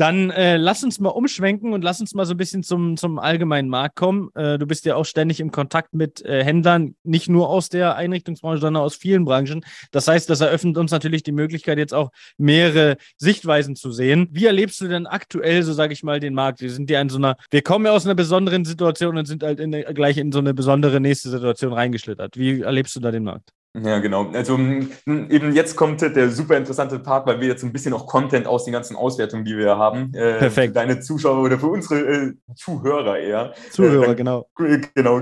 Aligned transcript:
Dann 0.00 0.30
äh, 0.30 0.56
lass 0.56 0.82
uns 0.82 0.98
mal 0.98 1.10
umschwenken 1.10 1.74
und 1.74 1.84
lass 1.84 2.00
uns 2.00 2.14
mal 2.14 2.24
so 2.24 2.32
ein 2.32 2.38
bisschen 2.38 2.62
zum, 2.62 2.96
zum 2.96 3.18
allgemeinen 3.18 3.68
Markt 3.68 3.96
kommen. 3.96 4.30
Äh, 4.34 4.56
du 4.56 4.66
bist 4.66 4.86
ja 4.86 4.96
auch 4.96 5.04
ständig 5.04 5.40
im 5.40 5.50
Kontakt 5.50 5.92
mit 5.92 6.24
äh, 6.24 6.42
Händlern, 6.42 6.94
nicht 7.04 7.28
nur 7.28 7.50
aus 7.50 7.68
der 7.68 7.96
Einrichtungsbranche, 7.96 8.62
sondern 8.62 8.82
aus 8.82 8.94
vielen 8.94 9.26
Branchen. 9.26 9.62
Das 9.90 10.08
heißt, 10.08 10.30
das 10.30 10.40
eröffnet 10.40 10.78
uns 10.78 10.90
natürlich 10.90 11.22
die 11.22 11.32
Möglichkeit, 11.32 11.76
jetzt 11.76 11.92
auch 11.92 12.12
mehrere 12.38 12.96
Sichtweisen 13.18 13.76
zu 13.76 13.92
sehen. 13.92 14.28
Wie 14.30 14.46
erlebst 14.46 14.80
du 14.80 14.88
denn 14.88 15.06
aktuell, 15.06 15.62
so 15.64 15.74
sage 15.74 15.92
ich 15.92 16.02
mal, 16.02 16.18
den 16.18 16.32
Markt? 16.32 16.62
Wir 16.62 16.70
sind 16.70 16.88
ja 16.88 16.98
in 17.02 17.10
so 17.10 17.18
einer, 17.18 17.36
wir 17.50 17.60
kommen 17.60 17.84
ja 17.84 17.92
aus 17.92 18.06
einer 18.06 18.14
besonderen 18.14 18.64
Situation 18.64 19.18
und 19.18 19.26
sind 19.26 19.42
halt 19.42 19.60
in, 19.60 19.72
gleich 19.72 20.16
in 20.16 20.32
so 20.32 20.38
eine 20.38 20.54
besondere 20.54 20.98
nächste 20.98 21.28
Situation 21.28 21.74
reingeschlittert. 21.74 22.38
Wie 22.38 22.62
erlebst 22.62 22.96
du 22.96 23.00
da 23.00 23.10
den 23.10 23.24
Markt? 23.24 23.50
Ja, 23.78 24.00
genau. 24.00 24.28
Also 24.32 24.58
eben 24.58 25.54
jetzt 25.54 25.76
kommt 25.76 26.00
der 26.00 26.30
super 26.30 26.56
interessante 26.56 26.98
Part, 26.98 27.26
weil 27.26 27.40
wir 27.40 27.46
jetzt 27.46 27.62
ein 27.62 27.72
bisschen 27.72 27.92
auch 27.92 28.06
Content 28.06 28.48
aus 28.48 28.64
den 28.64 28.72
ganzen 28.72 28.96
Auswertungen, 28.96 29.44
die 29.44 29.56
wir 29.56 29.78
haben, 29.78 30.12
äh, 30.12 30.38
Perfekt. 30.38 30.70
für 30.70 30.74
deine 30.74 30.98
Zuschauer 30.98 31.40
oder 31.44 31.56
für 31.56 31.68
unsere 31.68 32.00
äh, 32.00 32.32
Zuhörer 32.56 33.18
eher. 33.18 33.52
Zuhörer, 33.70 34.08
äh, 34.10 34.14
genau. 34.16 34.48
Genau. 34.56 35.20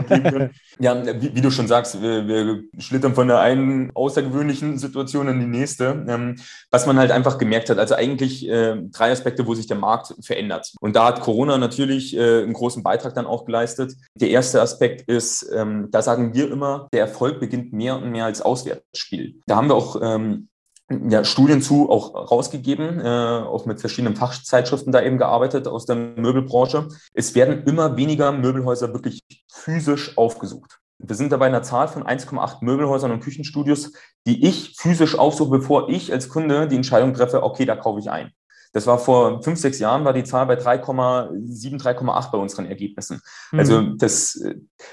ja, 0.78 1.20
wie, 1.20 1.34
wie, 1.34 1.40
du 1.42 1.50
schon 1.50 1.66
sagst, 1.66 2.00
wir, 2.00 2.26
wir, 2.26 2.62
schlittern 2.78 3.14
von 3.14 3.28
der 3.28 3.40
einen 3.40 3.94
außergewöhnlichen 3.94 4.78
Situation 4.78 5.28
in 5.28 5.40
die 5.40 5.46
nächste. 5.46 6.06
Ähm, 6.08 6.36
was 6.70 6.86
man 6.86 6.98
halt 6.98 7.10
einfach 7.10 7.36
gemerkt 7.36 7.68
hat, 7.68 7.78
also 7.78 7.96
eigentlich 7.96 8.48
äh, 8.48 8.76
drei 8.92 9.12
Aspekte, 9.12 9.46
wo 9.46 9.54
sich 9.54 9.66
der 9.66 9.76
Markt 9.76 10.14
verändert. 10.22 10.72
Und 10.80 10.96
da 10.96 11.06
hat 11.06 11.20
Corona 11.20 11.58
natürlich 11.58 12.16
äh, 12.16 12.42
einen 12.42 12.54
großen 12.54 12.82
Beitrag 12.82 13.14
dann 13.14 13.26
auch 13.26 13.44
geleistet. 13.44 13.92
Der 14.14 14.30
erste 14.30 14.62
Aspekt 14.62 15.02
ist, 15.02 15.46
ähm, 15.54 15.88
da 15.90 16.00
sagen 16.00 16.32
wir 16.32 16.50
immer, 16.50 16.88
der 16.94 17.00
Erfolg 17.00 17.40
beginnt 17.40 17.74
mehr 17.74 17.96
und 17.96 18.10
mehr 18.10 18.24
als 18.24 18.37
als 18.38 18.42
Auswärtsspiel. 18.42 19.40
Da 19.46 19.56
haben 19.56 19.68
wir 19.68 19.74
auch 19.74 20.00
ähm, 20.00 20.48
ja, 20.90 21.24
Studien 21.24 21.60
zu 21.60 21.90
auch 21.90 22.30
rausgegeben, 22.30 23.00
äh, 23.00 23.04
auch 23.04 23.66
mit 23.66 23.80
verschiedenen 23.80 24.16
Fachzeitschriften 24.16 24.92
da 24.92 25.02
eben 25.02 25.18
gearbeitet 25.18 25.68
aus 25.68 25.86
der 25.86 25.96
Möbelbranche. 25.96 26.88
Es 27.12 27.34
werden 27.34 27.64
immer 27.64 27.96
weniger 27.96 28.32
Möbelhäuser 28.32 28.92
wirklich 28.92 29.20
physisch 29.52 30.16
aufgesucht. 30.16 30.78
Wir 30.98 31.14
sind 31.14 31.30
dabei 31.30 31.46
in 31.46 31.54
einer 31.54 31.62
Zahl 31.62 31.86
von 31.88 32.02
1,8 32.02 32.64
Möbelhäusern 32.64 33.12
und 33.12 33.20
Küchenstudios, 33.20 33.92
die 34.26 34.44
ich 34.46 34.74
physisch 34.76 35.16
aufsuche, 35.16 35.50
bevor 35.50 35.88
ich 35.88 36.12
als 36.12 36.28
Kunde 36.28 36.66
die 36.66 36.76
Entscheidung 36.76 37.14
treffe, 37.14 37.42
okay, 37.42 37.66
da 37.66 37.76
kaufe 37.76 38.00
ich 38.00 38.10
ein. 38.10 38.32
Das 38.72 38.86
war 38.86 38.98
vor 38.98 39.42
fünf, 39.42 39.58
sechs 39.58 39.78
Jahren, 39.78 40.04
war 40.04 40.12
die 40.12 40.24
Zahl 40.24 40.46
bei 40.46 40.54
3,7, 40.54 41.80
3,8 41.80 42.30
bei 42.30 42.38
unseren 42.38 42.66
Ergebnissen. 42.66 43.20
Mhm. 43.52 43.58
Also 43.58 43.82
das, 43.82 44.42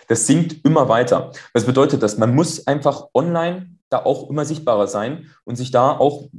das 0.08 0.28
sinkt 0.28 0.66
immer 0.66 0.90
weiter. 0.90 1.32
Was 1.54 1.66
bedeutet 1.66 2.02
das? 2.02 2.18
Man 2.18 2.34
muss 2.36 2.66
einfach 2.68 3.08
online 3.14 3.72
da 3.90 4.00
auch 4.00 4.30
immer 4.30 4.46
sichtbarer 4.46 4.88
sein 4.88 5.32
und 5.44 5.56
sich 5.56 5.72
da 5.72 5.92
auch 5.92 6.30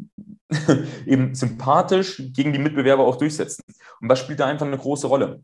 eben 1.06 1.34
sympathisch 1.34 2.22
gegen 2.32 2.52
die 2.52 2.58
Mitbewerber 2.58 3.04
auch 3.04 3.16
durchsetzen. 3.16 3.64
Und 4.00 4.08
was 4.08 4.18
spielt 4.18 4.40
da 4.40 4.46
einfach 4.46 4.66
eine 4.66 4.78
große 4.78 5.06
Rolle? 5.06 5.42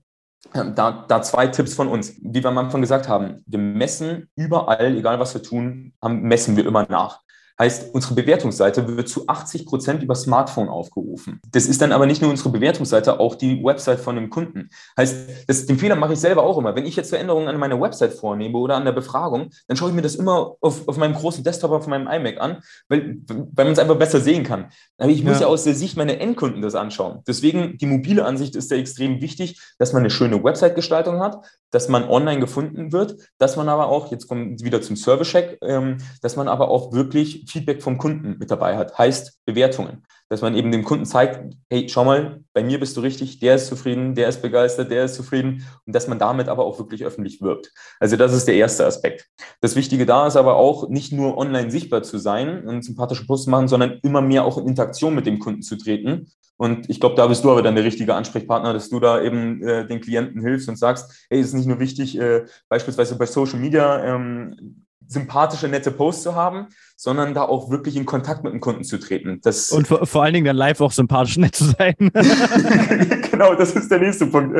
Da, 0.52 1.04
da 1.08 1.22
zwei 1.22 1.46
Tipps 1.46 1.74
von 1.74 1.88
uns. 1.88 2.14
Wie 2.20 2.42
wir 2.42 2.50
am 2.50 2.58
Anfang 2.58 2.80
gesagt 2.80 3.08
haben, 3.08 3.42
wir 3.46 3.58
messen 3.58 4.28
überall, 4.34 4.96
egal 4.96 5.18
was 5.18 5.34
wir 5.34 5.42
tun, 5.42 5.94
messen 6.02 6.56
wir 6.56 6.66
immer 6.66 6.86
nach. 6.88 7.20
Heißt, 7.62 7.94
unsere 7.94 8.14
Bewertungsseite 8.14 8.96
wird 8.96 9.08
zu 9.08 9.28
80 9.28 9.66
Prozent 9.66 10.02
über 10.02 10.16
Smartphone 10.16 10.68
aufgerufen. 10.68 11.40
Das 11.52 11.66
ist 11.66 11.80
dann 11.80 11.92
aber 11.92 12.06
nicht 12.06 12.20
nur 12.20 12.28
unsere 12.28 12.48
Bewertungsseite, 12.48 13.20
auch 13.20 13.36
die 13.36 13.62
Website 13.62 14.00
von 14.00 14.16
einem 14.16 14.30
Kunden. 14.30 14.68
Heißt, 14.98 15.46
das, 15.46 15.66
den 15.66 15.78
Fehler 15.78 15.94
mache 15.94 16.14
ich 16.14 16.18
selber 16.18 16.42
auch 16.42 16.58
immer. 16.58 16.74
Wenn 16.74 16.86
ich 16.86 16.96
jetzt 16.96 17.10
Veränderungen 17.10 17.46
an 17.46 17.60
meiner 17.60 17.80
Website 17.80 18.14
vornehme 18.14 18.58
oder 18.58 18.74
an 18.74 18.84
der 18.84 18.90
Befragung, 18.90 19.50
dann 19.68 19.76
schaue 19.76 19.90
ich 19.90 19.94
mir 19.94 20.02
das 20.02 20.16
immer 20.16 20.56
auf, 20.60 20.88
auf 20.88 20.96
meinem 20.96 21.14
großen 21.14 21.44
Desktop 21.44 21.70
auf 21.70 21.86
meinem 21.86 22.08
iMac 22.08 22.40
an, 22.40 22.64
weil, 22.88 23.18
weil 23.28 23.64
man 23.64 23.74
es 23.74 23.78
einfach 23.78 23.94
besser 23.94 24.18
sehen 24.18 24.42
kann. 24.42 24.72
Aber 24.98 25.10
ich 25.10 25.22
muss 25.22 25.34
ja. 25.34 25.42
ja 25.42 25.46
aus 25.46 25.62
der 25.62 25.76
Sicht 25.76 25.96
meiner 25.96 26.20
Endkunden 26.20 26.62
das 26.62 26.74
anschauen. 26.74 27.20
Deswegen, 27.28 27.78
die 27.78 27.86
mobile 27.86 28.24
Ansicht 28.24 28.56
ist 28.56 28.72
ja 28.72 28.76
extrem 28.76 29.20
wichtig, 29.20 29.60
dass 29.78 29.92
man 29.92 30.02
eine 30.02 30.10
schöne 30.10 30.42
Website-Gestaltung 30.42 31.20
hat, 31.20 31.38
dass 31.70 31.88
man 31.88 32.08
online 32.08 32.40
gefunden 32.40 32.92
wird, 32.92 33.16
dass 33.38 33.56
man 33.56 33.68
aber 33.68 33.88
auch, 33.88 34.10
jetzt 34.10 34.26
kommt 34.26 34.64
wieder 34.64 34.82
zum 34.82 34.96
Service-Check, 34.96 35.58
ähm, 35.62 35.98
dass 36.22 36.34
man 36.34 36.48
aber 36.48 36.68
auch 36.68 36.92
wirklich 36.92 37.51
Feedback 37.52 37.82
vom 37.82 37.98
Kunden 37.98 38.36
mit 38.38 38.50
dabei 38.50 38.76
hat, 38.76 38.96
heißt 38.98 39.40
Bewertungen. 39.44 40.02
Dass 40.28 40.40
man 40.40 40.54
eben 40.54 40.72
dem 40.72 40.82
Kunden 40.82 41.04
zeigt, 41.04 41.54
hey, 41.68 41.88
schau 41.88 42.04
mal, 42.04 42.42
bei 42.54 42.64
mir 42.64 42.80
bist 42.80 42.96
du 42.96 43.02
richtig, 43.02 43.38
der 43.40 43.56
ist 43.56 43.66
zufrieden, 43.66 44.14
der 44.14 44.28
ist 44.28 44.40
begeistert, 44.40 44.90
der 44.90 45.04
ist 45.04 45.14
zufrieden 45.14 45.66
und 45.86 45.94
dass 45.94 46.08
man 46.08 46.18
damit 46.18 46.48
aber 46.48 46.64
auch 46.64 46.78
wirklich 46.78 47.04
öffentlich 47.04 47.42
wirbt. 47.42 47.70
Also 48.00 48.16
das 48.16 48.32
ist 48.32 48.48
der 48.48 48.54
erste 48.54 48.86
Aspekt. 48.86 49.28
Das 49.60 49.76
Wichtige 49.76 50.06
da 50.06 50.26
ist 50.26 50.36
aber 50.36 50.56
auch, 50.56 50.88
nicht 50.88 51.12
nur 51.12 51.36
online 51.36 51.70
sichtbar 51.70 52.02
zu 52.02 52.18
sein 52.18 52.66
und 52.66 52.82
sympathische 52.82 53.26
Posts 53.26 53.44
zu 53.44 53.50
machen, 53.50 53.68
sondern 53.68 54.00
immer 54.02 54.22
mehr 54.22 54.44
auch 54.44 54.56
in 54.56 54.66
Interaktion 54.66 55.14
mit 55.14 55.26
dem 55.26 55.38
Kunden 55.38 55.62
zu 55.62 55.76
treten. 55.76 56.28
Und 56.56 56.88
ich 56.88 57.00
glaube, 57.00 57.16
da 57.16 57.26
bist 57.26 57.44
du 57.44 57.50
aber 57.50 57.62
dann 57.62 57.74
der 57.74 57.84
richtige 57.84 58.14
Ansprechpartner, 58.14 58.72
dass 58.72 58.88
du 58.88 59.00
da 59.00 59.20
eben 59.20 59.62
äh, 59.62 59.86
den 59.86 60.00
Klienten 60.00 60.40
hilfst 60.40 60.68
und 60.68 60.76
sagst, 60.76 61.26
hey, 61.28 61.40
es 61.40 61.48
ist 61.48 61.54
nicht 61.54 61.66
nur 61.66 61.80
wichtig, 61.80 62.16
äh, 62.18 62.44
beispielsweise 62.68 63.18
bei 63.18 63.26
Social 63.26 63.58
Media 63.58 64.04
ähm, 64.04 64.84
sympathische, 65.12 65.68
nette 65.68 65.90
Posts 65.90 66.22
zu 66.22 66.34
haben, 66.34 66.68
sondern 66.96 67.34
da 67.34 67.42
auch 67.42 67.70
wirklich 67.70 67.96
in 67.96 68.06
Kontakt 68.06 68.44
mit 68.44 68.52
dem 68.52 68.60
Kunden 68.60 68.84
zu 68.84 68.98
treten. 68.98 69.40
Das 69.42 69.70
und 69.70 69.88
vor, 69.88 70.06
vor 70.06 70.22
allen 70.22 70.34
Dingen 70.34 70.46
dann 70.46 70.56
live 70.56 70.80
auch 70.80 70.92
sympathisch 70.92 71.36
nett 71.36 71.54
zu 71.54 71.64
sein. 71.64 71.94
genau, 73.30 73.54
das 73.54 73.74
ist 73.74 73.90
der 73.90 73.98
nächste 73.98 74.26
Punkt. 74.26 74.56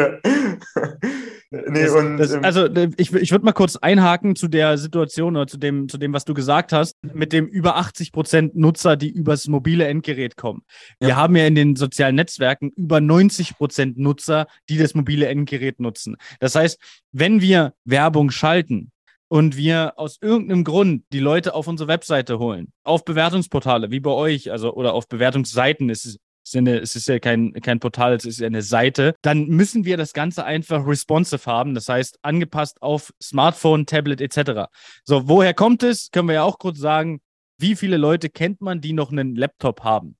nee, 1.50 1.84
das, 1.84 1.92
und, 1.92 2.16
das, 2.18 2.32
ähm, 2.32 2.44
also 2.44 2.66
ich, 2.96 3.12
ich 3.12 3.30
würde 3.30 3.44
mal 3.44 3.52
kurz 3.52 3.76
einhaken 3.76 4.34
zu 4.34 4.48
der 4.48 4.76
Situation 4.76 5.36
oder 5.36 5.46
zu 5.46 5.56
dem, 5.56 5.88
zu 5.88 5.98
dem, 5.98 6.12
was 6.12 6.24
du 6.24 6.34
gesagt 6.34 6.72
hast, 6.72 6.96
mit 7.02 7.32
dem 7.32 7.46
über 7.46 7.76
80 7.76 8.10
Prozent 8.10 8.56
Nutzer, 8.56 8.96
die 8.96 9.10
übers 9.10 9.46
mobile 9.46 9.86
Endgerät 9.86 10.36
kommen. 10.36 10.62
Wir 10.98 11.10
ja. 11.10 11.16
haben 11.16 11.36
ja 11.36 11.46
in 11.46 11.54
den 11.54 11.76
sozialen 11.76 12.16
Netzwerken 12.16 12.70
über 12.76 13.00
90 13.00 13.56
Prozent 13.56 13.98
Nutzer, 13.98 14.46
die 14.68 14.78
das 14.78 14.94
mobile 14.94 15.26
Endgerät 15.26 15.78
nutzen. 15.78 16.16
Das 16.40 16.54
heißt, 16.56 16.78
wenn 17.12 17.40
wir 17.40 17.74
Werbung 17.84 18.30
schalten, 18.30 18.90
und 19.32 19.56
wir 19.56 19.94
aus 19.96 20.18
irgendeinem 20.20 20.62
Grund 20.62 21.04
die 21.10 21.18
Leute 21.18 21.54
auf 21.54 21.66
unsere 21.66 21.88
Webseite 21.88 22.38
holen, 22.38 22.70
auf 22.84 23.02
Bewertungsportale 23.06 23.90
wie 23.90 24.00
bei 24.00 24.10
euch, 24.10 24.52
also 24.52 24.74
oder 24.74 24.92
auf 24.92 25.08
Bewertungsseiten, 25.08 25.88
es 25.88 26.04
ist, 26.04 26.18
es 26.44 26.50
ist, 26.50 26.56
eine, 26.58 26.78
es 26.80 26.96
ist 26.96 27.08
ja 27.08 27.18
kein, 27.18 27.54
kein 27.54 27.80
Portal, 27.80 28.12
es 28.12 28.26
ist 28.26 28.40
ja 28.40 28.46
eine 28.46 28.60
Seite, 28.60 29.14
dann 29.22 29.46
müssen 29.46 29.86
wir 29.86 29.96
das 29.96 30.12
Ganze 30.12 30.44
einfach 30.44 30.86
responsive 30.86 31.50
haben, 31.50 31.74
das 31.74 31.88
heißt 31.88 32.18
angepasst 32.20 32.82
auf 32.82 33.10
Smartphone, 33.22 33.86
Tablet 33.86 34.20
etc. 34.20 34.70
So, 35.02 35.26
woher 35.30 35.54
kommt 35.54 35.82
es? 35.82 36.10
Können 36.10 36.28
wir 36.28 36.34
ja 36.34 36.42
auch 36.42 36.58
kurz 36.58 36.78
sagen, 36.78 37.22
wie 37.56 37.74
viele 37.74 37.96
Leute 37.96 38.28
kennt 38.28 38.60
man, 38.60 38.82
die 38.82 38.92
noch 38.92 39.12
einen 39.12 39.34
Laptop 39.34 39.82
haben 39.82 40.18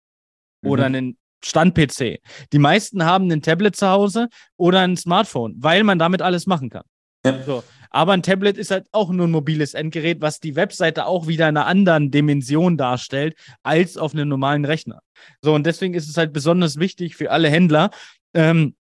oder 0.64 0.88
mhm. 0.88 0.94
einen 0.94 1.18
Stand-PC? 1.44 2.20
Die 2.50 2.58
meisten 2.58 3.04
haben 3.04 3.30
ein 3.30 3.42
Tablet 3.42 3.76
zu 3.76 3.88
Hause 3.88 4.30
oder 4.56 4.80
ein 4.80 4.96
Smartphone, 4.96 5.56
weil 5.58 5.84
man 5.84 5.98
damit 5.98 6.22
alles 6.22 6.46
machen 6.46 6.70
kann. 6.70 6.84
Ja. 7.26 7.42
So. 7.42 7.62
Aber 7.92 8.12
ein 8.12 8.22
Tablet 8.22 8.58
ist 8.58 8.70
halt 8.70 8.86
auch 8.90 9.10
nur 9.10 9.26
ein 9.26 9.30
mobiles 9.30 9.74
Endgerät, 9.74 10.20
was 10.20 10.40
die 10.40 10.56
Webseite 10.56 11.06
auch 11.06 11.26
wieder 11.26 11.48
in 11.48 11.56
einer 11.56 11.66
anderen 11.66 12.10
Dimension 12.10 12.76
darstellt 12.76 13.34
als 13.62 13.96
auf 13.96 14.14
einem 14.14 14.28
normalen 14.28 14.64
Rechner. 14.64 15.00
So, 15.42 15.54
und 15.54 15.66
deswegen 15.66 15.94
ist 15.94 16.08
es 16.08 16.16
halt 16.16 16.32
besonders 16.32 16.78
wichtig 16.78 17.16
für 17.16 17.30
alle 17.30 17.48
Händler, 17.48 17.90
ähm, 18.34 18.74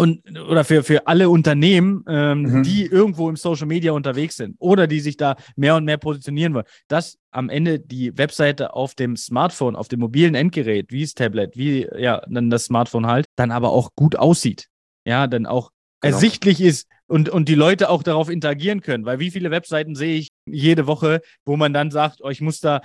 und 0.00 0.22
oder 0.48 0.64
für, 0.64 0.82
für 0.82 1.06
alle 1.06 1.28
Unternehmen, 1.28 2.04
ähm, 2.08 2.42
mhm. 2.42 2.62
die 2.62 2.86
irgendwo 2.86 3.28
im 3.28 3.36
Social 3.36 3.66
Media 3.66 3.92
unterwegs 3.92 4.36
sind 4.36 4.56
oder 4.58 4.86
die 4.86 5.00
sich 5.00 5.18
da 5.18 5.36
mehr 5.56 5.76
und 5.76 5.84
mehr 5.84 5.98
positionieren 5.98 6.54
wollen, 6.54 6.64
dass 6.88 7.18
am 7.30 7.50
Ende 7.50 7.78
die 7.78 8.16
Webseite 8.16 8.72
auf 8.72 8.94
dem 8.94 9.16
Smartphone, 9.16 9.76
auf 9.76 9.88
dem 9.88 10.00
mobilen 10.00 10.34
Endgerät, 10.34 10.90
wie 10.90 11.02
das 11.02 11.12
Tablet, 11.12 11.54
wie 11.54 11.86
ja 11.98 12.22
dann 12.28 12.48
das 12.48 12.64
Smartphone 12.64 13.06
halt, 13.06 13.26
dann 13.36 13.50
aber 13.50 13.72
auch 13.72 13.90
gut 13.94 14.16
aussieht. 14.16 14.68
Ja, 15.04 15.26
dann 15.26 15.44
auch 15.44 15.70
genau. 16.00 16.14
ersichtlich 16.14 16.62
ist, 16.62 16.88
und, 17.10 17.28
und 17.28 17.48
die 17.48 17.56
Leute 17.56 17.90
auch 17.90 18.04
darauf 18.04 18.30
interagieren 18.30 18.82
können. 18.82 19.04
Weil 19.04 19.18
wie 19.18 19.32
viele 19.32 19.50
Webseiten 19.50 19.96
sehe 19.96 20.16
ich 20.16 20.28
jede 20.46 20.86
Woche, 20.86 21.22
wo 21.44 21.56
man 21.56 21.72
dann 21.72 21.90
sagt, 21.90 22.20
oh, 22.22 22.28
ich 22.28 22.40
muss 22.40 22.60
da, 22.60 22.82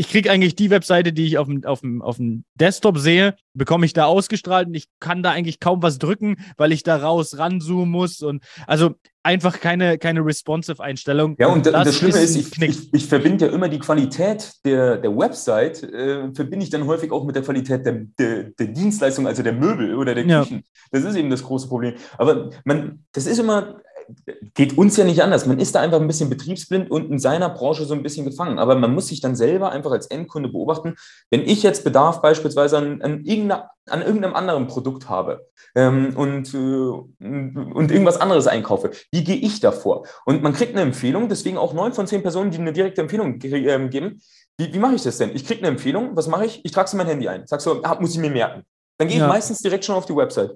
ich 0.00 0.08
kriege 0.08 0.30
eigentlich 0.30 0.54
die 0.54 0.70
Webseite, 0.70 1.12
die 1.12 1.26
ich 1.26 1.36
auf 1.36 1.46
dem, 1.46 1.62
auf, 1.62 1.82
dem, 1.82 2.00
auf 2.00 2.16
dem 2.16 2.44
Desktop 2.54 2.96
sehe, 2.96 3.34
bekomme 3.52 3.84
ich 3.84 3.92
da 3.92 4.06
ausgestrahlt 4.06 4.68
und 4.68 4.74
ich 4.74 4.86
kann 4.98 5.22
da 5.22 5.30
eigentlich 5.30 5.60
kaum 5.60 5.82
was 5.82 5.98
drücken, 5.98 6.38
weil 6.56 6.72
ich 6.72 6.82
da 6.82 6.96
raus 6.96 7.36
ranzoomen 7.36 7.90
muss 7.90 8.22
und 8.22 8.42
also 8.66 8.94
einfach 9.22 9.60
keine, 9.60 9.98
keine 9.98 10.24
responsive 10.24 10.82
Einstellung. 10.82 11.36
Ja, 11.38 11.48
und, 11.48 11.66
das, 11.66 11.84
das 11.84 11.96
Schlimme 11.96 12.18
ist, 12.18 12.34
ich, 12.34 12.62
ich, 12.62 12.94
ich, 12.94 13.04
verbinde 13.04 13.48
ja 13.48 13.52
immer 13.52 13.68
die 13.68 13.78
Qualität 13.78 14.54
der, 14.64 14.96
der 14.96 15.14
Website, 15.14 15.82
äh, 15.82 16.32
verbinde 16.32 16.64
ich 16.64 16.70
dann 16.70 16.86
häufig 16.86 17.12
auch 17.12 17.26
mit 17.26 17.36
der 17.36 17.42
Qualität 17.42 17.84
der, 17.84 18.06
der, 18.18 18.44
der 18.44 18.66
Dienstleistung, 18.68 19.26
also 19.26 19.42
der 19.42 19.52
Möbel 19.52 19.94
oder 19.96 20.14
der 20.14 20.24
Küchen. 20.24 20.64
Ja. 20.64 20.82
Das 20.92 21.04
ist 21.04 21.14
eben 21.14 21.28
das 21.28 21.42
große 21.42 21.68
Problem. 21.68 21.96
Aber 22.16 22.48
man, 22.64 23.04
das 23.12 23.26
ist 23.26 23.38
immer, 23.38 23.82
geht 24.54 24.76
uns 24.76 24.96
ja 24.96 25.04
nicht 25.04 25.22
anders. 25.22 25.46
Man 25.46 25.58
ist 25.58 25.74
da 25.74 25.80
einfach 25.80 26.00
ein 26.00 26.06
bisschen 26.06 26.30
betriebsblind 26.30 26.90
und 26.90 27.10
in 27.10 27.18
seiner 27.18 27.48
Branche 27.48 27.84
so 27.84 27.94
ein 27.94 28.02
bisschen 28.02 28.24
gefangen. 28.24 28.58
Aber 28.58 28.76
man 28.76 28.94
muss 28.94 29.08
sich 29.08 29.20
dann 29.20 29.36
selber 29.36 29.70
einfach 29.72 29.90
als 29.90 30.06
Endkunde 30.06 30.48
beobachten, 30.48 30.96
wenn 31.30 31.42
ich 31.42 31.62
jetzt 31.62 31.84
Bedarf 31.84 32.22
beispielsweise 32.22 32.78
an, 32.78 33.02
an, 33.02 33.24
an 33.88 34.02
irgendeinem 34.02 34.34
anderen 34.34 34.66
Produkt 34.66 35.08
habe 35.08 35.46
ähm, 35.74 36.12
und, 36.16 36.54
äh, 36.54 36.58
und 36.58 37.90
irgendwas 37.90 38.20
anderes 38.20 38.46
einkaufe, 38.46 38.90
wie 39.10 39.24
gehe 39.24 39.36
ich 39.36 39.60
davor? 39.60 40.06
Und 40.24 40.42
man 40.42 40.52
kriegt 40.52 40.72
eine 40.72 40.82
Empfehlung, 40.82 41.28
deswegen 41.28 41.58
auch 41.58 41.72
neun 41.72 41.92
von 41.92 42.06
zehn 42.06 42.22
Personen, 42.22 42.50
die 42.50 42.58
eine 42.58 42.72
direkte 42.72 43.00
Empfehlung 43.00 43.38
ge 43.38 43.66
äh, 43.66 43.88
geben. 43.88 44.20
Wie, 44.56 44.72
wie 44.72 44.78
mache 44.78 44.94
ich 44.94 45.02
das 45.02 45.18
denn? 45.18 45.34
Ich 45.34 45.46
kriege 45.46 45.60
eine 45.60 45.68
Empfehlung, 45.68 46.16
was 46.16 46.28
mache 46.28 46.46
ich? 46.46 46.64
Ich 46.64 46.72
trage 46.72 46.86
es 46.86 46.92
in 46.92 46.98
mein 46.98 47.06
Handy 47.06 47.28
ein. 47.28 47.46
Sag 47.46 47.60
so, 47.60 47.82
ah, 47.82 47.96
muss 48.00 48.12
ich 48.12 48.20
mir 48.20 48.30
merken. 48.30 48.62
dann 48.98 49.08
gehe 49.08 49.16
ich 49.16 49.22
ja. 49.22 49.28
meistens 49.28 49.60
direkt 49.60 49.84
schon 49.84 49.94
auf 49.96 50.06
die 50.06 50.14
Website. 50.14 50.54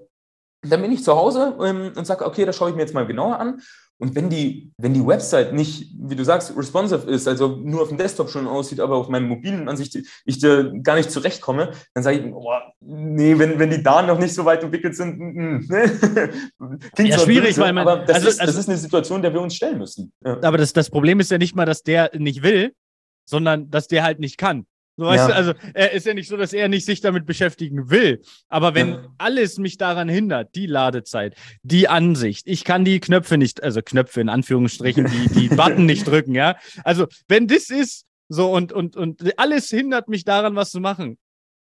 Dann 0.65 0.83
bin 0.83 0.93
ich 0.93 1.05
zu 1.05 1.15
Hause 1.15 1.57
ähm, 1.63 1.93
und 1.97 2.07
sage, 2.07 2.25
okay, 2.25 2.45
das 2.45 2.57
schaue 2.57 2.71
ich 2.71 2.77
mir 2.77 2.83
jetzt 2.83 2.95
mal 2.95 3.07
genauer 3.07 3.39
an. 3.39 3.61
Und 3.99 4.17
wenn 4.17 4.29
die, 4.29 4.73
wenn 4.77 4.93
die 4.93 5.07
Website 5.07 5.53
nicht, 5.53 5.95
wie 5.97 6.17
du 6.17 6.25
sagst, 6.25 6.57
responsive 6.57 7.09
ist, 7.09 7.29
also 7.29 7.57
nur 7.63 7.83
auf 7.83 7.89
dem 7.89 7.97
Desktop 7.97 8.29
schon 8.29 8.49
aussieht, 8.49 8.81
aber 8.81 8.97
auf 8.97 9.09
meinem 9.09 9.29
mobilen 9.29 9.69
Ansicht 9.69 9.97
ich 10.25 10.39
da 10.41 10.65
gar 10.83 10.97
nicht 10.97 11.13
zurechtkomme, 11.13 11.71
dann 11.95 12.03
sage 12.03 12.19
ich, 12.19 12.33
oh, 12.35 12.51
nee, 12.81 13.39
wenn, 13.39 13.59
wenn 13.59 13.71
die 13.71 13.83
Daten 13.83 14.09
noch 14.09 14.19
nicht 14.19 14.35
so 14.35 14.45
weit 14.45 14.65
entwickelt 14.65 14.97
sind, 14.97 15.19
mm, 15.19 15.67
ne? 15.69 16.31
klingt 16.97 17.11
ja, 17.11 17.19
schwierig, 17.21 17.57
weil 17.59 17.73
man, 17.73 17.87
aber 17.87 18.05
das, 18.05 18.17
also, 18.17 18.29
ist, 18.29 18.41
das 18.41 18.49
also, 18.49 18.61
ist 18.61 18.69
eine 18.69 18.79
Situation, 18.79 19.23
der 19.23 19.33
wir 19.33 19.41
uns 19.41 19.55
stellen 19.55 19.79
müssen. 19.79 20.13
Ja. 20.25 20.43
Aber 20.43 20.59
das, 20.59 20.73
das 20.73 20.91
Problem 20.91 21.21
ist 21.21 21.31
ja 21.31 21.39
nicht 21.39 21.55
mal, 21.55 21.65
dass 21.65 21.85
der 21.85 22.11
nicht 22.19 22.43
will, 22.43 22.75
sondern 23.25 23.71
dass 23.71 23.87
der 23.87 24.03
halt 24.03 24.19
nicht 24.19 24.39
kann. 24.39 24.67
So, 24.97 25.07
weißt 25.07 25.29
ja. 25.29 25.29
du, 25.29 25.35
also 25.35 25.53
er 25.73 25.93
ist 25.93 26.07
ja 26.07 26.15
nicht 26.15 26.29
so, 26.29 26.37
dass 26.37 26.53
er 26.53 26.69
nicht 26.69 26.87
sich 26.87 27.01
damit 27.01 27.27
beschäftigen 27.27 27.91
will. 27.91 28.23
Aber 28.49 28.75
wenn 28.75 28.91
ja. 28.91 29.09
alles 29.19 29.59
mich 29.59 29.77
daran 29.77 30.09
hindert, 30.09 30.55
die 30.55 30.67
Ladezeit, 30.67 31.35
die 31.63 31.89
Ansicht, 31.89 32.47
ich 32.47 32.65
kann 32.65 32.85
die 32.85 33.01
Knöpfe 33.01 33.37
nicht, 33.37 33.63
also 33.63 33.83
Knöpfe 33.83 34.21
in 34.21 34.29
Anführungsstrichen, 34.29 35.07
die, 35.07 35.49
die 35.49 35.49
Button 35.55 35.87
nicht 35.87 36.07
drücken, 36.07 36.35
ja. 36.35 36.57
Also, 36.85 37.07
wenn 37.27 37.49
das 37.49 37.71
ist, 37.71 38.07
so 38.29 38.53
und, 38.53 38.73
und, 38.73 38.97
und 38.97 39.39
alles 39.39 39.69
hindert 39.69 40.09
mich 40.09 40.25
daran, 40.25 40.55
was 40.55 40.71
zu 40.71 40.81
machen, 40.81 41.19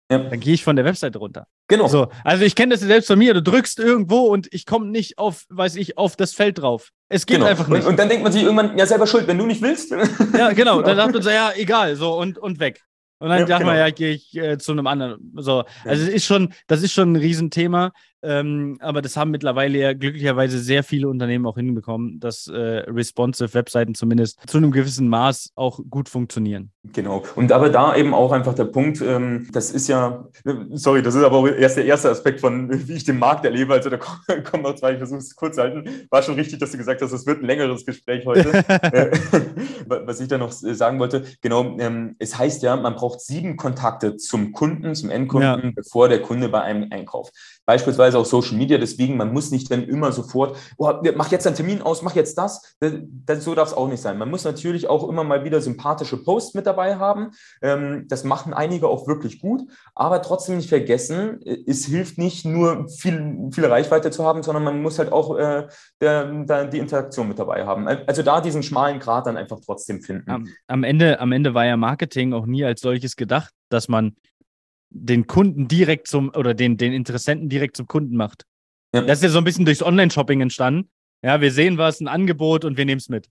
ja. 0.09 0.17
dann 0.17 0.39
gehe 0.39 0.53
ich 0.53 0.63
von 0.63 0.75
der 0.75 0.85
Webseite 0.85 1.19
runter. 1.19 1.45
Genau. 1.67 1.87
So, 1.87 2.07
also 2.23 2.43
ich 2.43 2.55
kenne 2.55 2.73
das 2.73 2.81
selbst 2.81 3.07
von 3.07 3.19
mir. 3.19 3.35
Du 3.35 3.43
drückst 3.43 3.79
irgendwo 3.79 4.21
und 4.21 4.47
ich 4.51 4.65
komme 4.65 4.87
nicht 4.87 5.19
auf, 5.19 5.45
weiß 5.49 5.75
ich, 5.75 5.99
auf 5.99 6.15
das 6.15 6.33
Feld 6.33 6.57
drauf. 6.57 6.89
Es 7.09 7.27
geht 7.27 7.37
genau. 7.37 7.47
einfach 7.47 7.67
nicht. 7.67 7.83
Und, 7.83 7.91
und, 7.91 7.99
dann 7.99 8.09
denkt 8.09 8.23
man 8.23 8.31
sich 8.31 8.41
irgendwann, 8.41 8.75
ja, 8.77 8.87
selber 8.87 9.05
schuld, 9.05 9.27
wenn 9.27 9.37
du 9.37 9.45
nicht 9.45 9.61
willst. 9.61 9.93
Ja, 10.35 10.51
genau. 10.51 10.81
Dann 10.81 10.95
sagt 10.95 11.13
man 11.13 11.21
so, 11.21 11.29
ja, 11.29 11.51
egal, 11.55 11.95
so 11.95 12.17
und, 12.17 12.39
und 12.39 12.59
weg. 12.59 12.81
Und 13.19 13.29
dann 13.29 13.39
ja, 13.39 13.45
dachte 13.45 13.63
genau. 13.63 13.73
man, 13.73 13.79
ja, 13.79 13.89
gehe 13.89 14.13
ich 14.13 14.35
äh, 14.35 14.57
zu 14.57 14.71
einem 14.71 14.87
anderen. 14.87 15.33
So, 15.35 15.65
also 15.83 16.03
es 16.03 16.09
ist 16.09 16.25
schon, 16.25 16.53
das 16.67 16.81
ist 16.81 16.93
schon 16.93 17.11
ein 17.11 17.15
Riesenthema. 17.17 17.91
Ähm, 18.21 18.77
aber 18.81 19.01
das 19.01 19.15
haben 19.15 19.31
mittlerweile 19.31 19.77
ja 19.77 19.93
glücklicherweise 19.93 20.59
sehr 20.59 20.83
viele 20.83 21.07
Unternehmen 21.07 21.45
auch 21.45 21.55
hinbekommen, 21.55 22.19
dass 22.19 22.47
äh, 22.47 22.57
responsive 22.57 23.53
Webseiten 23.53 23.95
zumindest 23.95 24.39
zu 24.47 24.57
einem 24.57 24.71
gewissen 24.71 25.07
Maß 25.07 25.51
auch 25.55 25.79
gut 25.89 26.09
funktionieren. 26.09 26.71
Genau. 26.93 27.23
Und 27.35 27.51
aber 27.51 27.69
da 27.69 27.95
eben 27.95 28.13
auch 28.13 28.31
einfach 28.31 28.53
der 28.53 28.65
Punkt, 28.65 29.01
ähm, 29.01 29.47
das 29.51 29.71
ist 29.71 29.87
ja, 29.87 30.27
sorry, 30.71 31.01
das 31.01 31.15
ist 31.15 31.23
aber 31.23 31.37
auch 31.37 31.47
erst 31.47 31.77
der 31.77 31.85
erste 31.85 32.09
Aspekt 32.09 32.41
von, 32.41 32.87
wie 32.87 32.93
ich 32.93 33.05
den 33.05 33.19
Markt 33.19 33.45
erlebe. 33.45 33.73
Also 33.73 33.89
da 33.89 33.97
kommen 33.97 34.63
noch 34.63 34.75
zwei, 34.75 34.93
ich 34.93 34.97
versuche 34.97 35.19
es 35.19 35.35
kurz 35.35 35.55
zu 35.55 35.61
halten. 35.61 35.89
War 36.09 36.21
schon 36.21 36.35
richtig, 36.35 36.59
dass 36.59 36.71
du 36.71 36.77
gesagt 36.77 37.01
hast, 37.01 37.11
es 37.11 37.25
wird 37.25 37.41
ein 37.41 37.45
längeres 37.45 37.85
Gespräch 37.85 38.25
heute. 38.25 38.49
Äh, 38.89 39.11
was 39.87 40.19
ich 40.19 40.27
da 40.27 40.37
noch 40.37 40.51
sagen 40.51 40.99
wollte, 40.99 41.23
genau, 41.41 41.77
ähm, 41.79 42.15
es 42.17 42.37
heißt 42.37 42.63
ja, 42.63 42.75
man 42.75 42.95
braucht 42.95 43.19
sieben 43.21 43.57
Kontakte 43.57 44.15
zum 44.17 44.51
Kunden, 44.51 44.95
zum 44.95 45.09
Endkunden, 45.09 45.63
ja. 45.63 45.71
bevor 45.75 46.07
der 46.07 46.21
Kunde 46.21 46.49
bei 46.49 46.61
einem 46.61 46.87
einkauft 46.91 47.33
beispielsweise 47.69 48.17
auch 48.17 48.25
Social 48.25 48.57
Media. 48.57 48.79
Deswegen, 48.79 49.15
man 49.15 49.31
muss 49.31 49.51
nicht 49.51 49.69
dann 49.69 49.83
immer 49.83 50.11
sofort, 50.11 50.57
oh, 50.77 50.91
mach 51.15 51.29
jetzt 51.31 51.45
einen 51.45 51.55
Termin 51.55 51.83
aus, 51.83 52.01
mach 52.01 52.15
jetzt 52.15 52.35
das. 52.35 52.75
das 52.79 53.43
so 53.43 53.53
darf 53.53 53.67
es 53.67 53.73
auch 53.75 53.87
nicht 53.87 54.01
sein. 54.01 54.17
Man 54.17 54.31
muss 54.31 54.43
natürlich 54.43 54.89
auch 54.89 55.07
immer 55.07 55.23
mal 55.23 55.43
wieder 55.43 55.61
sympathische 55.61 56.17
Posts 56.17 56.55
mit 56.55 56.65
dabei 56.65 56.95
haben. 56.95 57.29
Ähm, 57.61 58.05
das 58.07 58.23
machen 58.23 58.55
einige 58.55 58.87
auch 58.87 59.05
wirklich 59.05 59.39
gut. 59.39 59.61
Aber 59.93 60.23
trotzdem 60.23 60.57
nicht 60.57 60.69
vergessen, 60.69 61.41
es 61.67 61.85
hilft 61.85 62.17
nicht 62.17 62.43
nur 62.43 62.89
viel, 62.89 63.51
viel 63.51 63.65
Reichweite 63.65 64.09
zu 64.09 64.25
haben, 64.25 64.41
sondern 64.41 64.63
man 64.63 64.81
muss 64.81 64.97
halt 64.97 65.11
auch 65.11 65.37
äh, 65.37 65.67
der, 66.01 66.25
der, 66.45 66.65
die 66.65 66.79
Interaktion 66.79 67.27
mit 67.27 67.37
dabei 67.37 67.67
haben. 67.67 67.87
Also 67.87 68.23
da 68.23 68.41
diesen 68.41 68.63
schmalen 68.63 68.99
Grat 68.99 69.27
dann 69.27 69.37
einfach 69.37 69.59
trotzdem 69.63 70.01
finden. 70.01 70.31
Am, 70.31 70.47
am, 70.65 70.83
Ende, 70.83 71.19
am 71.19 71.31
Ende 71.31 71.53
war 71.53 71.67
ja 71.67 71.77
Marketing 71.77 72.33
auch 72.33 72.47
nie 72.47 72.65
als 72.65 72.81
solches 72.81 73.15
gedacht, 73.15 73.53
dass 73.69 73.89
man 73.89 74.15
den 74.89 75.27
Kunden 75.27 75.67
direkt 75.67 76.07
zum 76.07 76.29
oder 76.35 76.53
den, 76.53 76.77
den 76.77 76.93
Interessenten 76.93 77.49
direkt 77.49 77.77
zum 77.77 77.87
Kunden 77.87 78.15
macht. 78.15 78.45
Ja. 78.93 79.01
Das 79.01 79.19
ist 79.19 79.23
ja 79.23 79.29
so 79.29 79.37
ein 79.37 79.43
bisschen 79.43 79.65
durchs 79.65 79.83
Online-Shopping 79.83 80.41
entstanden. 80.41 80.89
Ja, 81.23 81.41
wir 81.41 81.51
sehen 81.51 81.77
was, 81.77 81.99
ein 81.99 82.07
Angebot 82.07 82.65
und 82.65 82.77
wir 82.77 82.85
nehmen 82.85 82.99
es 82.99 83.09
mit. 83.09 83.29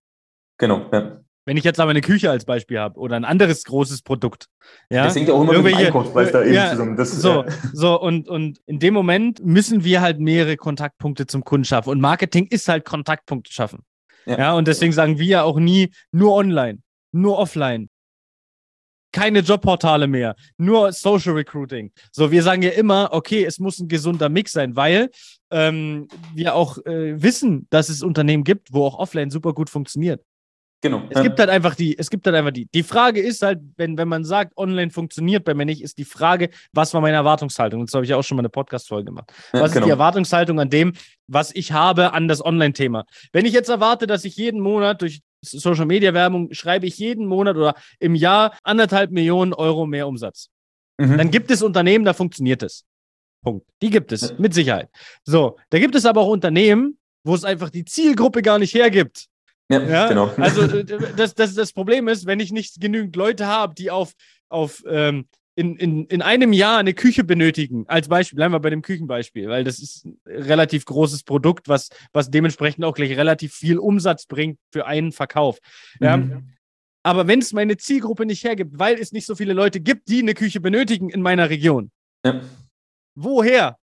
Genau, 0.58 0.88
ja. 0.92 1.20
Wenn 1.46 1.56
ich 1.56 1.64
jetzt 1.64 1.80
aber 1.80 1.90
eine 1.90 2.02
Küche 2.02 2.30
als 2.30 2.44
Beispiel 2.44 2.78
habe 2.78 2.98
oder 2.98 3.16
ein 3.16 3.24
anderes 3.24 3.64
großes 3.64 4.02
Produkt. 4.02 4.48
Ja, 4.92 5.04
das 5.04 5.16
hängt 5.16 5.28
ja 5.28 5.34
auch 5.34 5.40
immer 5.40 5.62
mit 5.62 5.72
dem 5.72 5.78
Einkaufspreis 5.78 6.30
da 6.30 6.44
ja, 6.44 6.70
zusammen. 6.72 6.94
Das, 6.94 7.10
so, 7.10 7.44
äh. 7.44 7.50
so 7.72 7.98
und, 7.98 8.28
und 8.28 8.60
in 8.66 8.78
dem 8.78 8.92
Moment 8.92 9.42
müssen 9.42 9.82
wir 9.82 10.02
halt 10.02 10.20
mehrere 10.20 10.58
Kontaktpunkte 10.58 11.26
zum 11.26 11.44
Kunden 11.44 11.64
schaffen. 11.64 11.88
Und 11.88 12.00
Marketing 12.02 12.46
ist 12.48 12.68
halt 12.68 12.84
Kontaktpunkte 12.84 13.50
schaffen. 13.50 13.78
Ja, 14.26 14.38
ja 14.38 14.54
und 14.54 14.68
deswegen 14.68 14.92
sagen 14.92 15.18
wir 15.18 15.26
ja 15.26 15.42
auch 15.42 15.58
nie 15.58 15.90
nur 16.12 16.34
online, 16.34 16.80
nur 17.12 17.38
offline 17.38 17.88
keine 19.12 19.40
Jobportale 19.40 20.06
mehr, 20.06 20.36
nur 20.56 20.92
Social 20.92 21.34
Recruiting. 21.34 21.92
So, 22.12 22.30
wir 22.30 22.42
sagen 22.42 22.62
ja 22.62 22.70
immer, 22.70 23.10
okay, 23.12 23.44
es 23.44 23.58
muss 23.58 23.78
ein 23.78 23.88
gesunder 23.88 24.28
Mix 24.28 24.52
sein, 24.52 24.76
weil 24.76 25.10
ähm, 25.50 26.08
wir 26.34 26.54
auch 26.54 26.78
äh, 26.84 27.20
wissen, 27.22 27.66
dass 27.70 27.88
es 27.88 28.02
Unternehmen 28.02 28.44
gibt, 28.44 28.72
wo 28.72 28.84
auch 28.84 28.98
offline 28.98 29.30
super 29.30 29.54
gut 29.54 29.70
funktioniert. 29.70 30.22
Genau. 30.80 31.02
Es 31.10 31.22
gibt 31.22 31.40
halt 31.40 31.50
einfach 31.50 31.74
die, 31.74 31.98
es 31.98 32.08
gibt 32.08 32.24
halt 32.26 32.36
einfach 32.36 32.52
die. 32.52 32.66
Die 32.66 32.84
Frage 32.84 33.20
ist 33.20 33.42
halt, 33.42 33.58
wenn, 33.76 33.98
wenn 33.98 34.06
man 34.06 34.24
sagt, 34.24 34.56
online 34.56 34.92
funktioniert 34.92 35.44
bei 35.44 35.52
mir 35.52 35.64
nicht, 35.64 35.82
ist 35.82 35.98
die 35.98 36.04
Frage, 36.04 36.50
was 36.72 36.94
war 36.94 37.00
meine 37.00 37.16
Erwartungshaltung? 37.16 37.84
Das 37.84 37.94
habe 37.94 38.04
ich 38.04 38.10
ja 38.10 38.16
auch 38.16 38.22
schon 38.22 38.36
mal 38.36 38.42
eine 38.42 38.48
Podcast-Folge 38.48 39.06
gemacht. 39.06 39.28
Was 39.28 39.36
ja, 39.36 39.50
genau. 39.52 39.64
ist 39.64 39.74
die 39.74 39.80
genau. 39.80 39.88
Erwartungshaltung 39.88 40.60
an 40.60 40.70
dem, 40.70 40.92
was 41.26 41.52
ich 41.52 41.72
habe 41.72 42.12
an 42.12 42.28
das 42.28 42.44
Online-Thema? 42.44 43.06
Wenn 43.32 43.44
ich 43.44 43.52
jetzt 43.52 43.68
erwarte, 43.68 44.06
dass 44.06 44.24
ich 44.24 44.36
jeden 44.36 44.60
Monat 44.60 45.02
durch 45.02 45.20
Social 45.42 45.86
Media 45.86 46.14
Werbung 46.14 46.52
schreibe 46.52 46.86
ich 46.86 46.98
jeden 46.98 47.26
Monat 47.26 47.56
oder 47.56 47.74
im 47.98 48.14
Jahr 48.14 48.56
anderthalb 48.62 49.10
Millionen 49.10 49.52
Euro 49.52 49.86
mehr 49.86 50.08
Umsatz. 50.08 50.48
Mhm. 50.98 51.18
Dann 51.18 51.30
gibt 51.30 51.50
es 51.50 51.62
Unternehmen, 51.62 52.04
da 52.04 52.12
funktioniert 52.12 52.62
es. 52.62 52.84
Punkt. 53.42 53.66
Die 53.82 53.90
gibt 53.90 54.12
es, 54.12 54.36
mit 54.38 54.52
Sicherheit. 54.52 54.88
So, 55.24 55.58
da 55.70 55.78
gibt 55.78 55.94
es 55.94 56.06
aber 56.06 56.22
auch 56.22 56.28
Unternehmen, 56.28 56.98
wo 57.24 57.34
es 57.34 57.44
einfach 57.44 57.70
die 57.70 57.84
Zielgruppe 57.84 58.42
gar 58.42 58.58
nicht 58.58 58.74
hergibt. 58.74 59.26
Ja, 59.70 59.82
ja? 59.82 60.08
genau. 60.08 60.32
Also 60.38 60.66
das, 60.66 61.34
das, 61.34 61.54
das 61.54 61.72
Problem 61.72 62.08
ist, 62.08 62.26
wenn 62.26 62.40
ich 62.40 62.52
nicht 62.52 62.80
genügend 62.80 63.14
Leute 63.16 63.46
habe, 63.46 63.74
die 63.74 63.90
auf, 63.90 64.12
auf 64.48 64.82
ähm, 64.88 65.28
in, 65.58 65.74
in, 65.74 66.06
in 66.06 66.22
einem 66.22 66.52
Jahr 66.52 66.78
eine 66.78 66.94
Küche 66.94 67.24
benötigen, 67.24 67.84
als 67.88 68.06
Beispiel, 68.06 68.36
bleiben 68.36 68.54
wir 68.54 68.60
bei 68.60 68.70
dem 68.70 68.80
Küchenbeispiel, 68.80 69.48
weil 69.48 69.64
das 69.64 69.80
ist 69.80 70.04
ein 70.04 70.16
relativ 70.24 70.84
großes 70.84 71.24
Produkt, 71.24 71.66
was, 71.68 71.88
was 72.12 72.30
dementsprechend 72.30 72.84
auch 72.84 72.94
gleich 72.94 73.16
relativ 73.16 73.54
viel 73.54 73.78
Umsatz 73.78 74.26
bringt 74.26 74.60
für 74.70 74.86
einen 74.86 75.10
Verkauf. 75.10 75.58
Ja. 75.98 76.18
Mhm. 76.18 76.50
Aber 77.02 77.26
wenn 77.26 77.40
es 77.40 77.52
meine 77.52 77.76
Zielgruppe 77.76 78.24
nicht 78.24 78.44
hergibt, 78.44 78.78
weil 78.78 79.00
es 79.00 79.10
nicht 79.10 79.26
so 79.26 79.34
viele 79.34 79.52
Leute 79.52 79.80
gibt, 79.80 80.08
die 80.08 80.20
eine 80.20 80.34
Küche 80.34 80.60
benötigen 80.60 81.10
in 81.10 81.22
meiner 81.22 81.50
Region, 81.50 81.90
ja. 82.24 82.40
woher? 83.16 83.78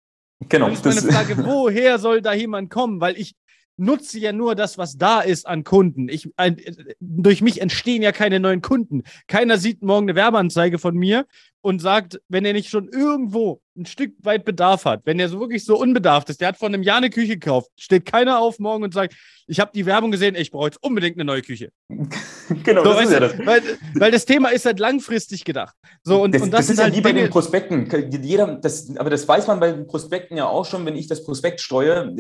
Genau. 0.50 0.70
Das 0.70 0.86
ist 0.86 0.86
meine 0.86 1.02
Frage, 1.12 1.44
woher 1.44 1.98
soll 1.98 2.22
da 2.22 2.34
jemand 2.34 2.70
kommen? 2.70 3.02
Weil 3.02 3.18
ich, 3.18 3.34
nutze 3.78 4.20
ja 4.20 4.32
nur 4.32 4.56
das, 4.56 4.78
was 4.78 4.98
da 4.98 5.22
ist 5.22 5.48
an 5.48 5.64
Kunden. 5.64 6.10
Ich, 6.10 6.30
äh, 6.38 6.54
durch 7.00 7.42
mich 7.42 7.62
entstehen 7.62 8.02
ja 8.02 8.12
keine 8.12 8.40
neuen 8.40 8.62
Kunden. 8.62 9.04
Keiner 9.28 9.58
sieht 9.58 9.82
morgen 9.82 10.08
eine 10.08 10.16
Werbeanzeige 10.16 10.78
von 10.78 10.96
mir 10.96 11.26
und 11.64 11.82
sagt, 11.82 12.20
wenn 12.28 12.44
er 12.44 12.52
nicht 12.52 12.70
schon 12.70 12.90
irgendwo 12.90 13.62
ein 13.76 13.86
Stück 13.86 14.14
weit 14.22 14.46
Bedarf 14.46 14.86
hat, 14.86 15.02
wenn 15.06 15.20
er 15.20 15.30
so 15.30 15.40
wirklich 15.40 15.66
so 15.66 15.80
unbedarft 15.80 16.30
ist, 16.30 16.42
der 16.42 16.50
hat 16.50 16.58
vor 16.58 16.68
einem 16.68 16.84
Jahr 16.84 16.98
eine 16.98 17.10
Küche 17.10 17.40
gekauft, 17.40 17.72
steht 17.78 18.06
keiner 18.06 18.40
auf 18.40 18.60
morgen 18.60 18.84
und 18.84 18.94
sagt, 18.94 19.16
ich 19.48 19.60
habe 19.60 19.72
die 19.74 19.86
Werbung 19.86 20.12
gesehen, 20.12 20.36
ich 20.36 20.52
brauche 20.52 20.68
jetzt 20.68 20.82
unbedingt 20.82 21.18
eine 21.18 21.26
neue 21.26 21.42
Küche. 21.42 21.72
genau, 22.64 22.84
so, 22.84 22.94
das 22.94 23.06
ist 23.06 23.12
ja 23.12 23.20
das. 23.20 23.34
Weil, 23.40 23.62
weil, 23.96 24.12
das 24.12 24.26
Thema 24.26 24.50
ist 24.50 24.66
halt 24.66 24.80
langfristig 24.80 25.44
gedacht. 25.44 25.76
So, 26.04 26.22
und, 26.22 26.34
das, 26.34 26.44
und 26.44 26.52
das, 26.52 26.68
das 26.68 26.76
ist 26.76 26.82
halt 26.82 26.94
ja 26.94 27.00
wie 27.00 27.02
bei 27.02 27.12
den 27.12 27.30
Prospekten. 27.30 27.90
Jeder, 28.22 28.56
das, 28.56 28.96
aber 28.96 29.10
das 29.10 29.28
weiß 29.28 29.48
man 29.48 29.60
bei 29.60 29.72
den 29.72 29.88
Prospekten 29.88 30.38
ja 30.38 30.46
auch 30.46 30.66
schon, 30.66 30.86
wenn 30.86 30.96
ich 30.96 31.08
das 31.08 31.26
Prospekt 31.26 31.60
streue, 31.60 32.16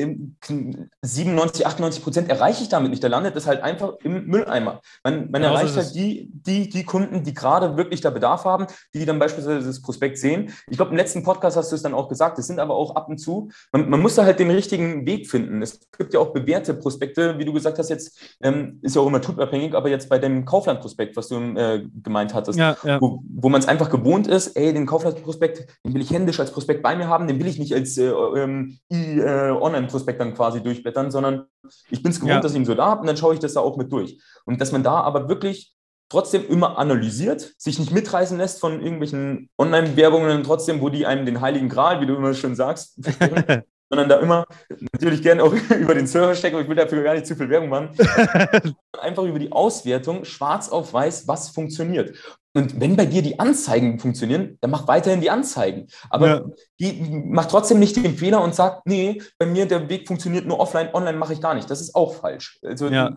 97, 1.01 1.65
98 1.65 2.03
Prozent 2.03 2.29
erreiche 2.29 2.63
ich 2.63 2.69
damit 2.69 2.89
nicht. 2.91 3.03
Da 3.03 3.07
landet 3.07 3.35
das 3.35 3.47
halt 3.47 3.61
einfach 3.61 3.93
im 4.03 4.25
Mülleimer. 4.25 4.81
Man, 5.03 5.31
man 5.31 5.41
genau 5.41 5.53
erreicht 5.53 5.77
halt 5.77 5.95
die, 5.95 6.29
die, 6.31 6.67
die 6.67 6.83
Kunden, 6.83 7.23
die 7.23 7.33
gerade 7.33 7.77
wirklich 7.77 8.01
da 8.01 8.09
Bedarf 8.09 8.43
haben, 8.43 8.67
die 8.93 9.05
dann 9.05 9.19
beispielsweise 9.19 9.32
das 9.37 9.81
Prospekt 9.81 10.17
sehen. 10.17 10.51
Ich 10.69 10.77
glaube, 10.77 10.91
im 10.91 10.97
letzten 10.97 11.23
Podcast 11.23 11.57
hast 11.57 11.71
du 11.71 11.75
es 11.75 11.83
dann 11.83 11.93
auch 11.93 12.09
gesagt, 12.09 12.39
es 12.39 12.47
sind 12.47 12.59
aber 12.59 12.75
auch 12.75 12.95
ab 12.95 13.09
und 13.09 13.17
zu, 13.17 13.49
man, 13.71 13.89
man 13.89 14.01
muss 14.01 14.15
da 14.15 14.25
halt 14.25 14.39
den 14.39 14.51
richtigen 14.51 15.05
Weg 15.05 15.29
finden. 15.29 15.61
Es 15.61 15.79
gibt 15.97 16.13
ja 16.13 16.19
auch 16.19 16.33
bewährte 16.33 16.73
Prospekte, 16.73 17.37
wie 17.37 17.45
du 17.45 17.53
gesagt 17.53 17.79
hast, 17.79 17.89
jetzt 17.89 18.19
ähm, 18.41 18.79
ist 18.81 18.95
ja 18.95 19.01
auch 19.01 19.07
immer 19.07 19.21
typabhängig, 19.21 19.73
aber 19.73 19.89
jetzt 19.89 20.09
bei 20.09 20.19
dem 20.19 20.45
Kaufland-Prospekt, 20.45 21.15
was 21.15 21.27
du 21.27 21.35
äh, 21.35 21.85
gemeint 22.03 22.33
hattest, 22.33 22.57
ja, 22.59 22.75
ja. 22.83 22.99
wo, 23.01 23.23
wo 23.27 23.49
man 23.49 23.61
es 23.61 23.67
einfach 23.67 23.89
gewohnt 23.89 24.27
ist, 24.27 24.55
ey, 24.55 24.73
den 24.73 24.85
Kaufland-Prospekt, 24.85 25.67
den 25.85 25.93
will 25.93 26.01
ich 26.01 26.11
händisch 26.11 26.39
als 26.39 26.51
Prospekt 26.51 26.83
bei 26.83 26.95
mir 26.95 27.07
haben, 27.07 27.27
den 27.27 27.39
will 27.39 27.47
ich 27.47 27.59
nicht 27.59 27.73
als 27.73 27.97
äh, 27.97 28.09
ähm, 28.09 28.79
äh, 28.89 29.51
Online-Prospekt 29.51 30.19
dann 30.19 30.33
quasi 30.33 30.61
durchblättern, 30.61 31.11
sondern 31.11 31.45
ich 31.89 32.03
bin 32.03 32.11
es 32.11 32.19
gewohnt, 32.19 32.35
ja. 32.35 32.39
dass 32.41 32.51
ich 32.51 32.57
ihn 32.57 32.65
so 32.65 32.75
da 32.75 32.85
habe 32.87 33.01
und 33.01 33.07
dann 33.07 33.17
schaue 33.17 33.33
ich 33.33 33.39
das 33.39 33.53
da 33.53 33.61
auch 33.61 33.77
mit 33.77 33.91
durch. 33.91 34.19
Und 34.45 34.59
dass 34.59 34.71
man 34.71 34.83
da 34.83 35.01
aber 35.01 35.29
wirklich 35.29 35.72
trotzdem 36.13 36.47
immer 36.47 36.77
analysiert, 36.77 37.53
sich 37.57 37.79
nicht 37.79 37.91
mitreißen 37.91 38.37
lässt 38.37 38.59
von 38.59 38.81
irgendwelchen 38.81 39.49
Online-Werbungen 39.57 40.43
trotzdem, 40.43 40.79
wo 40.79 40.89
die 40.89 41.07
einem 41.07 41.25
den 41.25 41.41
heiligen 41.41 41.69
Gral, 41.69 42.01
wie 42.01 42.05
du 42.05 42.15
immer 42.15 42.35
schön 42.35 42.55
sagst, 42.55 42.99
sondern 43.89 44.09
da 44.09 44.19
immer 44.19 44.45
natürlich 44.91 45.23
gerne 45.23 45.43
auch 45.43 45.53
über 45.79 45.95
den 45.95 46.05
Server 46.05 46.35
stecken, 46.35 46.55
aber 46.55 46.63
ich 46.63 46.69
will 46.69 46.75
dafür 46.75 47.01
gar 47.01 47.15
nicht 47.15 47.25
zu 47.25 47.35
viel 47.35 47.49
Werbung 47.49 47.69
machen. 47.69 47.89
Einfach 49.01 49.23
über 49.23 49.39
die 49.39 49.51
Auswertung 49.51 50.23
schwarz 50.23 50.69
auf 50.69 50.93
weiß, 50.93 51.27
was 51.27 51.49
funktioniert. 51.49 52.15
Und 52.55 52.79
wenn 52.79 52.95
bei 52.95 53.07
dir 53.07 53.23
die 53.23 53.39
Anzeigen 53.39 53.97
funktionieren, 53.97 54.59
dann 54.61 54.69
mach 54.69 54.87
weiterhin 54.87 55.21
die 55.21 55.31
Anzeigen. 55.31 55.87
Aber 56.11 56.27
ja. 56.27 56.43
die, 56.79 57.23
mach 57.25 57.47
trotzdem 57.47 57.79
nicht 57.79 57.95
den 57.95 58.15
Fehler 58.15 58.43
und 58.43 58.53
sag, 58.53 58.85
nee, 58.85 59.19
bei 59.39 59.47
mir 59.47 59.65
der 59.65 59.89
Weg 59.89 60.07
funktioniert 60.07 60.45
nur 60.45 60.59
offline, 60.59 60.93
online 60.93 61.17
mache 61.17 61.33
ich 61.33 61.41
gar 61.41 61.55
nicht. 61.55 61.71
Das 61.71 61.81
ist 61.81 61.95
auch 61.95 62.13
falsch. 62.13 62.59
Also 62.63 62.89
ja. 62.89 63.15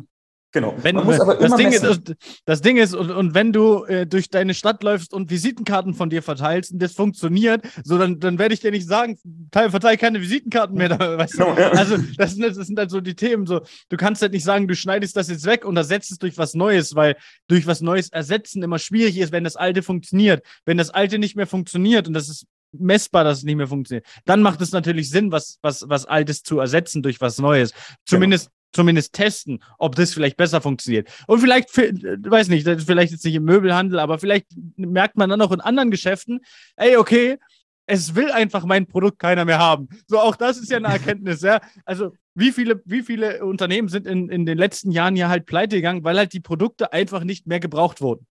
Genau. 0.52 0.74
Wenn, 0.80 0.96
Man 0.96 1.04
muss 1.04 1.20
aber 1.20 1.34
das, 1.34 1.54
Ding 1.56 1.72
ist, 1.72 2.14
das 2.46 2.62
Ding 2.62 2.76
ist, 2.76 2.94
und, 2.94 3.10
und 3.10 3.34
wenn 3.34 3.52
du 3.52 3.84
äh, 3.84 4.06
durch 4.06 4.30
deine 4.30 4.54
Stadt 4.54 4.82
läufst 4.82 5.12
und 5.12 5.30
Visitenkarten 5.30 5.92
von 5.92 6.08
dir 6.08 6.22
verteilst 6.22 6.72
und 6.72 6.80
das 6.80 6.92
funktioniert, 6.92 7.66
so 7.84 7.98
dann, 7.98 8.20
dann 8.20 8.38
werde 8.38 8.54
ich 8.54 8.60
dir 8.60 8.70
nicht 8.70 8.86
sagen, 8.86 9.18
teil, 9.50 9.70
verteil 9.70 9.96
keine 9.96 10.20
Visitenkarten 10.20 10.76
mehr. 10.76 10.90
Weißt 10.98 11.34
genau, 11.34 11.56
ja. 11.58 11.70
Also, 11.72 11.98
das 12.16 12.34
sind, 12.34 12.56
das 12.56 12.66
sind 12.66 12.78
halt 12.78 12.90
so 12.90 13.00
die 13.00 13.14
Themen. 13.14 13.46
So, 13.46 13.60
du 13.88 13.96
kannst 13.96 14.22
halt 14.22 14.32
nicht 14.32 14.44
sagen, 14.44 14.66
du 14.66 14.74
schneidest 14.74 15.16
das 15.16 15.28
jetzt 15.28 15.44
weg 15.44 15.64
und 15.64 15.76
ersetzt 15.76 16.12
es 16.12 16.18
durch 16.18 16.38
was 16.38 16.54
Neues, 16.54 16.94
weil 16.94 17.16
durch 17.48 17.66
was 17.66 17.80
Neues 17.80 18.08
ersetzen 18.08 18.62
immer 18.62 18.78
schwierig 18.78 19.18
ist, 19.18 19.32
wenn 19.32 19.44
das 19.44 19.56
Alte 19.56 19.82
funktioniert. 19.82 20.42
Wenn 20.64 20.78
das 20.78 20.90
Alte 20.90 21.18
nicht 21.18 21.36
mehr 21.36 21.46
funktioniert 21.46 22.08
und 22.08 22.14
das 22.14 22.28
ist 22.28 22.46
messbar, 22.72 23.24
dass 23.24 23.38
es 23.38 23.44
nicht 23.44 23.56
mehr 23.56 23.68
funktioniert, 23.68 24.06
dann 24.24 24.42
macht 24.42 24.60
es 24.60 24.72
natürlich 24.72 25.10
Sinn, 25.10 25.32
was, 25.32 25.58
was, 25.62 25.84
was 25.88 26.06
Altes 26.06 26.42
zu 26.42 26.58
ersetzen 26.58 27.02
durch 27.02 27.20
was 27.20 27.38
Neues. 27.38 27.72
Zumindest 28.04 28.50
zumindest 28.76 29.14
testen, 29.14 29.62
ob 29.78 29.97
das 29.97 30.14
vielleicht 30.14 30.37
besser 30.37 30.61
funktioniert. 30.61 31.09
Und 31.26 31.40
vielleicht, 31.40 31.76
äh, 31.78 31.92
weiß 31.92 32.49
nicht, 32.49 32.64
vielleicht 32.64 33.12
jetzt 33.12 33.25
nicht 33.25 33.35
im 33.35 33.45
Möbelhandel, 33.45 33.99
aber 33.99 34.18
vielleicht 34.18 34.47
merkt 34.76 35.16
man 35.16 35.30
dann 35.30 35.40
auch 35.40 35.52
in 35.52 35.61
anderen 35.61 35.90
Geschäften, 35.90 36.40
ey, 36.76 36.97
okay, 36.97 37.38
es 37.87 38.14
will 38.14 38.30
einfach 38.30 38.64
mein 38.64 38.87
Produkt 38.87 39.18
keiner 39.18 39.45
mehr 39.45 39.59
haben. 39.59 39.88
So, 40.06 40.18
auch 40.18 40.37
das 40.37 40.59
ist 40.59 40.71
ja 40.71 40.76
eine 40.76 40.88
Erkenntnis, 40.88 41.40
ja. 41.40 41.61
Also, 41.85 42.12
wie 42.35 42.52
viele, 42.52 42.83
wie 42.85 43.02
viele 43.02 43.45
Unternehmen 43.45 43.88
sind 43.88 44.06
in, 44.06 44.28
in 44.28 44.45
den 44.45 44.59
letzten 44.59 44.90
Jahren 44.90 45.16
ja 45.16 45.28
halt 45.28 45.47
pleite 45.47 45.76
gegangen, 45.76 46.04
weil 46.04 46.18
halt 46.18 46.33
die 46.33 46.40
Produkte 46.40 46.92
einfach 46.92 47.25
nicht 47.25 47.47
mehr 47.47 47.61
gebraucht 47.61 48.00
wurden. 48.00 48.26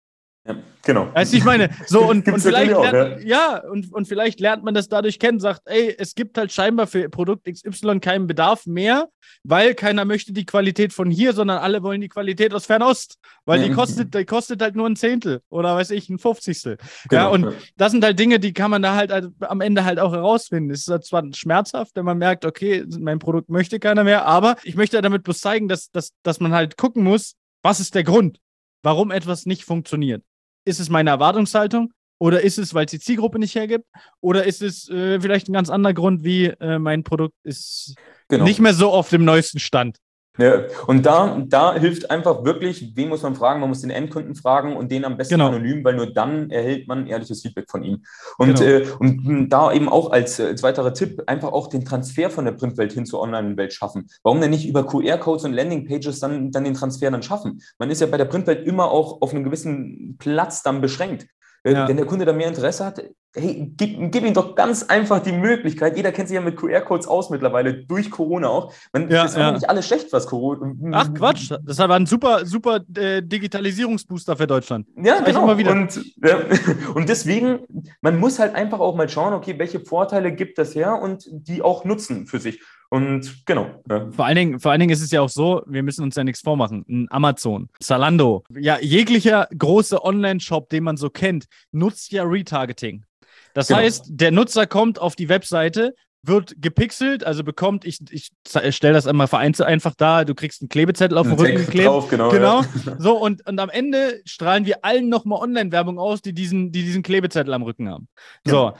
Ja, 0.43 0.55
genau. 0.81 1.13
Weißt 1.13 1.33
du, 1.33 1.37
ich 1.37 1.43
meine, 1.43 1.69
so 1.85 2.09
und, 2.09 2.27
und 2.27 2.39
vielleicht 2.39 2.73
auch, 2.73 2.91
lernt, 2.91 3.23
ja, 3.23 3.57
ja 3.59 3.69
und, 3.69 3.93
und 3.93 4.07
vielleicht 4.07 4.39
lernt 4.39 4.63
man 4.63 4.73
das 4.73 4.89
dadurch 4.89 5.19
kennen, 5.19 5.39
sagt, 5.39 5.61
ey, 5.65 5.95
es 5.95 6.15
gibt 6.15 6.35
halt 6.35 6.51
scheinbar 6.51 6.87
für 6.87 7.07
Produkt 7.09 7.45
XY 7.45 7.99
keinen 7.99 8.25
Bedarf 8.25 8.65
mehr, 8.65 9.09
weil 9.43 9.75
keiner 9.75 10.03
möchte 10.03 10.33
die 10.33 10.45
Qualität 10.45 10.93
von 10.93 11.11
hier, 11.11 11.33
sondern 11.33 11.59
alle 11.59 11.83
wollen 11.83 12.01
die 12.01 12.09
Qualität 12.09 12.55
aus 12.55 12.65
Fernost, 12.65 13.19
weil 13.45 13.61
ja. 13.61 13.67
die 13.67 13.73
kostet, 13.73 14.15
die 14.15 14.25
kostet 14.25 14.63
halt 14.63 14.75
nur 14.75 14.89
ein 14.89 14.95
Zehntel 14.95 15.41
oder 15.49 15.75
weiß 15.75 15.91
ich, 15.91 16.09
ein 16.09 16.17
Fünfzigstel. 16.17 16.77
Genau, 17.07 17.21
ja, 17.21 17.27
und 17.27 17.43
ja. 17.43 17.51
das 17.77 17.91
sind 17.91 18.03
halt 18.03 18.17
Dinge, 18.17 18.39
die 18.39 18.53
kann 18.53 18.71
man 18.71 18.81
da 18.81 18.95
halt, 18.95 19.11
halt 19.11 19.29
am 19.41 19.61
Ende 19.61 19.85
halt 19.85 19.99
auch 19.99 20.11
herausfinden. 20.11 20.71
Es 20.71 20.81
ist 20.81 20.89
halt 20.89 21.05
zwar 21.05 21.23
schmerzhaft, 21.33 21.95
wenn 21.95 22.05
man 22.05 22.17
merkt, 22.17 22.45
okay, 22.45 22.83
mein 22.99 23.19
Produkt 23.19 23.49
möchte 23.49 23.79
keiner 23.79 24.03
mehr, 24.03 24.25
aber 24.25 24.55
ich 24.63 24.75
möchte 24.75 24.99
damit 25.03 25.21
bloß 25.21 25.39
zeigen, 25.39 25.67
dass, 25.67 25.91
dass, 25.91 26.13
dass 26.23 26.39
man 26.39 26.51
halt 26.51 26.77
gucken 26.77 27.03
muss, 27.03 27.35
was 27.61 27.79
ist 27.79 27.93
der 27.93 28.03
Grund, 28.03 28.39
warum 28.81 29.11
etwas 29.11 29.45
nicht 29.45 29.65
funktioniert. 29.65 30.23
Ist 30.65 30.79
es 30.79 30.89
meine 30.89 31.09
Erwartungshaltung? 31.09 31.91
Oder 32.19 32.41
ist 32.41 32.59
es, 32.59 32.75
weil 32.75 32.85
es 32.85 32.91
die 32.91 32.99
Zielgruppe 32.99 33.39
nicht 33.39 33.55
hergibt? 33.55 33.85
Oder 34.19 34.45
ist 34.45 34.61
es 34.61 34.87
äh, 34.89 35.19
vielleicht 35.19 35.49
ein 35.49 35.53
ganz 35.53 35.71
anderer 35.71 35.95
Grund, 35.95 36.23
wie 36.23 36.45
äh, 36.45 36.77
mein 36.77 37.03
Produkt 37.03 37.33
ist 37.43 37.95
genau. 38.27 38.43
nicht 38.43 38.59
mehr 38.59 38.75
so 38.75 38.91
auf 38.91 39.09
dem 39.09 39.25
neuesten 39.25 39.59
Stand? 39.59 39.97
Ja, 40.37 40.63
und 40.87 41.05
da, 41.05 41.43
da 41.45 41.73
hilft 41.75 42.09
einfach 42.09 42.45
wirklich, 42.45 42.93
wen 42.95 43.09
muss 43.09 43.21
man 43.21 43.35
fragen? 43.35 43.59
Man 43.59 43.67
muss 43.67 43.81
den 43.81 43.89
Endkunden 43.89 44.33
fragen 44.33 44.77
und 44.77 44.89
den 44.89 45.03
am 45.03 45.17
besten 45.17 45.33
genau. 45.33 45.49
anonym, 45.49 45.83
weil 45.83 45.95
nur 45.95 46.07
dann 46.07 46.49
erhält 46.49 46.87
man 46.87 47.05
ehrliches 47.05 47.41
Feedback 47.41 47.69
von 47.69 47.83
ihm. 47.83 48.03
Und, 48.37 48.59
genau. 48.59 48.85
äh, 48.85 48.87
und 48.99 49.49
da 49.49 49.73
eben 49.73 49.89
auch 49.89 50.11
als, 50.11 50.39
als 50.39 50.63
weiterer 50.63 50.93
Tipp 50.93 51.21
einfach 51.27 51.51
auch 51.51 51.67
den 51.67 51.83
Transfer 51.83 52.29
von 52.29 52.45
der 52.45 52.53
Printwelt 52.53 52.93
hin 52.93 53.05
zur 53.05 53.19
Online-Welt 53.21 53.73
schaffen. 53.73 54.07
Warum 54.23 54.39
denn 54.39 54.51
nicht 54.51 54.67
über 54.67 54.85
QR-Codes 54.85 55.43
und 55.43 55.53
Landingpages 55.53 56.21
dann, 56.21 56.51
dann 56.51 56.63
den 56.63 56.75
Transfer 56.75 57.11
dann 57.11 57.23
schaffen? 57.23 57.61
Man 57.77 57.89
ist 57.89 57.99
ja 57.99 58.07
bei 58.07 58.17
der 58.17 58.25
Printwelt 58.25 58.65
immer 58.65 58.89
auch 58.89 59.21
auf 59.21 59.33
einen 59.33 59.43
gewissen 59.43 60.15
Platz 60.17 60.63
dann 60.63 60.79
beschränkt. 60.79 61.27
Ja. 61.63 61.87
Wenn 61.87 61.97
der 61.97 62.07
Kunde 62.07 62.25
da 62.25 62.33
mehr 62.33 62.47
Interesse 62.47 62.85
hat, 62.85 63.03
hey, 63.33 63.71
gib, 63.77 64.11
gib 64.11 64.25
ihm 64.25 64.33
doch 64.33 64.55
ganz 64.55 64.83
einfach 64.83 65.19
die 65.19 65.31
Möglichkeit. 65.31 65.95
Jeder 65.95 66.11
kennt 66.11 66.27
sich 66.27 66.35
ja 66.35 66.41
mit 66.41 66.57
QR-Codes 66.57 67.07
aus 67.07 67.29
mittlerweile, 67.29 67.85
durch 67.85 68.09
Corona 68.09 68.49
auch. 68.49 68.73
Man, 68.91 69.09
ja, 69.09 69.23
das 69.23 69.35
war 69.35 69.41
ja. 69.41 69.51
nicht 69.51 69.69
alles 69.69 69.87
schlecht, 69.87 70.11
was 70.11 70.25
Corona. 70.25 70.73
Ach 70.91 71.13
Quatsch, 71.13 71.51
das 71.63 71.77
war 71.77 71.91
ein 71.91 72.07
super, 72.07 72.45
super 72.45 72.81
äh, 72.97 73.21
Digitalisierungsbooster 73.21 74.35
für 74.35 74.47
Deutschland. 74.47 74.87
Ja, 74.97 75.21
das 75.21 75.25
genau. 75.25 75.51
Und, 75.51 76.01
ja, 76.23 76.39
und 76.95 77.07
deswegen, 77.07 77.59
man 78.01 78.19
muss 78.19 78.39
halt 78.39 78.55
einfach 78.55 78.79
auch 78.79 78.95
mal 78.95 79.07
schauen, 79.07 79.33
okay, 79.33 79.57
welche 79.57 79.79
Vorteile 79.79 80.33
gibt 80.33 80.57
das 80.57 80.73
her 80.73 80.99
und 81.01 81.25
die 81.29 81.61
auch 81.61 81.85
nutzen 81.85 82.25
für 82.25 82.39
sich. 82.39 82.61
Und 82.93 83.45
genau. 83.45 83.81
Ja. 83.89 84.11
Vor, 84.11 84.25
allen 84.25 84.35
Dingen, 84.35 84.59
vor 84.59 84.71
allen 84.71 84.81
Dingen 84.81 84.91
ist 84.91 85.01
es 85.01 85.11
ja 85.11 85.21
auch 85.21 85.29
so, 85.29 85.63
wir 85.65 85.81
müssen 85.81 86.03
uns 86.03 86.15
ja 86.17 86.25
nichts 86.25 86.41
vormachen. 86.41 86.83
Ein 86.89 87.07
Amazon, 87.09 87.69
Zalando, 87.79 88.43
ja, 88.53 88.79
jeglicher 88.81 89.47
große 89.57 90.03
Online-Shop, 90.03 90.67
den 90.67 90.83
man 90.83 90.97
so 90.97 91.09
kennt, 91.09 91.45
nutzt 91.71 92.11
ja 92.11 92.23
Retargeting. 92.23 93.05
Das 93.53 93.69
genau. 93.69 93.79
heißt, 93.79 94.07
der 94.09 94.31
Nutzer 94.31 94.67
kommt 94.67 94.99
auf 94.99 95.15
die 95.15 95.29
Webseite, 95.29 95.95
wird 96.21 96.61
gepixelt, 96.61 97.23
also 97.23 97.45
bekommt, 97.45 97.85
ich, 97.85 97.99
ich 98.11 98.31
stelle 98.75 98.93
das 98.93 99.07
einmal 99.07 99.27
vereinzelt 99.27 99.69
einfach 99.69 99.95
da, 99.95 100.25
du 100.25 100.35
kriegst 100.35 100.61
einen 100.61 100.67
Klebezettel 100.67 101.17
auf 101.17 101.27
dem 101.27 101.37
Rücken 101.37 101.57
geklebt. 101.59 101.87
Drauf, 101.87 102.09
genau. 102.09 102.29
genau. 102.29 102.61
Ja. 102.61 102.95
So, 102.99 103.17
und, 103.17 103.47
und 103.47 103.57
am 103.57 103.69
Ende 103.69 104.21
strahlen 104.25 104.65
wir 104.65 104.83
allen 104.83 105.07
nochmal 105.07 105.39
Online-Werbung 105.39 105.97
aus, 105.97 106.21
die 106.21 106.33
diesen, 106.33 106.73
die 106.73 106.83
diesen 106.83 107.03
Klebezettel 107.03 107.53
am 107.53 107.63
Rücken 107.63 107.87
haben. 107.87 108.09
So. 108.45 108.65
Ja. 108.65 108.73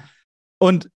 Und 0.60 0.89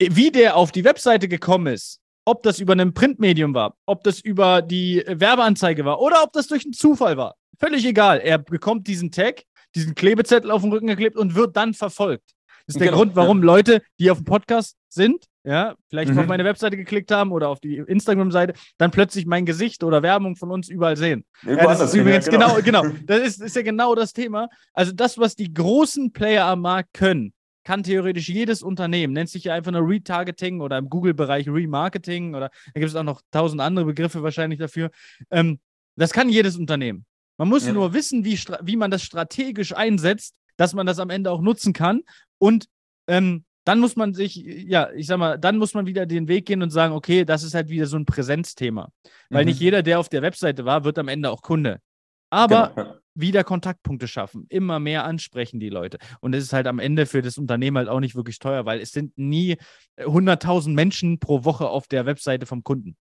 wie 0.00 0.30
der 0.30 0.54
auf 0.54 0.70
die 0.70 0.84
Webseite 0.84 1.26
gekommen 1.26 1.66
ist, 1.66 2.00
ob 2.28 2.42
das 2.42 2.60
über 2.60 2.74
ein 2.74 2.92
Printmedium 2.92 3.54
war, 3.54 3.74
ob 3.86 4.04
das 4.04 4.20
über 4.20 4.60
die 4.60 5.02
Werbeanzeige 5.06 5.86
war 5.86 6.00
oder 6.00 6.22
ob 6.22 6.32
das 6.34 6.46
durch 6.46 6.64
einen 6.64 6.74
Zufall 6.74 7.16
war. 7.16 7.36
Völlig 7.58 7.86
egal. 7.86 8.20
Er 8.20 8.36
bekommt 8.36 8.86
diesen 8.86 9.10
Tag, 9.10 9.44
diesen 9.74 9.94
Klebezettel 9.94 10.50
auf 10.50 10.60
den 10.60 10.70
Rücken 10.70 10.88
geklebt 10.88 11.16
und 11.16 11.34
wird 11.34 11.56
dann 11.56 11.72
verfolgt. 11.72 12.34
Das 12.66 12.74
ist 12.74 12.80
der 12.80 12.88
genau, 12.88 12.98
Grund, 12.98 13.16
warum 13.16 13.38
ja. 13.38 13.46
Leute, 13.46 13.82
die 13.98 14.10
auf 14.10 14.18
dem 14.18 14.26
Podcast 14.26 14.76
sind, 14.90 15.24
ja, 15.42 15.74
vielleicht 15.88 16.12
mhm. 16.12 16.18
auf 16.18 16.26
meine 16.26 16.44
Webseite 16.44 16.76
geklickt 16.76 17.10
haben 17.10 17.32
oder 17.32 17.48
auf 17.48 17.60
die 17.60 17.78
Instagram-Seite, 17.78 18.52
dann 18.76 18.90
plötzlich 18.90 19.24
mein 19.24 19.46
Gesicht 19.46 19.82
oder 19.82 20.02
Werbung 20.02 20.36
von 20.36 20.50
uns 20.50 20.68
überall 20.68 20.98
sehen. 20.98 21.24
Ja, 21.46 21.56
das 21.56 21.80
ist 21.80 21.94
übrigens 21.94 22.26
ja, 22.26 22.32
genau. 22.32 22.56
genau, 22.56 22.82
genau. 22.82 22.96
Das 23.06 23.20
ist, 23.20 23.40
ist 23.40 23.56
ja 23.56 23.62
genau 23.62 23.94
das 23.94 24.12
Thema. 24.12 24.50
Also 24.74 24.92
das, 24.92 25.16
was 25.16 25.34
die 25.34 25.54
großen 25.54 26.12
Player 26.12 26.44
am 26.44 26.60
Markt 26.60 26.92
können, 26.92 27.32
kann 27.68 27.82
theoretisch 27.82 28.30
jedes 28.30 28.62
Unternehmen, 28.62 29.12
nennt 29.12 29.28
sich 29.28 29.44
ja 29.44 29.52
einfach 29.52 29.72
nur 29.72 29.86
Retargeting 29.86 30.62
oder 30.62 30.78
im 30.78 30.88
Google-Bereich 30.88 31.46
Remarketing 31.46 32.34
oder 32.34 32.48
da 32.72 32.80
gibt 32.80 32.88
es 32.88 32.96
auch 32.96 33.02
noch 33.02 33.20
tausend 33.30 33.60
andere 33.60 33.84
Begriffe 33.84 34.22
wahrscheinlich 34.22 34.58
dafür. 34.58 34.90
Ähm, 35.30 35.60
das 35.94 36.14
kann 36.14 36.30
jedes 36.30 36.56
Unternehmen. 36.56 37.04
Man 37.36 37.50
muss 37.50 37.66
ja. 37.66 37.74
nur 37.74 37.92
wissen, 37.92 38.24
wie, 38.24 38.40
wie 38.62 38.76
man 38.76 38.90
das 38.90 39.02
strategisch 39.02 39.76
einsetzt, 39.76 40.36
dass 40.56 40.72
man 40.72 40.86
das 40.86 40.98
am 40.98 41.10
Ende 41.10 41.30
auch 41.30 41.42
nutzen 41.42 41.74
kann. 41.74 42.00
Und 42.38 42.68
ähm, 43.06 43.44
dann 43.64 43.80
muss 43.80 43.96
man 43.96 44.14
sich, 44.14 44.36
ja, 44.36 44.90
ich 44.92 45.06
sag 45.06 45.18
mal, 45.18 45.38
dann 45.38 45.58
muss 45.58 45.74
man 45.74 45.84
wieder 45.84 46.06
den 46.06 46.26
Weg 46.26 46.46
gehen 46.46 46.62
und 46.62 46.70
sagen, 46.70 46.94
okay, 46.94 47.26
das 47.26 47.42
ist 47.42 47.52
halt 47.52 47.68
wieder 47.68 47.84
so 47.84 47.98
ein 47.98 48.06
Präsenzthema. 48.06 48.90
Weil 49.28 49.44
mhm. 49.44 49.50
nicht 49.50 49.60
jeder, 49.60 49.82
der 49.82 50.00
auf 50.00 50.08
der 50.08 50.22
Webseite 50.22 50.64
war, 50.64 50.84
wird 50.84 50.98
am 50.98 51.08
Ende 51.08 51.30
auch 51.30 51.42
Kunde. 51.42 51.82
Aber 52.30 52.72
genau 52.74 52.94
wieder 53.18 53.44
Kontaktpunkte 53.44 54.06
schaffen, 54.06 54.46
immer 54.48 54.78
mehr 54.78 55.04
ansprechen 55.04 55.60
die 55.60 55.70
Leute. 55.70 55.98
Und 56.20 56.34
es 56.34 56.44
ist 56.44 56.52
halt 56.52 56.66
am 56.66 56.78
Ende 56.78 57.04
für 57.06 57.20
das 57.20 57.36
Unternehmen 57.36 57.76
halt 57.76 57.88
auch 57.88 58.00
nicht 58.00 58.14
wirklich 58.14 58.38
teuer, 58.38 58.64
weil 58.64 58.80
es 58.80 58.92
sind 58.92 59.16
nie 59.18 59.56
100.000 59.98 60.70
Menschen 60.70 61.18
pro 61.18 61.44
Woche 61.44 61.68
auf 61.68 61.88
der 61.88 62.06
Webseite 62.06 62.46
vom 62.46 62.62
Kunden. 62.62 62.96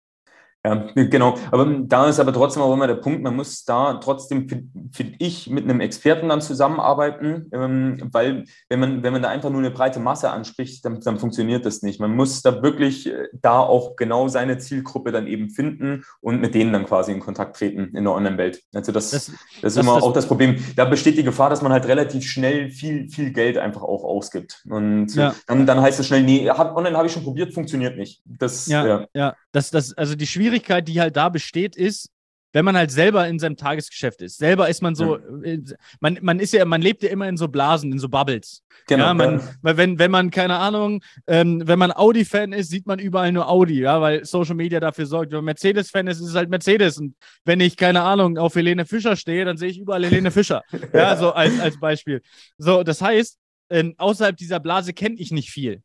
Ja, 0.66 0.88
genau. 0.96 1.38
Aber 1.52 1.66
da 1.66 2.08
ist 2.08 2.20
aber 2.20 2.32
trotzdem 2.32 2.64
auch 2.64 2.74
immer 2.74 2.88
der 2.88 2.96
Punkt, 2.96 3.22
man 3.22 3.36
muss 3.36 3.66
da 3.66 3.96
trotzdem, 3.96 4.48
finde 4.92 5.16
ich, 5.20 5.50
mit 5.50 5.66
einem 5.66 5.82
Experten 5.82 6.30
dann 6.30 6.42
zusammenarbeiten, 6.42 7.50
ähm, 7.52 8.10
weil 8.12 8.46
wenn 8.70 8.80
man, 8.80 9.04
wenn 9.04 9.14
man 9.14 9.22
da 9.22 9.30
einfach 9.30 9.50
nur 9.50 9.60
eine 9.60 9.72
breite 9.72 10.00
Masse 10.00 10.30
anspricht, 10.32 10.86
dann, 10.86 11.02
dann 11.02 11.20
funktioniert 11.20 11.66
das 11.66 11.82
nicht. 11.82 12.00
Man 12.00 12.16
muss 12.16 12.42
da 12.42 12.64
wirklich 12.64 13.08
äh, 13.08 13.28
da 13.34 13.60
auch 13.60 13.96
genau 13.98 14.30
seine 14.30 14.58
Zielgruppe 14.58 15.12
dann 15.12 15.28
eben 15.28 15.50
finden 15.50 16.06
und 16.22 16.40
mit 16.40 16.56
denen 16.56 16.72
dann 16.72 16.86
quasi 16.86 17.12
in 17.12 17.20
Kontakt 17.20 17.58
treten 17.58 17.96
in 17.96 18.06
der 18.06 18.14
Online-Welt. 18.14 18.64
Also 18.74 18.92
das, 18.92 19.12
das, 19.12 19.32
das 19.62 19.74
ist 19.74 19.82
immer 19.82 19.96
das, 19.96 20.04
auch 20.04 20.14
das 20.14 20.28
Problem. 20.28 20.64
Da 20.76 20.86
besteht 20.86 21.18
die 21.18 21.24
Gefahr, 21.24 21.50
dass 21.50 21.62
man 21.62 21.74
halt 21.74 21.88
relativ 21.88 22.24
schnell 22.24 22.70
viel, 22.70 23.10
viel 23.10 23.34
Geld 23.34 23.58
einfach 23.58 23.84
auch 23.84 24.06
ausgibt. 24.06 24.64
Und 24.70 25.14
ja. 25.16 25.36
dann, 25.48 25.66
dann 25.66 25.82
heißt 25.82 26.00
es 26.00 26.08
schnell, 26.08 26.24
nee, 26.24 26.50
hab, 26.50 26.78
online 26.78 26.96
habe 26.96 27.08
ich 27.08 27.14
schon 27.14 27.24
probiert, 27.24 27.54
funktioniert 27.54 27.98
nicht. 27.98 28.22
Das, 28.26 28.68
ja, 28.68 28.88
ja. 28.88 29.06
ja. 29.14 29.36
Das, 29.52 29.70
das, 29.70 29.94
also 29.94 30.16
die 30.16 30.26
Schwierigkeit, 30.26 30.53
die 30.60 31.00
halt 31.02 31.16
da 31.16 31.30
besteht, 31.30 31.76
ist, 31.76 32.10
wenn 32.54 32.66
man 32.66 32.78
halt 32.78 32.92
selber 32.92 33.28
in 33.28 33.40
seinem 33.40 33.58
Tagesgeschäft 33.58 34.22
ist. 34.22 34.38
Selber 34.38 34.70
ist 34.70 34.82
man 34.82 34.94
so, 34.94 35.18
ja. 35.18 35.58
man, 36.00 36.20
man 36.22 36.40
ist 36.40 36.54
ja, 36.54 36.64
man 36.66 36.84
lebt 36.84 37.02
ja 37.02 37.10
immer 37.10 37.28
in 37.28 37.36
so 37.36 37.48
Blasen, 37.48 37.92
in 37.92 37.98
so 37.98 38.08
Bubbles. 38.08 38.64
Genau. 38.88 39.06
Ja, 39.06 39.14
man. 39.16 39.42
Wenn, 39.64 39.98
wenn 39.98 40.12
man, 40.12 40.30
keine 40.30 40.58
Ahnung, 40.60 41.04
ähm, 41.26 41.64
wenn 41.66 41.80
man 41.80 41.92
Audi-Fan 41.92 42.54
ist, 42.54 42.70
sieht 42.70 42.86
man 42.86 43.00
überall 43.00 43.32
nur 43.32 43.50
Audi, 43.50 43.82
ja, 43.82 44.00
weil 44.00 44.24
Social 44.24 44.54
Media 44.54 44.80
dafür 44.80 45.08
sorgt. 45.08 45.32
Wenn 45.32 45.40
man 45.40 45.46
Mercedes-Fan 45.46 46.06
ist, 46.06 46.20
ist 46.20 46.30
es 46.30 46.36
halt 46.36 46.50
Mercedes. 46.50 47.00
Und 47.00 47.16
wenn 47.44 47.60
ich, 47.60 47.76
keine 47.76 48.04
Ahnung, 48.04 48.38
auf 48.38 48.54
Helene 48.54 48.86
Fischer 48.86 49.16
stehe, 49.16 49.46
dann 49.46 49.58
sehe 49.58 49.70
ich 49.70 49.80
überall 49.80 50.06
Helene 50.06 50.30
Fischer. 50.30 50.62
ja, 50.94 51.18
so 51.18 51.34
als, 51.34 51.60
als 51.60 51.80
Beispiel. 51.80 52.22
So, 52.60 52.84
das 52.84 53.02
heißt, 53.02 53.40
äh, 53.70 53.92
außerhalb 53.98 54.38
dieser 54.38 54.60
Blase 54.60 54.94
kenne 54.94 55.16
ich 55.16 55.32
nicht 55.32 55.50
viel. 55.50 55.82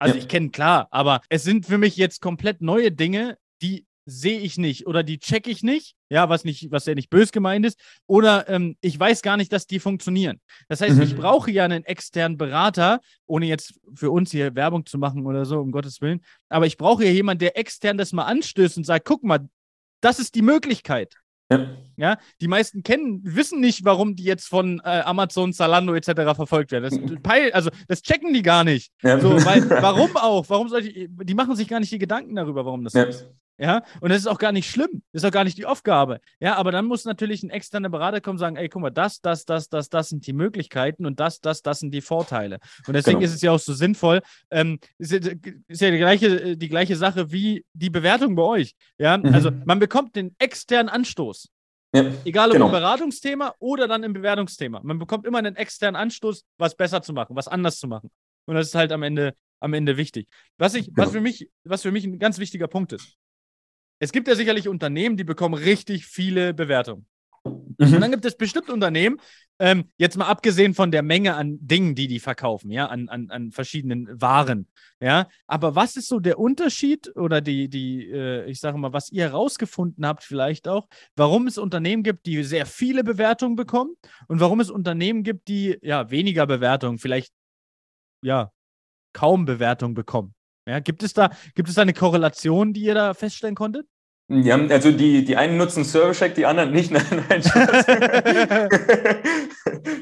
Also 0.00 0.16
ja. 0.16 0.20
ich 0.20 0.28
kenne 0.28 0.50
klar, 0.50 0.88
aber 0.90 1.20
es 1.28 1.44
sind 1.44 1.66
für 1.66 1.78
mich 1.78 1.96
jetzt 1.96 2.20
komplett 2.20 2.60
neue 2.60 2.90
Dinge, 2.90 3.36
die 3.62 3.87
sehe 4.08 4.40
ich 4.40 4.56
nicht 4.56 4.86
oder 4.86 5.02
die 5.02 5.18
check 5.18 5.46
ich 5.46 5.62
nicht, 5.62 5.94
ja, 6.08 6.28
was 6.28 6.44
nicht, 6.44 6.70
was 6.70 6.86
ja 6.86 6.94
nicht 6.94 7.10
bös 7.10 7.30
gemeint 7.30 7.66
ist, 7.66 7.78
oder 8.06 8.48
ähm, 8.48 8.76
ich 8.80 8.98
weiß 8.98 9.22
gar 9.22 9.36
nicht, 9.36 9.52
dass 9.52 9.66
die 9.66 9.78
funktionieren. 9.78 10.40
Das 10.68 10.80
heißt, 10.80 10.96
mhm. 10.96 11.02
ich 11.02 11.16
brauche 11.16 11.50
ja 11.50 11.64
einen 11.64 11.84
externen 11.84 12.38
Berater, 12.38 13.00
ohne 13.26 13.46
jetzt 13.46 13.74
für 13.94 14.10
uns 14.10 14.30
hier 14.30 14.54
Werbung 14.54 14.86
zu 14.86 14.98
machen 14.98 15.26
oder 15.26 15.44
so, 15.44 15.60
um 15.60 15.70
Gottes 15.70 16.00
Willen, 16.00 16.20
aber 16.48 16.66
ich 16.66 16.78
brauche 16.78 17.04
ja 17.04 17.10
jemanden, 17.10 17.40
der 17.40 17.58
extern 17.58 17.98
das 17.98 18.12
mal 18.12 18.24
anstößt 18.24 18.78
und 18.78 18.84
sagt, 18.84 19.04
guck 19.04 19.22
mal, 19.22 19.48
das 20.00 20.18
ist 20.18 20.34
die 20.34 20.42
Möglichkeit. 20.42 21.14
Ja. 21.50 21.66
ja. 21.96 22.18
die 22.42 22.48
meisten 22.48 22.82
kennen, 22.82 23.20
wissen 23.24 23.60
nicht, 23.60 23.84
warum 23.84 24.16
die 24.16 24.24
jetzt 24.24 24.46
von 24.46 24.80
äh, 24.84 25.00
Amazon, 25.00 25.52
Zalando 25.54 25.94
etc. 25.94 26.36
verfolgt 26.36 26.72
werden. 26.72 26.84
Das, 27.22 27.52
also, 27.54 27.70
das 27.86 28.02
checken 28.02 28.34
die 28.34 28.42
gar 28.42 28.64
nicht. 28.64 28.92
Ja. 29.02 29.18
So, 29.18 29.30
weil, 29.44 29.68
warum 29.70 30.14
auch? 30.16 30.48
Warum 30.48 30.68
soll 30.68 30.84
ich, 30.84 31.08
die 31.08 31.34
machen 31.34 31.56
sich 31.56 31.68
gar 31.68 31.80
nicht 31.80 31.92
die 31.92 31.98
Gedanken 31.98 32.36
darüber, 32.36 32.66
warum 32.66 32.84
das 32.84 32.92
ja. 32.92 33.04
ist. 33.04 33.26
Ja, 33.60 33.82
und 34.00 34.10
das 34.10 34.18
ist 34.18 34.26
auch 34.28 34.38
gar 34.38 34.52
nicht 34.52 34.70
schlimm. 34.70 35.02
Das 35.12 35.22
ist 35.22 35.28
auch 35.28 35.32
gar 35.32 35.42
nicht 35.42 35.58
die 35.58 35.66
Aufgabe. 35.66 36.20
Ja, 36.38 36.54
aber 36.56 36.70
dann 36.70 36.86
muss 36.86 37.04
natürlich 37.04 37.42
ein 37.42 37.50
externer 37.50 37.88
Berater 37.88 38.20
kommen 38.20 38.34
und 38.34 38.38
sagen: 38.38 38.56
Ey, 38.56 38.68
guck 38.68 38.82
mal, 38.82 38.90
das, 38.90 39.20
das, 39.20 39.44
das, 39.44 39.68
das, 39.68 39.88
das 39.88 40.08
sind 40.08 40.26
die 40.26 40.32
Möglichkeiten 40.32 41.06
und 41.06 41.18
das, 41.18 41.40
das, 41.40 41.62
das 41.62 41.80
sind 41.80 41.92
die 41.92 42.00
Vorteile. 42.00 42.58
Und 42.86 42.94
deswegen 42.94 43.18
genau. 43.18 43.28
ist 43.28 43.34
es 43.34 43.42
ja 43.42 43.50
auch 43.50 43.58
so 43.58 43.72
sinnvoll. 43.72 44.20
Ähm, 44.50 44.78
ist, 44.98 45.12
ist, 45.12 45.80
ja 45.80 45.90
die 45.90 45.98
gleiche, 45.98 46.56
die 46.56 46.68
gleiche 46.68 46.94
Sache 46.94 47.32
wie 47.32 47.64
die 47.72 47.90
Bewertung 47.90 48.36
bei 48.36 48.42
euch. 48.42 48.74
Ja, 48.96 49.18
mhm. 49.18 49.34
also 49.34 49.50
man 49.64 49.80
bekommt 49.80 50.14
den 50.14 50.36
externen 50.38 50.88
Anstoß. 50.88 51.48
Ja, 51.94 52.04
Egal 52.24 52.48
ob 52.48 52.52
genau. 52.52 52.66
im 52.66 52.72
Beratungsthema 52.72 53.54
oder 53.58 53.88
dann 53.88 54.02
im 54.02 54.12
Bewertungsthema. 54.12 54.80
Man 54.84 54.98
bekommt 54.98 55.26
immer 55.26 55.38
einen 55.38 55.56
externen 55.56 55.96
Anstoß, 55.96 56.44
was 56.58 56.76
besser 56.76 57.02
zu 57.02 57.12
machen, 57.12 57.34
was 57.34 57.48
anders 57.48 57.78
zu 57.78 57.88
machen. 57.88 58.10
Und 58.46 58.54
das 58.54 58.68
ist 58.68 58.74
halt 58.74 58.92
am 58.92 59.02
Ende, 59.02 59.34
am 59.60 59.72
Ende 59.72 59.96
wichtig. 59.96 60.28
Was, 60.58 60.74
ich, 60.74 60.86
genau. 60.86 61.06
was, 61.06 61.12
für 61.12 61.20
mich, 61.20 61.50
was 61.64 61.82
für 61.82 61.90
mich 61.90 62.04
ein 62.04 62.18
ganz 62.18 62.38
wichtiger 62.38 62.68
Punkt 62.68 62.92
ist. 62.92 63.16
Es 63.98 64.12
gibt 64.12 64.28
ja 64.28 64.34
sicherlich 64.34 64.68
Unternehmen, 64.68 65.16
die 65.16 65.24
bekommen 65.24 65.54
richtig 65.54 66.06
viele 66.06 66.54
Bewertungen. 66.54 67.06
Mhm. 67.44 67.94
Und 67.94 68.00
dann 68.00 68.10
gibt 68.10 68.24
es 68.24 68.36
bestimmt 68.36 68.70
Unternehmen, 68.70 69.18
ähm, 69.60 69.84
jetzt 69.96 70.16
mal 70.16 70.26
abgesehen 70.26 70.74
von 70.74 70.90
der 70.90 71.02
Menge 71.02 71.34
an 71.34 71.58
Dingen, 71.60 71.94
die 71.94 72.08
die 72.08 72.20
verkaufen, 72.20 72.70
ja, 72.70 72.86
an, 72.86 73.08
an, 73.08 73.30
an 73.30 73.50
verschiedenen 73.52 74.20
Waren, 74.20 74.68
ja. 75.00 75.28
Aber 75.46 75.74
was 75.74 75.96
ist 75.96 76.08
so 76.08 76.20
der 76.20 76.38
Unterschied 76.38 77.14
oder 77.16 77.40
die, 77.40 77.68
die, 77.68 78.10
äh, 78.10 78.48
ich 78.50 78.60
sage 78.60 78.78
mal, 78.78 78.92
was 78.92 79.10
ihr 79.10 79.24
herausgefunden 79.24 80.06
habt, 80.06 80.24
vielleicht 80.24 80.68
auch, 80.68 80.88
warum 81.16 81.46
es 81.46 81.58
Unternehmen 81.58 82.02
gibt, 82.02 82.26
die 82.26 82.42
sehr 82.42 82.66
viele 82.66 83.04
Bewertungen 83.04 83.56
bekommen 83.56 83.94
und 84.26 84.40
warum 84.40 84.60
es 84.60 84.70
Unternehmen 84.70 85.22
gibt, 85.22 85.48
die 85.48 85.78
ja 85.82 86.10
weniger 86.10 86.46
Bewertungen, 86.46 86.98
vielleicht 86.98 87.32
ja 88.22 88.52
kaum 89.12 89.44
Bewertungen 89.44 89.94
bekommen? 89.94 90.34
Ja, 90.68 90.80
gibt 90.80 91.02
es 91.02 91.14
da, 91.14 91.30
gibt 91.54 91.70
es 91.70 91.76
da 91.76 91.82
eine 91.82 91.94
Korrelation, 91.94 92.74
die 92.74 92.82
ihr 92.82 92.94
da 92.94 93.14
feststellen 93.14 93.54
konntet? 93.54 93.86
Ja, 94.30 94.58
also 94.68 94.92
die, 94.92 95.24
die 95.24 95.36
einen 95.36 95.56
nutzen 95.56 95.84
Server-Check, 95.84 96.34
die 96.34 96.44
anderen 96.44 96.70
nicht. 96.70 96.90
Nein, 96.98 97.04
nein, 97.28 97.42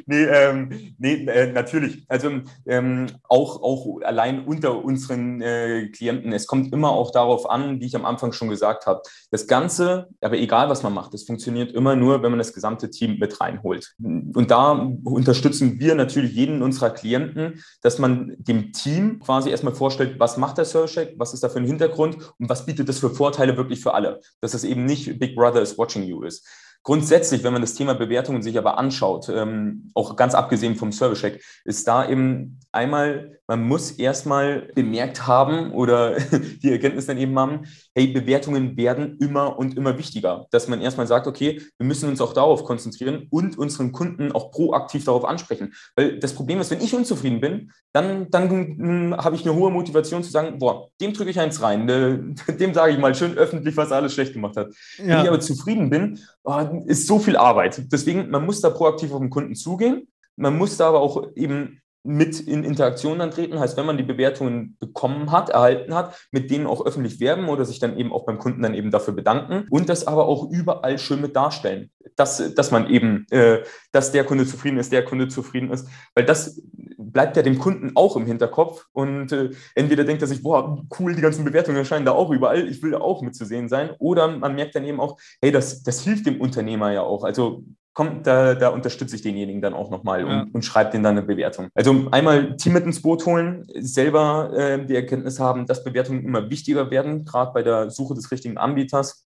nee, 0.06 0.24
ähm, 0.24 0.94
nee 0.98 1.24
äh, 1.26 1.52
natürlich. 1.52 2.04
Also 2.08 2.30
ähm, 2.66 3.06
auch, 3.28 3.62
auch 3.62 4.00
allein 4.02 4.44
unter 4.44 4.84
unseren 4.84 5.40
äh, 5.40 5.86
Klienten, 5.92 6.32
es 6.32 6.48
kommt 6.48 6.72
immer 6.72 6.90
auch 6.90 7.12
darauf 7.12 7.48
an, 7.48 7.80
wie 7.80 7.86
ich 7.86 7.94
am 7.94 8.04
Anfang 8.04 8.32
schon 8.32 8.48
gesagt 8.48 8.86
habe. 8.86 9.02
Das 9.30 9.46
Ganze, 9.46 10.08
aber 10.20 10.38
egal 10.38 10.68
was 10.68 10.82
man 10.82 10.92
macht, 10.92 11.14
das 11.14 11.22
funktioniert 11.22 11.70
immer 11.72 11.94
nur, 11.94 12.22
wenn 12.24 12.30
man 12.30 12.38
das 12.38 12.52
gesamte 12.52 12.90
Team 12.90 13.18
mit 13.20 13.40
reinholt. 13.40 13.94
Und 13.98 14.50
da 14.50 14.72
unterstützen 15.04 15.78
wir 15.78 15.94
natürlich 15.94 16.32
jeden 16.32 16.62
unserer 16.62 16.90
Klienten, 16.90 17.62
dass 17.80 18.00
man 18.00 18.34
dem 18.38 18.72
Team 18.72 19.20
quasi 19.20 19.50
erstmal 19.50 19.74
vorstellt, 19.74 20.18
was 20.18 20.36
macht 20.36 20.58
der 20.58 20.64
Server-Check, 20.64 21.14
was 21.16 21.32
ist 21.32 21.44
da 21.44 21.48
für 21.48 21.58
ein 21.58 21.66
Hintergrund 21.66 22.16
und 22.38 22.48
was 22.48 22.66
bietet 22.66 22.88
das 22.88 22.98
für 22.98 23.10
Vorteile 23.10 23.56
wirklich 23.56 23.80
für 23.80 23.94
alle 23.94 24.15
dass 24.40 24.54
es 24.54 24.64
eben 24.64 24.84
nicht 24.84 25.18
Big 25.18 25.36
Brother 25.36 25.62
is 25.62 25.78
watching 25.78 26.04
you 26.04 26.22
ist. 26.22 26.46
Grundsätzlich, 26.82 27.42
wenn 27.42 27.52
man 27.52 27.62
das 27.62 27.74
Thema 27.74 27.94
Bewertungen 27.94 28.42
sich 28.42 28.56
aber 28.56 28.78
anschaut, 28.78 29.28
ähm, 29.28 29.90
auch 29.94 30.14
ganz 30.14 30.34
abgesehen 30.34 30.76
vom 30.76 30.92
Service-Check, 30.92 31.42
ist 31.64 31.88
da 31.88 32.08
eben 32.08 32.60
einmal, 32.76 33.40
man 33.48 33.66
muss 33.66 33.92
erstmal 33.92 34.70
bemerkt 34.74 35.26
haben 35.26 35.72
oder 35.72 36.16
die 36.62 36.70
Erkenntnis 36.70 37.06
dann 37.06 37.18
eben 37.18 37.36
haben, 37.38 37.66
hey, 37.94 38.08
Bewertungen 38.08 38.76
werden 38.76 39.16
immer 39.20 39.58
und 39.58 39.76
immer 39.76 39.98
wichtiger. 39.98 40.46
Dass 40.50 40.68
man 40.68 40.80
erstmal 40.80 41.06
sagt, 41.06 41.26
okay, 41.26 41.60
wir 41.78 41.86
müssen 41.86 42.08
uns 42.08 42.20
auch 42.20 42.32
darauf 42.32 42.64
konzentrieren 42.64 43.26
und 43.30 43.58
unseren 43.58 43.92
Kunden 43.92 44.30
auch 44.32 44.50
proaktiv 44.50 45.04
darauf 45.04 45.24
ansprechen. 45.24 45.72
Weil 45.96 46.18
das 46.18 46.34
Problem 46.34 46.60
ist, 46.60 46.70
wenn 46.70 46.80
ich 46.80 46.94
unzufrieden 46.94 47.40
bin, 47.40 47.72
dann, 47.92 48.30
dann 48.30 48.50
hm, 48.50 49.16
habe 49.16 49.36
ich 49.36 49.44
eine 49.44 49.54
hohe 49.54 49.70
Motivation 49.70 50.22
zu 50.22 50.30
sagen, 50.30 50.58
boah, 50.58 50.90
dem 51.00 51.12
drücke 51.12 51.30
ich 51.30 51.40
eins 51.40 51.62
rein, 51.62 51.86
dem 52.60 52.74
sage 52.74 52.92
ich 52.92 52.98
mal 52.98 53.14
schön 53.14 53.36
öffentlich, 53.36 53.76
was 53.76 53.90
er 53.90 53.96
alles 53.96 54.12
schlecht 54.12 54.34
gemacht 54.34 54.56
hat. 54.56 54.68
Ja. 54.98 55.04
Wenn 55.06 55.22
ich 55.22 55.28
aber 55.28 55.40
zufrieden 55.40 55.90
bin, 55.90 56.18
oh, 56.44 56.82
ist 56.86 57.06
so 57.06 57.18
viel 57.18 57.36
Arbeit. 57.36 57.82
Deswegen, 57.90 58.30
man 58.30 58.44
muss 58.44 58.60
da 58.60 58.70
proaktiv 58.70 59.12
auf 59.12 59.20
den 59.20 59.30
Kunden 59.30 59.54
zugehen. 59.54 60.08
Man 60.36 60.58
muss 60.58 60.76
da 60.76 60.88
aber 60.88 61.00
auch 61.00 61.28
eben 61.34 61.80
mit 62.06 62.40
in 62.40 62.64
Interaktion 62.64 63.18
dann 63.18 63.30
treten, 63.30 63.58
heißt, 63.58 63.76
wenn 63.76 63.86
man 63.86 63.96
die 63.96 64.02
Bewertungen 64.02 64.76
bekommen 64.78 65.32
hat, 65.32 65.50
erhalten 65.50 65.94
hat, 65.94 66.16
mit 66.30 66.50
denen 66.50 66.66
auch 66.66 66.84
öffentlich 66.84 67.20
werben 67.20 67.48
oder 67.48 67.64
sich 67.64 67.78
dann 67.78 67.98
eben 67.98 68.12
auch 68.12 68.24
beim 68.24 68.38
Kunden 68.38 68.62
dann 68.62 68.74
eben 68.74 68.90
dafür 68.90 69.14
bedanken 69.14 69.66
und 69.70 69.88
das 69.88 70.06
aber 70.06 70.26
auch 70.26 70.50
überall 70.50 70.98
schön 70.98 71.20
mit 71.20 71.34
darstellen, 71.36 71.90
dass, 72.16 72.54
dass 72.54 72.70
man 72.70 72.88
eben, 72.88 73.26
äh, 73.30 73.62
dass 73.92 74.12
der 74.12 74.24
Kunde 74.24 74.46
zufrieden 74.46 74.78
ist, 74.78 74.92
der 74.92 75.04
Kunde 75.04 75.28
zufrieden 75.28 75.70
ist, 75.70 75.88
weil 76.14 76.24
das 76.24 76.62
bleibt 76.98 77.36
ja 77.36 77.42
dem 77.42 77.58
Kunden 77.58 77.92
auch 77.94 78.16
im 78.16 78.26
Hinterkopf 78.26 78.86
und 78.92 79.32
äh, 79.32 79.50
entweder 79.74 80.04
denkt 80.04 80.22
er 80.22 80.28
sich, 80.28 80.42
boah, 80.42 80.82
cool, 80.98 81.14
die 81.14 81.22
ganzen 81.22 81.44
Bewertungen 81.44 81.78
erscheinen 81.78 82.04
da 82.04 82.12
auch 82.12 82.30
überall, 82.30 82.68
ich 82.68 82.82
will 82.82 82.92
da 82.92 82.98
auch 82.98 83.22
mitzusehen 83.22 83.68
sein. 83.68 83.90
Oder 83.98 84.28
man 84.28 84.54
merkt 84.54 84.74
dann 84.74 84.84
eben 84.84 85.00
auch, 85.00 85.18
hey, 85.40 85.50
das, 85.50 85.82
das 85.82 86.02
hilft 86.02 86.26
dem 86.26 86.40
Unternehmer 86.40 86.92
ja 86.92 87.02
auch, 87.02 87.24
also 87.24 87.64
kommt, 87.96 88.26
da, 88.26 88.54
da 88.54 88.68
unterstütze 88.68 89.16
ich 89.16 89.22
denjenigen 89.22 89.62
dann 89.62 89.72
auch 89.72 89.90
nochmal 89.90 90.22
und, 90.22 90.30
ja. 90.30 90.46
und 90.52 90.64
schreibe 90.66 90.90
denen 90.90 91.02
dann 91.02 91.16
eine 91.16 91.26
Bewertung. 91.26 91.68
Also 91.74 92.08
einmal 92.10 92.54
Team 92.56 92.74
mit 92.74 92.84
ins 92.84 93.00
Boot 93.00 93.24
holen, 93.24 93.66
selber 93.74 94.52
äh, 94.54 94.84
die 94.84 94.94
Erkenntnis 94.94 95.40
haben, 95.40 95.64
dass 95.64 95.82
Bewertungen 95.82 96.22
immer 96.22 96.50
wichtiger 96.50 96.90
werden, 96.90 97.24
gerade 97.24 97.52
bei 97.54 97.62
der 97.62 97.90
Suche 97.90 98.14
des 98.14 98.30
richtigen 98.30 98.58
Anbieters. 98.58 99.26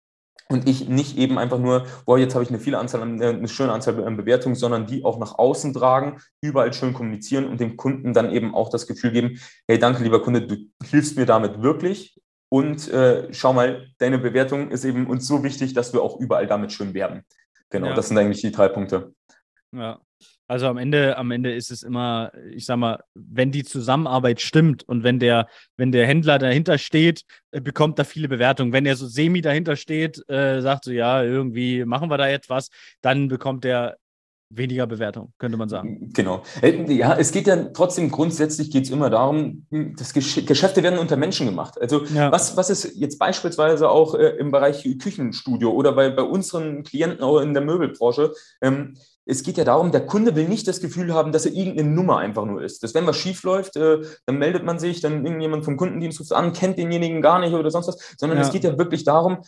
Und 0.49 0.67
ich 0.67 0.89
nicht 0.89 1.17
eben 1.17 1.37
einfach 1.37 1.59
nur, 1.59 1.85
boah, 2.05 2.19
jetzt 2.19 2.35
habe 2.35 2.43
ich 2.43 2.49
eine 2.49 2.59
viele 2.59 2.77
Anzahl, 2.77 3.01
äh, 3.21 3.29
eine 3.29 3.47
schöne 3.47 3.71
Anzahl 3.71 4.03
an 4.03 4.17
Bewertungen, 4.17 4.55
sondern 4.55 4.85
die 4.85 5.05
auch 5.05 5.17
nach 5.17 5.39
außen 5.39 5.73
tragen, 5.73 6.19
überall 6.41 6.73
schön 6.73 6.93
kommunizieren 6.93 7.47
und 7.47 7.61
dem 7.61 7.77
Kunden 7.77 8.13
dann 8.13 8.31
eben 8.31 8.53
auch 8.53 8.69
das 8.69 8.85
Gefühl 8.85 9.11
geben, 9.11 9.39
hey, 9.69 9.79
danke, 9.79 10.03
lieber 10.03 10.21
Kunde, 10.21 10.41
du 10.41 10.57
hilfst 10.83 11.17
mir 11.17 11.25
damit 11.25 11.61
wirklich. 11.61 12.19
Und 12.49 12.89
äh, 12.89 13.33
schau 13.33 13.53
mal, 13.53 13.87
deine 13.97 14.19
Bewertung 14.19 14.71
ist 14.71 14.83
eben 14.83 15.07
uns 15.07 15.25
so 15.25 15.43
wichtig, 15.43 15.73
dass 15.73 15.93
wir 15.93 16.01
auch 16.01 16.19
überall 16.19 16.47
damit 16.47 16.73
schön 16.73 16.93
werben. 16.93 17.23
Genau, 17.69 17.87
ja. 17.87 17.93
das 17.93 18.07
sind 18.07 18.17
eigentlich 18.17 18.41
die 18.41 18.51
drei 18.51 18.69
Punkte. 18.69 19.13
Ja. 19.71 19.99
Also 20.49 20.67
am 20.67 20.77
Ende, 20.77 21.17
am 21.17 21.31
Ende 21.31 21.53
ist 21.53 21.71
es 21.71 21.83
immer, 21.83 22.31
ich 22.51 22.65
sag 22.65 22.77
mal, 22.77 23.03
wenn 23.13 23.51
die 23.51 23.65
Zusammenarbeit 23.65 24.39
stimmt 24.39 24.87
und 24.87 25.03
wenn 25.03 25.19
der, 25.19 25.47
wenn 25.75 25.91
der 25.91 26.07
Händler 26.07 26.39
dahinter 26.39 26.77
steht, 26.77 27.23
äh, 27.51 27.59
bekommt 27.59 27.99
er 27.99 28.05
viele 28.05 28.29
Bewertungen. 28.29 28.71
Wenn 28.71 28.85
er 28.85 28.95
so 28.95 29.07
semi 29.07 29.41
dahinter 29.41 29.75
steht, 29.75 30.23
äh, 30.29 30.61
sagt 30.61 30.85
so, 30.85 30.91
ja, 30.91 31.21
irgendwie 31.21 31.83
machen 31.83 32.09
wir 32.09 32.17
da 32.17 32.29
etwas, 32.29 32.69
dann 33.01 33.27
bekommt 33.27 33.65
er 33.65 33.97
weniger 34.49 34.87
Bewertung, 34.87 35.33
könnte 35.37 35.57
man 35.57 35.69
sagen. 35.69 36.09
Genau. 36.13 36.43
Äh, 36.61 36.91
ja, 36.93 37.15
es 37.17 37.31
geht 37.31 37.47
ja 37.47 37.55
trotzdem 37.73 38.09
grundsätzlich 38.09 38.71
geht 38.71 38.85
es 38.85 38.89
immer 38.89 39.09
darum, 39.09 39.65
hm, 39.71 39.95
dass 39.95 40.13
Geschäfte 40.13 40.83
werden 40.83 40.99
unter 40.99 41.17
Menschen 41.17 41.45
gemacht. 41.45 41.79
Also 41.79 42.05
ja. 42.05 42.31
was, 42.31 42.55
was 42.55 42.69
ist 42.69 42.95
jetzt 42.95 43.19
beispielsweise 43.19 43.89
auch 43.89 44.15
äh, 44.15 44.37
im 44.37 44.51
Bereich 44.51 44.87
Küchenstudio 44.99 45.71
oder 45.71 45.93
bei, 45.93 46.09
bei 46.09 46.23
unseren 46.23 46.83
Klienten 46.83 47.21
auch 47.21 47.39
in 47.39 47.53
der 47.53 47.63
Möbelbranche, 47.63 48.33
ähm, 48.61 48.95
es 49.29 49.43
geht 49.43 49.57
ja 49.57 49.65
darum, 49.65 49.91
der 49.91 50.05
Kunde 50.05 50.35
will 50.35 50.47
nicht 50.47 50.67
das 50.69 50.79
Gefühl 50.79 51.13
haben, 51.13 51.33
dass 51.33 51.45
er 51.45 51.53
irgendeine 51.53 51.89
Nummer 51.89 52.17
einfach 52.17 52.45
nur 52.45 52.63
ist. 52.63 52.81
Dass 52.81 52.93
wenn 52.93 53.05
was 53.05 53.17
schief 53.17 53.43
läuft, 53.43 53.75
äh, 53.75 53.99
dann 54.25 54.37
meldet 54.37 54.63
man 54.63 54.79
sich, 54.79 55.01
dann 55.01 55.25
irgendjemand 55.25 55.65
vom 55.65 55.75
Kundendienst 55.75 56.19
ruft 56.21 56.31
an, 56.31 56.53
kennt 56.53 56.77
denjenigen 56.77 57.21
gar 57.21 57.39
nicht 57.39 57.53
oder 57.53 57.69
sonst 57.69 57.87
was, 57.87 58.15
sondern 58.17 58.39
ja. 58.39 58.45
es 58.45 58.51
geht 58.51 58.63
ja 58.63 58.77
wirklich 58.77 59.03
darum, 59.03 59.39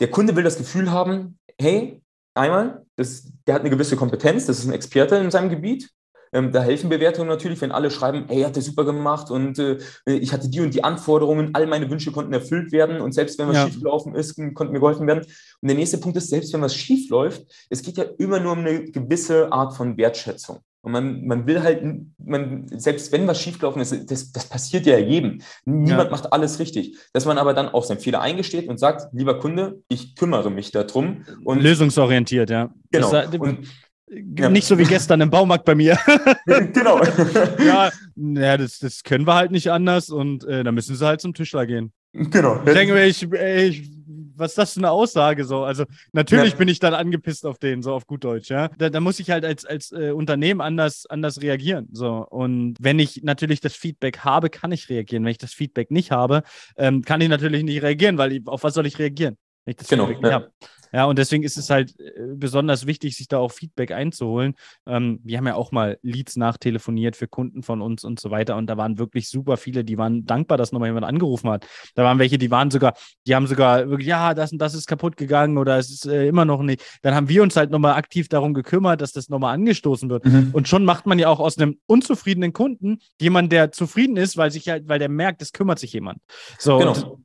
der 0.00 0.10
Kunde 0.10 0.36
will 0.36 0.44
das 0.44 0.58
Gefühl 0.58 0.90
haben, 0.90 1.38
hey, 1.58 2.01
einmal, 2.34 2.84
das, 2.96 3.30
der 3.46 3.54
hat 3.54 3.62
eine 3.62 3.70
gewisse 3.70 3.96
Kompetenz, 3.96 4.46
das 4.46 4.58
ist 4.58 4.66
ein 4.66 4.72
Experte 4.72 5.16
in 5.16 5.30
seinem 5.30 5.50
Gebiet. 5.50 5.90
Ähm, 6.34 6.50
da 6.50 6.62
helfen 6.62 6.88
Bewertungen 6.88 7.28
natürlich, 7.28 7.60
wenn 7.60 7.72
alle 7.72 7.90
schreiben, 7.90 8.24
ey, 8.28 8.42
hat 8.42 8.56
der 8.56 8.62
super 8.62 8.86
gemacht 8.86 9.30
und 9.30 9.58
äh, 9.58 9.78
ich 10.06 10.32
hatte 10.32 10.48
die 10.48 10.60
und 10.60 10.72
die 10.72 10.82
Anforderungen, 10.82 11.50
all 11.52 11.66
meine 11.66 11.90
Wünsche 11.90 12.10
konnten 12.10 12.32
erfüllt 12.32 12.72
werden 12.72 13.02
und 13.02 13.12
selbst 13.12 13.38
wenn 13.38 13.48
was 13.48 13.56
ja. 13.56 13.66
schiefgelaufen 13.66 14.14
ist, 14.14 14.36
konnte 14.54 14.72
mir 14.72 14.80
geholfen 14.80 15.06
werden. 15.06 15.24
Und 15.24 15.68
der 15.68 15.76
nächste 15.76 15.98
Punkt 15.98 16.16
ist, 16.16 16.30
selbst 16.30 16.52
wenn 16.54 16.62
was 16.62 16.74
schief 16.74 17.10
läuft, 17.10 17.44
es 17.68 17.82
geht 17.82 17.98
ja 17.98 18.04
immer 18.16 18.40
nur 18.40 18.52
um 18.52 18.60
eine 18.60 18.84
gewisse 18.84 19.52
Art 19.52 19.76
von 19.76 19.98
Wertschätzung. 19.98 20.60
Und 20.82 20.92
man, 20.92 21.24
man 21.26 21.46
will 21.46 21.62
halt, 21.62 21.84
man, 22.18 22.66
selbst 22.68 23.12
wenn 23.12 23.26
was 23.28 23.40
schiefgelaufen 23.40 23.80
ist, 23.80 24.10
das, 24.10 24.32
das 24.32 24.48
passiert 24.48 24.84
ja 24.84 24.98
jedem. 24.98 25.40
Niemand 25.64 26.04
ja. 26.04 26.10
macht 26.10 26.32
alles 26.32 26.58
richtig. 26.58 26.98
Dass 27.12 27.24
man 27.24 27.38
aber 27.38 27.54
dann 27.54 27.68
auch 27.68 27.84
seinen 27.84 28.00
Fehler 28.00 28.20
eingesteht 28.20 28.68
und 28.68 28.78
sagt, 28.78 29.12
lieber 29.12 29.38
Kunde, 29.38 29.80
ich 29.88 30.16
kümmere 30.16 30.50
mich 30.50 30.72
darum. 30.72 31.24
Und 31.44 31.62
Lösungsorientiert, 31.62 32.50
ja. 32.50 32.74
Genau. 32.90 33.10
Das, 33.12 33.32
und, 33.36 33.68
ja. 34.36 34.50
Nicht 34.50 34.66
so 34.66 34.76
wie 34.76 34.84
gestern 34.84 35.20
im 35.20 35.30
Baumarkt 35.30 35.64
bei 35.64 35.74
mir. 35.74 35.96
genau. 36.72 37.00
ja, 37.64 37.90
ja 38.16 38.56
das, 38.56 38.78
das 38.78 39.04
können 39.04 39.26
wir 39.26 39.34
halt 39.34 39.52
nicht 39.52 39.70
anders 39.70 40.10
und 40.10 40.44
äh, 40.44 40.64
da 40.64 40.72
müssen 40.72 40.96
sie 40.96 41.06
halt 41.06 41.20
zum 41.20 41.32
Tischler 41.32 41.66
gehen. 41.66 41.92
Genau. 42.12 42.60
Ich 42.66 42.72
denke 42.74 42.92
mir, 42.92 43.06
ich, 43.06 43.22
ich 43.22 43.90
was 44.36 44.52
ist 44.52 44.58
das 44.58 44.74
für 44.74 44.80
eine 44.80 44.90
Aussage 44.90 45.44
so? 45.44 45.64
Also 45.64 45.84
natürlich 46.12 46.52
ja. 46.52 46.58
bin 46.58 46.68
ich 46.68 46.78
dann 46.78 46.94
angepisst 46.94 47.46
auf 47.46 47.58
den, 47.58 47.82
so 47.82 47.92
auf 47.92 48.06
gut 48.06 48.24
Deutsch, 48.24 48.50
ja. 48.50 48.68
Da, 48.78 48.90
da 48.90 49.00
muss 49.00 49.20
ich 49.20 49.30
halt 49.30 49.44
als, 49.44 49.64
als 49.64 49.92
äh, 49.92 50.10
Unternehmen 50.10 50.60
anders, 50.60 51.06
anders 51.06 51.40
reagieren. 51.42 51.88
So. 51.92 52.26
Und 52.28 52.76
wenn 52.80 52.98
ich 52.98 53.22
natürlich 53.22 53.60
das 53.60 53.74
Feedback 53.74 54.20
habe, 54.20 54.50
kann 54.50 54.72
ich 54.72 54.88
reagieren. 54.88 55.24
Wenn 55.24 55.32
ich 55.32 55.38
das 55.38 55.52
Feedback 55.52 55.90
nicht 55.90 56.10
habe, 56.10 56.42
ähm, 56.76 57.02
kann 57.02 57.20
ich 57.20 57.28
natürlich 57.28 57.62
nicht 57.64 57.82
reagieren, 57.82 58.18
weil 58.18 58.32
ich, 58.32 58.46
auf 58.46 58.62
was 58.62 58.74
soll 58.74 58.86
ich 58.86 58.98
reagieren? 58.98 59.36
Wenn 59.64 59.72
ich 59.72 59.76
das 59.76 59.88
genau. 59.88 60.06
Feedback 60.06 60.22
nicht 60.22 60.30
ja. 60.30 60.34
habe. 60.34 60.52
Ja, 60.92 61.06
und 61.06 61.18
deswegen 61.18 61.42
ist 61.42 61.56
es 61.56 61.70
halt 61.70 61.98
äh, 61.98 62.12
besonders 62.34 62.86
wichtig, 62.86 63.16
sich 63.16 63.28
da 63.28 63.38
auch 63.38 63.50
Feedback 63.50 63.92
einzuholen. 63.92 64.54
Ähm, 64.86 65.20
wir 65.24 65.38
haben 65.38 65.46
ja 65.46 65.54
auch 65.54 65.72
mal 65.72 65.98
Leads 66.02 66.36
nachtelefoniert 66.36 67.16
für 67.16 67.28
Kunden 67.28 67.62
von 67.62 67.80
uns 67.80 68.04
und 68.04 68.20
so 68.20 68.30
weiter. 68.30 68.56
Und 68.56 68.66
da 68.66 68.76
waren 68.76 68.98
wirklich 68.98 69.28
super 69.28 69.56
viele, 69.56 69.84
die 69.84 69.98
waren 69.98 70.24
dankbar, 70.26 70.58
dass 70.58 70.72
nochmal 70.72 70.88
jemand 70.88 71.06
angerufen 71.06 71.50
hat. 71.50 71.66
Da 71.94 72.04
waren 72.04 72.18
welche, 72.18 72.38
die 72.38 72.50
waren 72.50 72.70
sogar, 72.70 72.94
die 73.26 73.34
haben 73.34 73.46
sogar 73.46 73.88
wirklich, 73.88 74.08
ja, 74.08 74.34
das 74.34 74.52
und 74.52 74.58
das 74.58 74.74
ist 74.74 74.86
kaputt 74.86 75.16
gegangen 75.16 75.58
oder 75.58 75.78
es 75.78 75.90
ist 75.90 76.06
äh, 76.06 76.26
immer 76.28 76.44
noch 76.44 76.62
nicht. 76.62 76.82
Dann 77.02 77.14
haben 77.14 77.28
wir 77.28 77.42
uns 77.42 77.56
halt 77.56 77.70
nochmal 77.70 77.94
aktiv 77.94 78.28
darum 78.28 78.54
gekümmert, 78.54 79.00
dass 79.00 79.12
das 79.12 79.28
nochmal 79.28 79.54
angestoßen 79.54 80.10
wird. 80.10 80.26
Mhm. 80.26 80.50
Und 80.52 80.68
schon 80.68 80.84
macht 80.84 81.06
man 81.06 81.18
ja 81.18 81.28
auch 81.28 81.40
aus 81.40 81.58
einem 81.58 81.78
unzufriedenen 81.86 82.52
Kunden 82.52 82.98
jemand, 83.20 83.52
der 83.52 83.72
zufrieden 83.72 84.16
ist, 84.16 84.36
weil 84.36 84.50
sich 84.50 84.68
halt, 84.68 84.88
weil 84.88 84.98
der 84.98 85.08
merkt, 85.08 85.42
es 85.42 85.52
kümmert 85.52 85.78
sich 85.78 85.92
jemand. 85.92 86.20
So, 86.58 86.78
genau. 86.78 87.18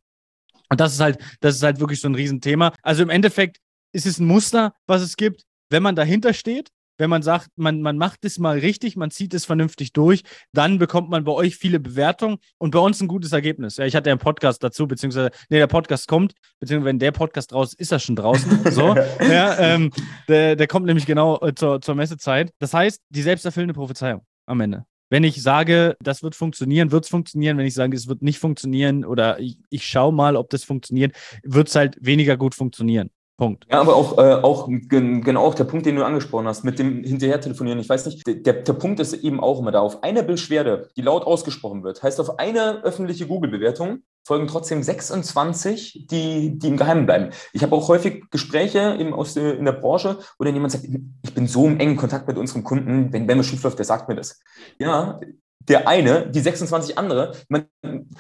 Und, 0.70 0.80
das 0.80 0.94
ist 0.94 1.00
halt, 1.00 1.20
das 1.40 1.56
ist 1.56 1.64
halt 1.64 1.80
wirklich 1.80 2.02
so 2.02 2.08
ein 2.08 2.16
Riesenthema. 2.16 2.74
Also 2.82 3.04
im 3.04 3.10
Endeffekt 3.10 3.58
ist 3.94 4.06
es 4.06 4.20
ein 4.20 4.28
Muster, 4.28 4.74
was 4.86 5.02
es 5.02 5.18
gibt. 5.18 5.44
Wenn 5.70 5.84
man 5.84 5.96
dahinter 5.96 6.34
steht, 6.34 6.70
wenn 6.98 7.10
man 7.10 7.22
sagt, 7.22 7.50
man, 7.56 7.82
man 7.82 7.98
macht 7.98 8.26
es 8.26 8.40
mal 8.40 8.58
richtig, 8.58 8.96
man 8.96 9.12
zieht 9.12 9.34
es 9.34 9.46
vernünftig 9.46 9.94
durch, 9.94 10.24
dann 10.52 10.80
bekommt 10.80 11.10
man 11.10 11.24
bei 11.24 11.32
euch 11.32 11.56
viele 11.56 11.80
Bewertungen 11.80 12.38
und 12.58 12.72
bei 12.72 12.80
uns 12.80 13.02
ein 13.02 13.08
gutes 13.08 13.32
Ergebnis. 13.32 13.78
Ja, 13.78 13.86
ich 13.86 13.96
hatte 13.96 14.10
ja 14.10 14.14
einen 14.14 14.20
Podcast 14.20 14.64
dazu, 14.64 14.88
beziehungsweise, 14.88 15.30
nee, 15.50 15.58
der 15.58 15.68
Podcast 15.68 16.08
kommt, 16.08 16.34
beziehungsweise 16.60 16.90
wenn 16.90 17.00
der 17.00 17.12
Podcast 17.12 17.54
raus 17.54 17.74
ist, 17.74 17.80
ist 17.80 17.92
er 17.92 18.00
schon 18.00 18.16
draußen. 18.16 18.48
So, 18.78 18.96
ja, 18.96 19.58
ähm, 19.60 19.92
der, 20.28 20.56
der 20.56 20.68
kommt 20.68 20.86
nämlich 20.86 21.06
genau 21.06 21.40
äh, 21.42 21.56
zur, 21.56 21.82
zur 21.82 21.96
Messezeit. 21.96 22.52
Das 22.60 22.74
heißt, 22.74 23.02
die 23.10 23.22
selbsterfüllende 23.22 23.74
Prophezeiung 23.74 24.22
am 24.46 24.60
Ende. 24.62 24.86
Wenn 25.10 25.24
ich 25.24 25.41
sage, 25.41 25.96
das 26.02 26.24
wird 26.24 26.36
funktionieren, 26.36 26.91
wird 26.91 27.06
es 27.06 27.10
funktionieren. 27.10 27.58
Wenn 27.58 27.65
ich 27.65 27.74
sage, 27.74 27.96
es 27.96 28.08
wird 28.08 28.22
nicht 28.22 28.39
funktionieren 28.39 29.06
oder 29.06 29.39
ich, 29.39 29.58
ich 29.70 29.86
schaue 29.86 30.13
mal, 30.13 30.36
ob 30.36 30.50
das 30.50 30.63
funktioniert, 30.63 31.15
wird 31.43 31.70
es 31.70 31.76
halt 31.76 31.98
weniger 32.02 32.38
gut 32.38 32.56
funktionieren. 32.56 33.10
Punkt. 33.38 33.67
Ja, 33.70 33.80
aber 33.82 33.96
auch, 33.96 34.17
äh, 34.17 34.34
auch 34.34 34.67
genau 34.67 35.46
auch 35.46 35.54
der 35.54 35.65
Punkt, 35.65 35.86
den 35.86 35.96
du 35.96 36.04
angesprochen 36.04 36.48
hast, 36.48 36.63
mit 36.63 36.80
dem 36.80 37.04
hinterher 37.04 37.39
telefonieren. 37.39 37.80
Ich 37.80 37.88
weiß 37.88 38.08
nicht, 38.08 38.26
der, 38.26 38.54
der 38.54 38.74
Punkt 38.74 39.00
ist 39.00 39.13
eben 39.13 39.39
auch 39.39 39.60
immer 39.60 39.72
da. 39.72 39.80
Auf 39.80 40.02
eine 40.02 40.24
Beschwerde, 40.24 40.89
die 40.98 41.04
laut 41.04 41.24
ausgesprochen 41.24 41.84
wird, 41.84 42.02
heißt 42.02 42.20
auf 42.20 42.39
eine 42.39 42.84
öffentliche 42.84 43.28
Google-Bewertung 43.28 44.00
folgen 44.28 44.48
trotzdem 44.48 44.84
26, 44.84 46.06
die, 46.12 46.60
die 46.60 46.68
im 46.68 46.76
Geheimen 46.76 47.06
bleiben. 47.06 47.30
Ich 47.54 47.63
habe 47.63 47.74
auch 47.74 47.88
häufig 47.88 48.26
Gespräche 48.30 48.98
eben 49.00 49.13
aus 49.13 49.38
in 49.38 49.63
der 49.63 49.72
Branche, 49.72 50.20
wo 50.38 50.44
dann 50.44 50.54
jemand 50.54 50.74
sagt, 50.74 50.84
ich 50.84 51.34
bin 51.34 51.48
so 51.48 51.66
im 51.66 51.80
engen 51.80 51.96
Kontakt 51.96 52.28
mit 52.28 52.38
unserem 52.38 52.66
Kunden, 52.66 53.13
wenn, 53.13 53.26
wenn 53.26 53.40
was 53.40 53.46
schief 53.46 53.63
läuft, 53.63 53.80
der 53.80 53.86
sagt 53.86 54.10
mir 54.10 54.16
das. 54.16 54.42
Ja, 54.80 55.22
der 55.67 55.88
eine, 55.88 56.30
die 56.30 56.39
26 56.39 56.98
andere. 56.98 57.34
Man, 57.50 57.65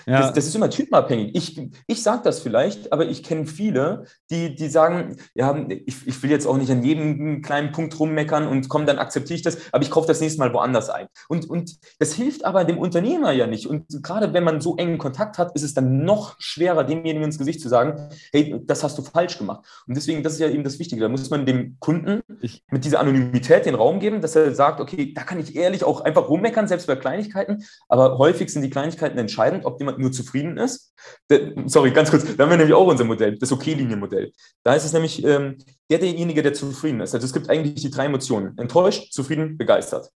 ja. 0.05 0.21
das, 0.21 0.33
das, 0.33 0.47
ist 0.47 0.55
immer 0.55 0.69
typenabhängig. 0.69 1.33
Ich, 1.33 1.61
ich 1.87 2.03
sage 2.03 2.21
das 2.23 2.39
vielleicht, 2.39 2.91
aber 2.91 3.07
ich 3.07 3.23
kenne 3.23 3.45
viele, 3.45 4.03
die, 4.29 4.55
die 4.55 4.67
sagen, 4.67 5.15
ja, 5.33 5.57
ich, 5.85 6.05
ich 6.05 6.23
will 6.23 6.29
jetzt 6.29 6.45
auch 6.45 6.57
nicht 6.57 6.71
an 6.71 6.83
jedem 6.83 7.41
kleinen 7.41 7.71
Punkt 7.71 7.97
rummeckern 7.99 8.47
und 8.47 8.67
komm, 8.67 8.85
dann 8.85 8.99
akzeptiere 8.99 9.37
ich 9.37 9.43
das, 9.43 9.57
aber 9.71 9.83
ich 9.83 9.91
kaufe 9.91 10.07
das 10.07 10.19
nächste 10.19 10.39
Mal 10.39 10.53
woanders 10.53 10.89
ein. 10.89 11.07
Und, 11.29 11.49
und 11.49 11.77
das 11.99 12.13
hilft 12.13 12.43
aber 12.43 12.65
dem 12.65 12.77
Unternehmer 12.77 13.31
ja 13.31 13.47
nicht. 13.47 13.67
Und 13.67 14.03
gerade 14.03 14.33
wenn 14.33 14.43
man 14.43 14.59
so 14.59 14.75
engen 14.75 14.97
Kontakt 14.97 15.37
hat, 15.37 15.55
ist 15.55 15.63
es 15.63 15.73
dann 15.73 16.03
noch 16.03 16.35
schwerer, 16.39 16.83
demjenigen 16.83 17.23
ins 17.23 17.37
Gesicht 17.37 17.61
zu 17.61 17.69
sagen, 17.69 18.09
hey, 18.33 18.61
das 18.65 18.83
hast 18.83 18.97
du 18.97 19.03
falsch 19.03 19.37
gemacht. 19.37 19.65
Und 19.87 19.95
deswegen, 19.95 20.21
das 20.21 20.33
ist 20.33 20.39
ja 20.39 20.49
eben 20.49 20.63
das 20.63 20.79
Wichtige. 20.79 21.01
Da 21.01 21.09
muss 21.09 21.29
man 21.29 21.45
dem 21.45 21.77
Kunden 21.79 22.21
mit 22.71 22.83
dieser 22.83 22.99
Anonymität 22.99 23.65
den 23.65 23.75
Raum 23.75 23.99
geben, 23.99 24.19
dass 24.21 24.35
er 24.35 24.53
sagt, 24.53 24.81
okay, 24.81 25.13
da 25.13 25.23
kann 25.23 25.39
ich 25.39 25.55
ehrlich 25.55 25.83
auch 25.85 26.01
einfach 26.01 26.27
rummeckern, 26.27 26.67
selbst 26.67 26.87
bei 26.87 26.95
Kleinigkeiten 26.95 27.26
Kleinigkeiten, 27.29 27.65
aber 27.87 28.17
häufig 28.17 28.51
sind 28.51 28.61
die 28.61 28.69
Kleinigkeiten 28.69 29.17
entscheidend, 29.17 29.65
ob 29.65 29.79
jemand 29.79 29.99
nur 29.99 30.11
zufrieden 30.11 30.57
ist. 30.57 30.93
Der, 31.29 31.53
sorry, 31.65 31.91
ganz 31.91 32.09
kurz, 32.09 32.23
da 32.23 32.43
haben 32.43 32.49
wir 32.49 32.57
nämlich 32.57 32.73
auch 32.73 32.87
unser 32.87 33.05
Modell, 33.05 33.37
das 33.37 33.51
Okay-Linienmodell. 33.51 34.31
Da 34.63 34.73
ist 34.73 34.85
es 34.85 34.93
nämlich 34.93 35.23
ähm, 35.23 35.57
der, 35.89 35.99
derjenige, 35.99 36.41
der 36.41 36.53
zufrieden 36.53 37.01
ist. 37.01 37.13
Also 37.13 37.25
es 37.25 37.33
gibt 37.33 37.49
eigentlich 37.49 37.75
die 37.75 37.91
drei 37.91 38.05
Emotionen: 38.05 38.57
enttäuscht, 38.57 39.11
zufrieden, 39.11 39.57
begeistert. 39.57 40.09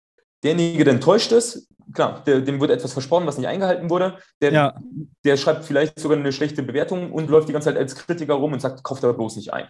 Derjenige, 0.43 0.85
der 0.85 0.93
enttäuscht 0.93 1.31
ist, 1.33 1.67
klar, 1.93 2.23
der, 2.25 2.39
dem 2.41 2.59
wurde 2.59 2.73
etwas 2.73 2.93
versprochen, 2.93 3.27
was 3.27 3.37
nicht 3.37 3.47
eingehalten 3.47 3.89
wurde. 3.89 4.17
Der, 4.41 4.53
ja. 4.53 4.79
der 5.25 5.35
schreibt 5.35 5.65
vielleicht 5.65 5.99
sogar 5.99 6.17
eine 6.17 6.31
schlechte 6.31 6.63
Bewertung 6.63 7.11
und 7.11 7.29
läuft 7.29 7.49
die 7.49 7.53
ganze 7.53 7.69
Zeit 7.69 7.77
als 7.77 7.95
Kritiker 7.95 8.35
rum 8.35 8.53
und 8.53 8.61
sagt, 8.61 8.83
kauft 8.83 9.03
aber 9.03 9.15
bloß 9.15 9.35
nicht 9.35 9.53
ein 9.53 9.67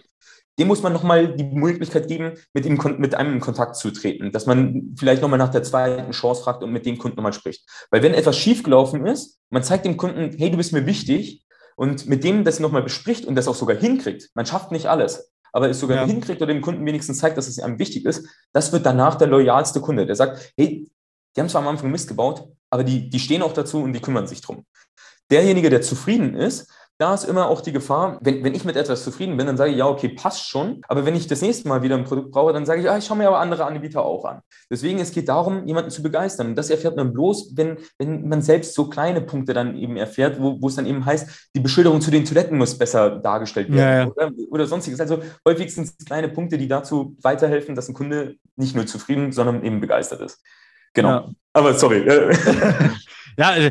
dem 0.59 0.67
muss 0.67 0.83
man 0.83 0.91
nochmal 0.91 1.35
die 1.35 1.45
Möglichkeit 1.45 2.07
geben, 2.09 2.33
mit, 2.53 2.65
ihm, 2.65 2.77
mit 2.97 3.15
einem 3.15 3.33
in 3.33 3.39
Kontakt 3.39 3.77
zu 3.77 3.91
treten, 3.91 4.31
dass 4.31 4.45
man 4.45 4.93
vielleicht 4.97 5.21
nochmal 5.21 5.39
nach 5.39 5.51
der 5.51 5.63
zweiten 5.63 6.11
Chance 6.11 6.43
fragt 6.43 6.63
und 6.63 6.71
mit 6.71 6.85
dem 6.85 6.97
Kunden 6.97 7.15
nochmal 7.15 7.33
spricht. 7.33 7.65
Weil 7.91 8.03
wenn 8.03 8.13
etwas 8.13 8.37
schiefgelaufen 8.37 9.05
ist, 9.05 9.39
man 9.49 9.63
zeigt 9.63 9.85
dem 9.85 9.95
Kunden, 9.95 10.35
hey, 10.37 10.51
du 10.51 10.57
bist 10.57 10.73
mir 10.73 10.85
wichtig 10.85 11.45
und 11.77 12.07
mit 12.07 12.25
dem 12.25 12.43
das 12.43 12.59
nochmal 12.59 12.83
bespricht 12.83 13.25
und 13.25 13.35
das 13.35 13.47
auch 13.47 13.55
sogar 13.55 13.77
hinkriegt, 13.77 14.29
man 14.33 14.45
schafft 14.45 14.71
nicht 14.71 14.87
alles, 14.87 15.31
aber 15.53 15.69
es 15.69 15.79
sogar 15.79 15.97
ja. 15.97 16.05
hinkriegt 16.05 16.41
oder 16.41 16.53
dem 16.53 16.61
Kunden 16.61 16.85
wenigstens 16.85 17.19
zeigt, 17.19 17.37
dass 17.37 17.47
es 17.47 17.59
einem 17.59 17.79
wichtig 17.79 18.05
ist, 18.05 18.27
das 18.51 18.73
wird 18.73 18.85
danach 18.85 19.15
der 19.15 19.27
loyalste 19.27 19.79
Kunde, 19.79 20.05
der 20.05 20.15
sagt, 20.15 20.53
hey, 20.57 20.89
die 21.35 21.41
haben 21.41 21.47
zwar 21.47 21.61
am 21.61 21.69
Anfang 21.69 21.89
Mist 21.89 22.09
gebaut, 22.09 22.49
aber 22.69 22.83
die, 22.83 23.09
die 23.09 23.19
stehen 23.19 23.41
auch 23.43 23.53
dazu 23.53 23.81
und 23.81 23.93
die 23.93 24.01
kümmern 24.01 24.27
sich 24.27 24.41
drum. 24.41 24.65
Derjenige, 25.31 25.69
der 25.69 25.81
zufrieden 25.81 26.35
ist, 26.35 26.69
da 26.99 27.13
ist 27.13 27.23
immer 27.23 27.47
auch 27.47 27.61
die 27.61 27.71
Gefahr, 27.71 28.19
wenn, 28.21 28.43
wenn 28.43 28.53
ich 28.53 28.65
mit 28.65 28.75
etwas 28.75 29.05
zufrieden 29.05 29.37
bin, 29.37 29.47
dann 29.47 29.55
sage 29.55 29.71
ich, 29.71 29.77
ja, 29.77 29.87
okay, 29.87 30.09
passt 30.09 30.49
schon. 30.49 30.81
Aber 30.85 31.05
wenn 31.05 31.15
ich 31.15 31.27
das 31.27 31.41
nächste 31.41 31.69
Mal 31.69 31.81
wieder 31.81 31.95
ein 31.95 32.03
Produkt 32.03 32.31
brauche, 32.31 32.51
dann 32.51 32.65
sage 32.65 32.81
ich, 32.81 32.87
ja, 32.87 32.97
ich 32.97 33.05
schaue 33.05 33.17
mir 33.17 33.29
aber 33.29 33.39
andere 33.39 33.63
Anbieter 33.65 34.03
auch 34.03 34.25
an. 34.25 34.41
Deswegen, 34.69 34.99
es 34.99 35.13
geht 35.13 35.29
darum, 35.29 35.65
jemanden 35.65 35.91
zu 35.91 36.03
begeistern. 36.03 36.47
Und 36.47 36.55
das 36.57 36.69
erfährt 36.69 36.97
man 36.97 37.13
bloß, 37.13 37.53
wenn, 37.55 37.77
wenn 37.97 38.27
man 38.27 38.41
selbst 38.41 38.73
so 38.73 38.89
kleine 38.89 39.21
Punkte 39.21 39.53
dann 39.53 39.77
eben 39.77 39.95
erfährt, 39.95 40.41
wo, 40.41 40.61
wo 40.61 40.67
es 40.67 40.75
dann 40.75 40.85
eben 40.85 41.05
heißt, 41.05 41.51
die 41.55 41.61
Beschilderung 41.61 42.01
zu 42.01 42.11
den 42.11 42.25
Toiletten 42.25 42.57
muss 42.57 42.77
besser 42.77 43.11
dargestellt 43.11 43.71
werden 43.71 43.79
ja, 43.79 43.99
ja. 43.99 44.07
Oder, 44.07 44.31
oder 44.49 44.67
sonstiges. 44.67 44.99
Also 44.99 45.19
häufig 45.47 45.73
sind 45.73 45.85
es 45.85 46.05
kleine 46.05 46.27
Punkte, 46.27 46.57
die 46.57 46.67
dazu 46.67 47.15
weiterhelfen, 47.21 47.75
dass 47.75 47.87
ein 47.87 47.93
Kunde 47.93 48.35
nicht 48.57 48.75
nur 48.75 48.85
zufrieden, 48.85 49.31
sondern 49.31 49.63
eben 49.63 49.79
begeistert 49.79 50.19
ist. 50.19 50.43
Genau. 50.93 51.09
Ja. 51.09 51.29
Aber 51.53 51.73
sorry. 51.75 52.05
Ja, 53.39 53.51
also, 53.51 53.69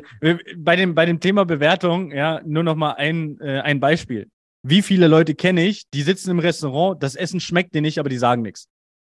bei 0.57 0.77
dem, 0.77 0.95
bei 0.95 1.05
dem 1.05 1.21
Thema 1.21 1.45
Bewertung, 1.45 2.11
ja, 2.11 2.41
nur 2.47 2.63
noch 2.63 2.75
mal 2.75 2.93
ein, 2.93 3.39
äh, 3.41 3.61
ein 3.61 3.81
Beispiel. 3.81 4.31
Wie 4.63 4.81
viele 4.81 5.09
Leute 5.09 5.35
kenne 5.35 5.67
ich, 5.67 5.83
die 5.93 6.01
sitzen 6.01 6.31
im 6.31 6.39
Restaurant, 6.39 7.03
das 7.03 7.15
Essen 7.15 7.39
schmeckt 7.39 7.75
denen 7.75 7.85
nicht, 7.85 7.99
aber 7.99 8.09
die 8.09 8.17
sagen 8.17 8.41
nichts. 8.41 8.69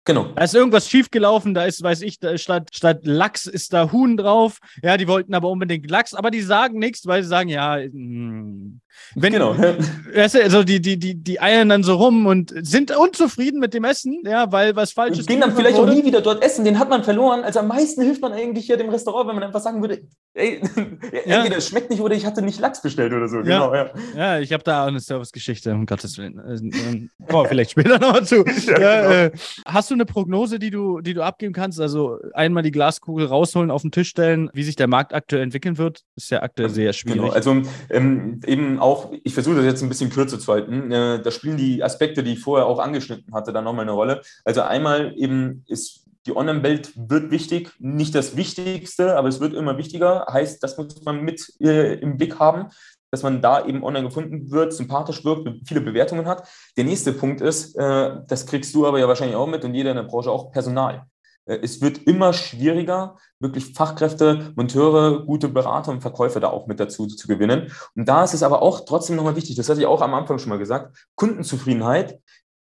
Genau. 0.04 0.26
Da 0.36 0.44
ist 0.44 0.54
irgendwas 0.54 0.90
schiefgelaufen, 0.90 1.54
da 1.54 1.64
ist, 1.64 1.82
weiß 1.82 2.02
ich, 2.02 2.20
da 2.20 2.38
statt, 2.38 2.70
statt 2.74 3.00
Lachs 3.04 3.46
ist 3.46 3.72
da 3.72 3.94
Huhn 3.94 4.18
drauf. 4.18 4.58
Ja, 4.84 4.98
die 4.98 5.08
wollten 5.08 5.34
aber 5.34 5.48
unbedingt 5.48 5.90
Lachs, 5.90 6.14
aber 6.14 6.32
die 6.32 6.42
sagen 6.42 6.80
nichts, 6.80 7.06
weil 7.06 7.24
sie 7.24 7.30
sagen, 7.30 7.48
ja, 7.48 7.78
mh, 7.78 7.86
hm, 7.86 8.82
wenn, 9.16 9.34
genau. 9.34 9.56
Weißt 10.16 10.36
du, 10.36 10.44
also 10.44 10.64
die, 10.64 10.82
die, 10.82 10.98
die, 10.98 11.16
die 11.16 11.42
eiern 11.42 11.70
dann 11.70 11.84
so 11.84 11.96
rum 11.96 12.26
und 12.26 12.54
sind 12.66 12.96
unzufrieden 12.96 13.60
mit 13.60 13.74
dem 13.74 13.84
Essen, 13.84 14.22
ja, 14.26 14.52
weil 14.52 14.76
was 14.76 14.92
falsch 14.92 15.20
ist. 15.20 15.28
Gehen 15.28 15.42
dann 15.42 15.56
vielleicht 15.56 15.78
wurde. 15.78 15.92
auch 15.92 15.96
nie 15.96 16.06
wieder 16.06 16.22
dort 16.22 16.44
essen, 16.44 16.64
den 16.66 16.80
hat 16.80 16.90
man 16.90 17.04
verloren. 17.04 17.44
Also 17.44 17.60
am 17.60 17.68
meisten 17.68 18.02
hilft 18.02 18.22
man 18.22 18.34
eigentlich 18.34 18.66
hier 18.66 18.78
dem 18.78 18.90
Restaurant, 18.90 19.28
wenn 19.28 19.36
man 19.36 19.44
einfach 19.44 19.60
sagen 19.60 19.82
würde, 19.82 20.02
ey, 20.34 20.62
ja. 21.26 21.38
entweder 21.38 21.58
es 21.58 21.68
schmeckt 21.68 21.90
nicht 21.90 22.02
oder 22.02 22.16
ich 22.16 22.26
hatte 22.26 22.42
nicht 22.42 22.60
Lachs 22.60 22.82
bestellt 22.82 23.14
oder 23.14 23.28
so. 23.28 23.38
Ja, 23.38 23.44
genau, 23.44 23.76
ja. 23.76 23.92
ja 24.16 24.40
ich 24.40 24.54
habe 24.54 24.64
da 24.64 24.84
auch 24.84 24.88
eine 24.88 25.00
Servicegeschichte, 25.00 25.74
um 25.74 25.86
Gottes 25.86 26.18
Willen. 26.18 27.10
Oh, 27.32 27.46
vielleicht 27.46 27.72
später 27.72 28.00
nochmal 28.00 28.26
zu. 28.26 28.46
Ja, 28.68 29.02
genau. 29.02 29.12
äh, 29.12 29.32
hast 29.66 29.90
du 29.90 29.94
eine 29.94 30.06
Prognose, 30.06 30.60
die 30.60 30.72
du, 30.72 31.02
die 31.02 31.14
du 31.14 31.24
abgeben 31.24 31.54
kannst? 31.54 31.80
Also 31.82 32.18
einmal 32.34 32.64
die 32.64 32.72
Glaskugel 32.72 33.26
rausholen, 33.26 33.72
auf 33.72 33.82
den 33.82 33.92
Tisch 33.92 34.10
stellen, 34.10 34.50
wie 34.54 34.64
sich 34.64 34.76
der 34.76 34.88
Markt 34.88 35.14
aktuell 35.14 35.44
entwickeln 35.44 35.78
wird? 35.78 36.04
Ist 36.16 36.32
ja 36.32 36.42
aktuell 36.42 36.70
sehr 36.70 36.94
schwierig. 36.94 37.22
Genau, 37.22 37.34
also 37.34 37.62
ähm, 37.90 38.40
eben 38.46 38.80
auch, 38.82 39.12
ich 39.24 39.34
versuche 39.34 39.56
das 39.56 39.66
jetzt 39.66 39.82
ein 39.82 39.90
bisschen 39.90 40.10
kürzer 40.10 40.40
zu 40.40 40.52
halten, 40.52 40.92
äh, 40.92 41.22
da 41.22 41.32
spielen 41.32 41.58
die 41.58 41.84
Aspekte, 41.84 42.24
die 42.24 42.34
ich 42.34 42.40
vorher 42.40 42.66
auch 42.66 42.80
angeschnitten 42.80 43.34
hatte, 43.34 43.54
dann 43.54 43.64
nochmal 43.64 43.84
eine 43.84 43.92
Rolle. 43.92 44.22
Also 44.44 44.62
einmal 44.62 45.14
eben 45.18 45.64
ist 45.68 46.06
die 46.26 46.36
Online-Welt 46.36 46.94
wird 46.96 47.32
wichtig, 47.32 47.72
nicht 47.80 48.14
das 48.14 48.36
Wichtigste, 48.36 49.18
aber 49.18 49.28
es 49.28 49.40
wird 49.40 49.54
immer 49.54 49.78
wichtiger. 49.78 50.28
Heißt, 50.32 50.62
das 50.62 50.78
muss 50.78 51.04
man 51.04 51.24
mit 51.24 51.52
äh, 51.60 51.96
im 51.96 52.18
Blick 52.18 52.40
haben, 52.40 52.68
dass 53.10 53.24
man 53.24 53.42
da 53.42 53.66
eben 53.66 53.84
online 53.84 54.08
gefunden 54.08 54.52
wird, 54.52 54.74
sympathisch 54.74 55.26
wirkt, 55.26 55.50
viele 55.68 55.82
Bewertungen 55.82 56.28
hat. 56.28 56.48
Der 56.78 56.84
nächste 56.84 57.12
Punkt 57.14 57.42
ist, 57.42 57.76
äh, 57.76 58.18
das 58.28 58.46
kriegst 58.46 58.74
du 58.76 58.86
aber 58.86 59.00
ja 59.00 59.08
wahrscheinlich 59.08 59.36
auch 59.36 59.48
mit 59.48 59.66
und 59.66 59.74
jeder 59.74 59.92
in 59.92 59.98
der 59.98 60.04
Branche 60.04 60.32
auch, 60.32 60.52
Personal. 60.52 61.06
Äh, 61.46 61.60
es 61.62 61.82
wird 61.82 62.00
immer 62.08 62.34
schwieriger, 62.34 63.18
wirklich 63.40 63.74
Fachkräfte, 63.74 64.54
Monteure, 64.56 65.26
gute 65.26 65.48
Berater 65.48 65.92
und 65.92 66.02
Verkäufer 66.02 66.40
da 66.40 66.50
auch 66.50 66.68
mit 66.68 66.80
dazu 66.80 67.08
zu 67.08 67.28
gewinnen. 67.28 67.72
Und 67.96 68.08
da 68.08 68.24
ist 68.24 68.34
es 68.34 68.44
aber 68.44 68.62
auch 68.62 68.86
trotzdem 68.86 69.16
nochmal 69.16 69.36
wichtig, 69.36 69.56
das 69.56 69.70
hatte 69.70 69.82
ich 69.82 69.88
auch 69.88 70.02
am 70.02 70.14
Anfang 70.14 70.40
schon 70.40 70.50
mal 70.50 70.60
gesagt, 70.60 70.96
Kundenzufriedenheit 71.16 72.20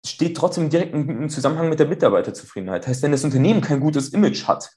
steht 0.06 0.36
trotzdem 0.36 0.68
direkt 0.68 0.92
im 0.92 1.30
Zusammenhang 1.30 1.70
mit 1.70 1.80
der 1.80 1.88
Mitarbeiterzufriedenheit. 1.88 2.86
Heißt, 2.86 3.02
wenn 3.02 3.12
das 3.12 3.24
Unternehmen 3.24 3.62
kein 3.62 3.80
gutes 3.80 4.10
Image 4.10 4.46
hat, 4.46 4.70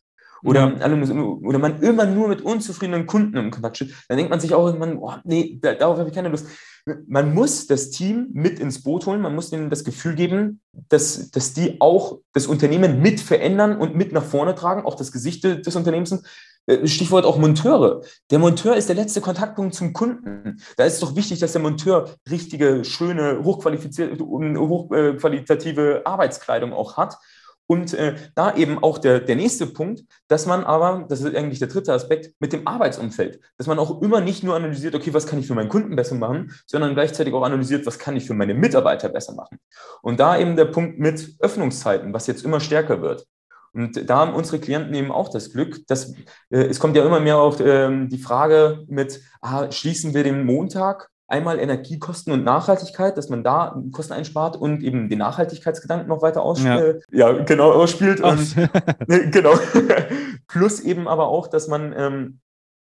oder, 0.43 0.67
mhm. 0.67 1.43
oder 1.43 1.59
man 1.59 1.81
immer 1.81 2.05
nur 2.05 2.27
mit 2.27 2.41
unzufriedenen 2.41 3.07
Kunden 3.07 3.37
im 3.37 3.51
Kontakt 3.51 3.77
steht, 3.77 3.93
dann 4.07 4.17
denkt 4.17 4.29
man 4.29 4.39
sich 4.39 4.53
auch 4.53 4.65
irgendwann, 4.67 4.97
oh, 4.97 5.13
nee, 5.23 5.59
darauf 5.59 5.97
habe 5.97 6.09
ich 6.09 6.15
keine 6.15 6.29
Lust. 6.29 6.47
Man 7.07 7.33
muss 7.33 7.67
das 7.67 7.89
Team 7.89 8.29
mit 8.33 8.59
ins 8.59 8.83
Boot 8.83 9.05
holen, 9.05 9.21
man 9.21 9.35
muss 9.35 9.51
ihnen 9.51 9.69
das 9.69 9.83
Gefühl 9.83 10.15
geben, 10.15 10.61
dass, 10.89 11.31
dass 11.31 11.53
die 11.53 11.81
auch 11.81 12.19
das 12.33 12.47
Unternehmen 12.47 13.01
mit 13.01 13.19
verändern 13.19 13.77
und 13.77 13.95
mit 13.95 14.11
nach 14.13 14.23
vorne 14.23 14.55
tragen, 14.55 14.85
auch 14.85 14.95
das 14.95 15.11
Gesicht 15.11 15.43
des 15.43 15.75
Unternehmens. 15.75 16.23
Äh, 16.67 16.87
Stichwort 16.87 17.25
auch 17.25 17.37
Monteure. 17.37 18.01
Der 18.29 18.39
Monteur 18.39 18.75
ist 18.75 18.89
der 18.89 18.95
letzte 18.95 19.21
Kontaktpunkt 19.21 19.73
zum 19.73 19.93
Kunden. 19.93 20.61
Da 20.75 20.85
ist 20.85 20.95
es 20.95 20.99
doch 20.99 21.15
wichtig, 21.15 21.39
dass 21.39 21.53
der 21.53 21.61
Monteur 21.61 22.15
richtige, 22.29 22.83
schöne, 22.83 23.43
hochqualifizierte, 23.43 24.23
hochqualitative 24.23 26.01
Arbeitskleidung 26.05 26.73
auch 26.73 26.97
hat. 26.97 27.17
Und 27.67 27.93
äh, 27.93 28.15
da 28.33 28.55
eben 28.55 28.81
auch 28.81 28.97
der, 28.97 29.19
der 29.19 29.35
nächste 29.35 29.67
Punkt, 29.67 30.03
dass 30.29 30.45
man 30.45 30.63
aber, 30.63 31.05
das 31.09 31.21
ist 31.21 31.35
eigentlich 31.35 31.59
der 31.59 31.67
dritte 31.67 31.93
Aspekt, 31.93 32.33
mit 32.39 32.53
dem 32.53 32.65
Arbeitsumfeld, 32.65 33.41
dass 33.57 33.67
man 33.67 33.77
auch 33.77 34.01
immer 34.01 34.21
nicht 34.21 34.43
nur 34.43 34.55
analysiert, 34.55 34.95
okay, 34.95 35.13
was 35.13 35.27
kann 35.27 35.39
ich 35.39 35.47
für 35.47 35.55
meinen 35.55 35.69
Kunden 35.69 35.95
besser 35.95 36.15
machen, 36.15 36.53
sondern 36.65 36.93
gleichzeitig 36.93 37.33
auch 37.33 37.43
analysiert, 37.43 37.85
was 37.85 37.99
kann 37.99 38.15
ich 38.15 38.25
für 38.25 38.33
meine 38.33 38.53
Mitarbeiter 38.53 39.09
besser 39.09 39.33
machen. 39.33 39.59
Und 40.01 40.19
da 40.19 40.37
eben 40.37 40.55
der 40.55 40.65
Punkt 40.65 40.97
mit 40.97 41.35
Öffnungszeiten, 41.39 42.13
was 42.13 42.27
jetzt 42.27 42.45
immer 42.45 42.61
stärker 42.61 43.01
wird. 43.01 43.27
Und 43.73 44.09
da 44.09 44.17
haben 44.17 44.33
unsere 44.33 44.59
Klienten 44.59 44.95
eben 44.95 45.11
auch 45.11 45.29
das 45.29 45.51
Glück, 45.51 45.85
dass 45.87 46.13
äh, 46.49 46.65
es 46.65 46.79
kommt 46.79 46.95
ja 46.95 47.05
immer 47.05 47.19
mehr 47.19 47.37
auch 47.37 47.59
ähm, 47.59 48.07
die 48.09 48.17
Frage 48.17 48.85
mit, 48.87 49.21
ah, 49.41 49.69
schließen 49.71 50.13
wir 50.13 50.23
den 50.23 50.45
Montag 50.45 51.09
einmal 51.27 51.59
Energiekosten 51.59 52.31
und 52.33 52.43
Nachhaltigkeit, 52.43 53.17
dass 53.17 53.29
man 53.29 53.43
da 53.43 53.81
Kosten 53.91 54.13
einspart 54.13 54.55
und 54.55 54.81
eben 54.81 55.09
den 55.09 55.19
Nachhaltigkeitsgedanken 55.19 56.07
noch 56.07 56.21
weiter 56.21 56.41
ausspielt. 56.41 57.03
Ja. 57.11 57.31
ja. 57.31 57.43
genau, 57.43 57.71
ausspielt. 57.71 58.21
Und, 58.21 58.55
genau. 59.31 59.53
Plus 60.47 60.79
eben 60.79 61.07
aber 61.07 61.27
auch, 61.27 61.47
dass 61.47 61.67
man 61.67 61.93
ähm, 61.95 62.39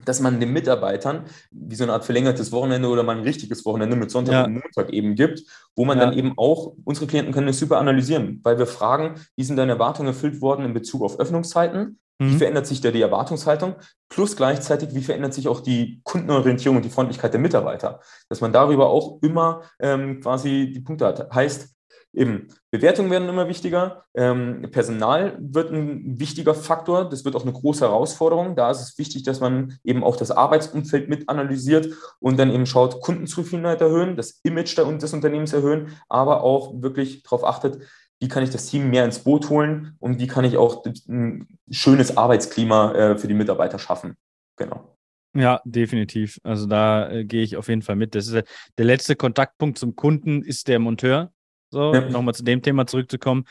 dass 0.05 0.20
man 0.20 0.40
den 0.40 0.53
Mitarbeitern 0.53 1.25
wie 1.51 1.75
so 1.75 1.85
eine 1.85 1.94
Art 1.94 2.05
verlängertes 2.05 2.53
Wochenende 2.53 2.88
oder 2.88 3.03
mal 3.03 3.16
ein 3.16 3.22
richtiges 3.22 3.64
Wochenende 3.64 3.96
mit 3.96 4.11
Sonntag 4.11 4.33
ja. 4.33 4.44
und 4.44 4.55
Montag 4.55 4.92
eben 4.92 5.14
gibt, 5.14 5.42
wo 5.75 5.85
man 5.85 5.99
ja. 5.99 6.07
dann 6.07 6.18
eben 6.18 6.35
auch, 6.37 6.75
unsere 6.85 7.07
Klienten 7.07 7.33
können 7.33 7.46
das 7.46 7.59
super 7.59 7.79
analysieren, 7.79 8.40
weil 8.42 8.59
wir 8.59 8.66
fragen, 8.66 9.14
wie 9.37 9.44
sind 9.44 9.57
deine 9.57 9.72
Erwartungen 9.72 10.09
erfüllt 10.09 10.40
worden 10.40 10.64
in 10.64 10.75
Bezug 10.75 11.03
auf 11.03 11.18
Öffnungszeiten? 11.18 11.99
Mhm. 12.18 12.31
Wie 12.31 12.38
verändert 12.38 12.66
sich 12.66 12.81
da 12.81 12.90
die 12.90 13.02
Erwartungshaltung? 13.02 13.74
Plus 14.09 14.37
gleichzeitig, 14.37 14.94
wie 14.94 15.02
verändert 15.02 15.35
sich 15.35 15.48
auch 15.48 15.61
die 15.61 16.00
Kundenorientierung 16.05 16.76
und 16.76 16.85
die 16.85 16.90
Freundlichkeit 16.90 17.33
der 17.33 17.40
Mitarbeiter? 17.40 18.00
Dass 18.29 18.40
man 18.40 18.52
darüber 18.52 18.88
auch 18.88 19.18
immer 19.22 19.62
ähm, 19.81 20.20
quasi 20.20 20.70
die 20.72 20.81
Punkte 20.81 21.07
hat. 21.07 21.33
Heißt, 21.35 21.76
eben 22.14 22.48
Bewertungen 22.70 23.11
werden 23.11 23.29
immer 23.29 23.48
wichtiger, 23.48 24.05
ähm, 24.14 24.68
Personal 24.70 25.37
wird 25.38 25.70
ein 25.70 26.18
wichtiger 26.18 26.55
Faktor, 26.55 27.09
das 27.09 27.24
wird 27.24 27.37
auch 27.37 27.42
eine 27.42 27.52
große 27.52 27.85
Herausforderung. 27.85 28.57
Da 28.57 28.70
ist 28.70 28.81
es 28.81 28.98
wichtig, 28.98 29.22
dass 29.22 29.40
man 29.40 29.79
eben 29.85 30.02
auch 30.02 30.16
das 30.16 30.31
Arbeitsumfeld 30.31 31.09
mit 31.09 31.29
analysiert 31.29 31.94
und 32.18 32.38
dann 32.38 32.50
eben 32.50 32.66
schaut, 32.66 33.02
Kundenzufriedenheit 33.02 33.81
erhöhen, 33.83 34.16
das 34.16 34.40
Image 34.42 34.76
des 34.79 35.12
Unternehmens 35.12 35.52
erhöhen, 35.52 35.96
aber 36.09 36.42
auch 36.42 36.81
wirklich 36.81 37.22
darauf 37.22 37.44
achtet, 37.44 37.83
wie 38.20 38.29
kann 38.29 38.42
ich 38.42 38.50
das 38.50 38.66
Team 38.66 38.90
mehr 38.90 39.05
ins 39.05 39.18
Boot 39.18 39.50
holen 39.50 39.96
und 39.98 40.18
wie 40.18 40.26
kann 40.26 40.44
ich 40.44 40.57
auch 40.57 40.85
ein 41.09 41.46
schönes 41.70 42.16
Arbeitsklima 42.16 42.92
äh, 42.92 43.18
für 43.18 43.29
die 43.29 43.35
Mitarbeiter 43.35 43.79
schaffen. 43.79 44.16
Genau. 44.57 44.96
Ja, 45.35 45.61
definitiv. 45.64 46.40
Also 46.42 46.66
da 46.66 47.11
äh, 47.11 47.24
gehe 47.24 47.42
ich 47.42 47.57
auf 47.57 47.68
jeden 47.68 47.83
Fall 47.83 47.96
mit. 47.96 48.14
Das 48.14 48.26
ist 48.26 48.33
äh, 48.33 48.44
der 48.79 48.87
letzte 48.87 49.16
Kontaktpunkt 49.16 49.79
zum 49.79 49.94
Kunden 49.94 50.42
ist 50.42 50.68
der 50.68 50.79
Monteur. 50.79 51.31
So, 51.70 51.92
ja. 51.92 52.09
nochmal 52.09 52.35
zu 52.35 52.42
dem 52.42 52.62
Thema 52.62 52.87
zurückzukommen. 52.87 53.44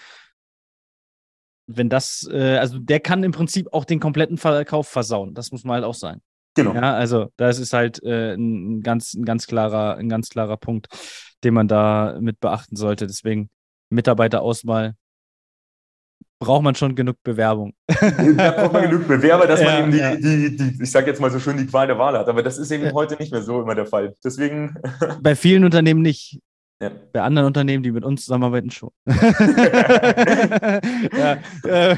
Wenn 1.68 1.90
das, 1.90 2.28
äh, 2.32 2.58
also 2.58 2.80
der 2.80 3.00
kann 3.00 3.24
im 3.24 3.32
Prinzip 3.32 3.72
auch 3.72 3.86
den 3.86 4.00
kompletten 4.00 4.38
Verkauf 4.38 4.88
versauen. 4.88 5.36
Das 5.36 5.52
muss 5.52 5.64
man 5.64 5.76
halt 5.76 5.86
auch 5.86 5.94
sein. 5.94 6.22
Genau. 6.56 6.74
Ja, 6.74 6.94
also 6.94 7.28
das 7.38 7.60
ist 7.60 7.74
halt 7.74 8.02
äh, 8.04 8.34
ein, 8.34 8.82
ganz, 8.82 9.14
ein 9.14 9.26
ganz 9.26 9.46
klarer, 9.46 9.98
ein 9.98 10.10
ganz 10.10 10.30
klarer 10.30 10.58
Punkt, 10.58 10.88
den 11.44 11.54
man 11.54 11.68
da 11.68 12.18
mit 12.20 12.40
beachten 12.40 12.78
sollte. 12.78 13.06
Deswegen 13.06 13.50
Mitarbeiterauswahl 13.96 14.96
braucht 16.40 16.64
man 16.64 16.76
schon 16.76 16.96
genug 16.96 17.18
Bewerbung. 17.24 17.74
Da 18.38 18.52
braucht 18.52 18.74
man 18.74 18.90
genug 18.90 19.08
Bewerber, 19.08 19.48
dass 19.48 19.62
ja, 19.62 19.66
man 19.66 19.84
eben 19.84 19.92
die, 19.92 19.98
ja. 19.98 20.16
die, 20.16 20.56
die, 20.56 20.84
ich 20.84 20.92
sage 20.92 21.08
jetzt 21.08 21.20
mal 21.20 21.32
so 21.32 21.40
schön, 21.40 21.58
die 21.58 21.66
Qual 21.66 21.88
der 21.88 21.98
Wahl 21.98 22.18
hat. 22.18 22.28
Aber 22.28 22.44
das 22.44 22.58
ist 22.58 22.72
eben 22.72 22.84
ja. 22.86 22.94
heute 22.94 23.16
nicht 23.16 23.32
mehr 23.32 23.42
so 23.42 23.62
immer 23.62 23.76
der 23.76 23.86
Fall. 23.86 24.16
Deswegen. 24.24 24.76
Bei 25.22 25.36
vielen 25.36 25.64
Unternehmen 25.64 26.02
nicht. 26.02 26.40
Bei 27.14 27.22
anderen 27.22 27.48
Unternehmen, 27.48 27.84
die 27.84 27.92
mit 27.92 28.04
uns 28.04 28.26
zusammenarbeiten, 28.26 28.70
schon. 28.70 28.90
ja, 31.18 31.38
äh, 31.64 31.96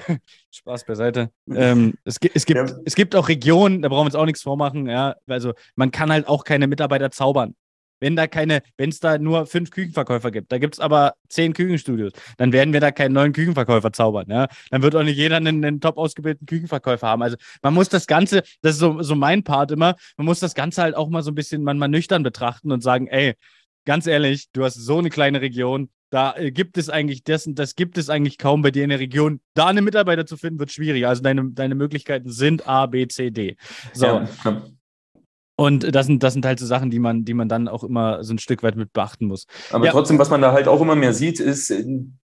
Spaß 0.52 0.86
beiseite. 0.86 1.32
Ähm, 1.52 1.96
es, 2.04 2.18
es, 2.34 2.46
gibt, 2.46 2.76
es 2.86 2.94
gibt 2.94 3.16
auch 3.16 3.28
Regionen, 3.28 3.82
da 3.82 3.90
brauchen 3.90 4.04
wir 4.04 4.06
uns 4.06 4.16
auch 4.16 4.26
nichts 4.26 4.44
vormachen. 4.44 4.88
Ja, 4.88 5.16
also 5.28 5.54
man 5.76 5.90
kann 5.90 6.12
halt 6.12 6.28
auch 6.28 6.44
keine 6.44 6.68
Mitarbeiter 6.68 7.10
zaubern. 7.10 7.56
Wenn 8.00 8.16
da 8.16 8.28
keine, 8.28 8.62
wenn 8.78 8.90
es 8.90 9.00
da 9.00 9.18
nur 9.18 9.46
fünf 9.46 9.72
Küchenverkäufer 9.72 10.32
gibt, 10.32 10.52
da 10.52 10.58
gibt 10.58 10.76
es 10.76 10.80
aber 10.80 11.16
zehn 11.30 11.54
Küchenstudios, 11.54 12.14
dann 12.38 12.52
werden 12.54 12.74
wir 12.74 12.80
da 12.80 12.92
keinen 12.92 13.14
neuen 13.14 13.34
Küchenverkäufer 13.34 13.92
zaubern. 13.92 14.28
Ja? 14.30 14.48
Dann 14.70 14.82
wird 14.82 14.96
auch 14.96 15.04
nicht 15.04 15.18
jeder 15.18 15.38
einen, 15.38 15.64
einen 15.64 15.82
top 15.82 15.98
ausgebildeten 15.98 16.46
Küchenverkäufer 16.46 17.08
haben. 17.08 17.22
Also 17.22 17.38
man 17.62 17.74
muss 17.74 17.90
das 17.90 18.08
Ganze, 18.08 18.44
das 18.62 18.74
ist 18.74 18.80
so, 18.80 19.02
so 19.02 19.16
mein 19.16 19.44
Part 19.44 19.72
immer, 19.72 19.96
man 20.18 20.26
muss 20.26 20.40
das 20.40 20.54
Ganze 20.54 20.82
halt 20.82 20.96
auch 20.96 21.10
mal 21.10 21.24
so 21.24 21.32
ein 21.32 21.36
bisschen 21.36 21.64
man 21.64 21.78
mal 21.78 21.88
nüchtern 21.88 22.24
betrachten 22.24 22.72
und 22.72 22.82
sagen, 22.82 23.08
ey, 23.08 23.34
ganz 23.86 24.06
ehrlich, 24.08 24.48
du 24.52 24.64
hast 24.64 24.76
so 24.76 25.00
eine 25.00 25.10
kleine 25.10 25.42
Region, 25.42 25.90
da 26.10 26.36
äh, 26.36 26.52
gibt 26.52 26.78
es 26.78 26.90
eigentlich 26.90 27.24
das 27.24 27.48
und 27.48 27.60
das 27.60 27.76
gibt 27.76 27.98
es 27.98 28.10
eigentlich 28.10 28.38
kaum 28.38 28.62
bei 28.62 28.72
dir 28.72 28.84
in 28.84 28.90
der 28.90 29.00
Region. 29.00 29.42
Da 29.54 29.68
eine 29.68 29.82
Mitarbeiter 29.82 30.26
zu 30.26 30.38
finden, 30.38 30.60
wird 30.60 30.72
schwierig. 30.72 31.06
Also 31.06 31.22
deine, 31.22 31.52
deine 31.52 31.76
Möglichkeiten 31.76 32.30
sind 32.32 32.68
A, 32.68 32.86
B, 32.86 33.08
C, 33.08 33.32
D. 33.32 33.58
So. 33.94 34.06
Ja, 34.06 34.62
und 35.60 35.96
das 35.96 36.06
sind, 36.06 36.22
das 36.22 36.34
sind 36.34 36.46
halt 36.46 36.60
so 36.60 36.68
Sachen, 36.68 36.92
die 36.92 37.00
man, 37.00 37.26
die 37.26 37.34
man 37.34 37.50
dann 37.50 37.68
auch 37.68 37.84
immer 37.84 38.24
so 38.24 38.32
ein 38.32 38.38
Stück 38.38 38.62
weit 38.62 38.76
mit 38.76 38.94
beachten 38.94 39.26
muss. 39.26 39.48
Aber 39.72 39.86
ja. 39.86 39.92
trotzdem, 39.92 40.20
was 40.20 40.30
man 40.30 40.40
da 40.40 40.52
halt 40.52 40.68
auch 40.68 40.80
immer 40.82 40.96
mehr 40.96 41.14
sieht, 41.14 41.40
ist, 41.40 41.74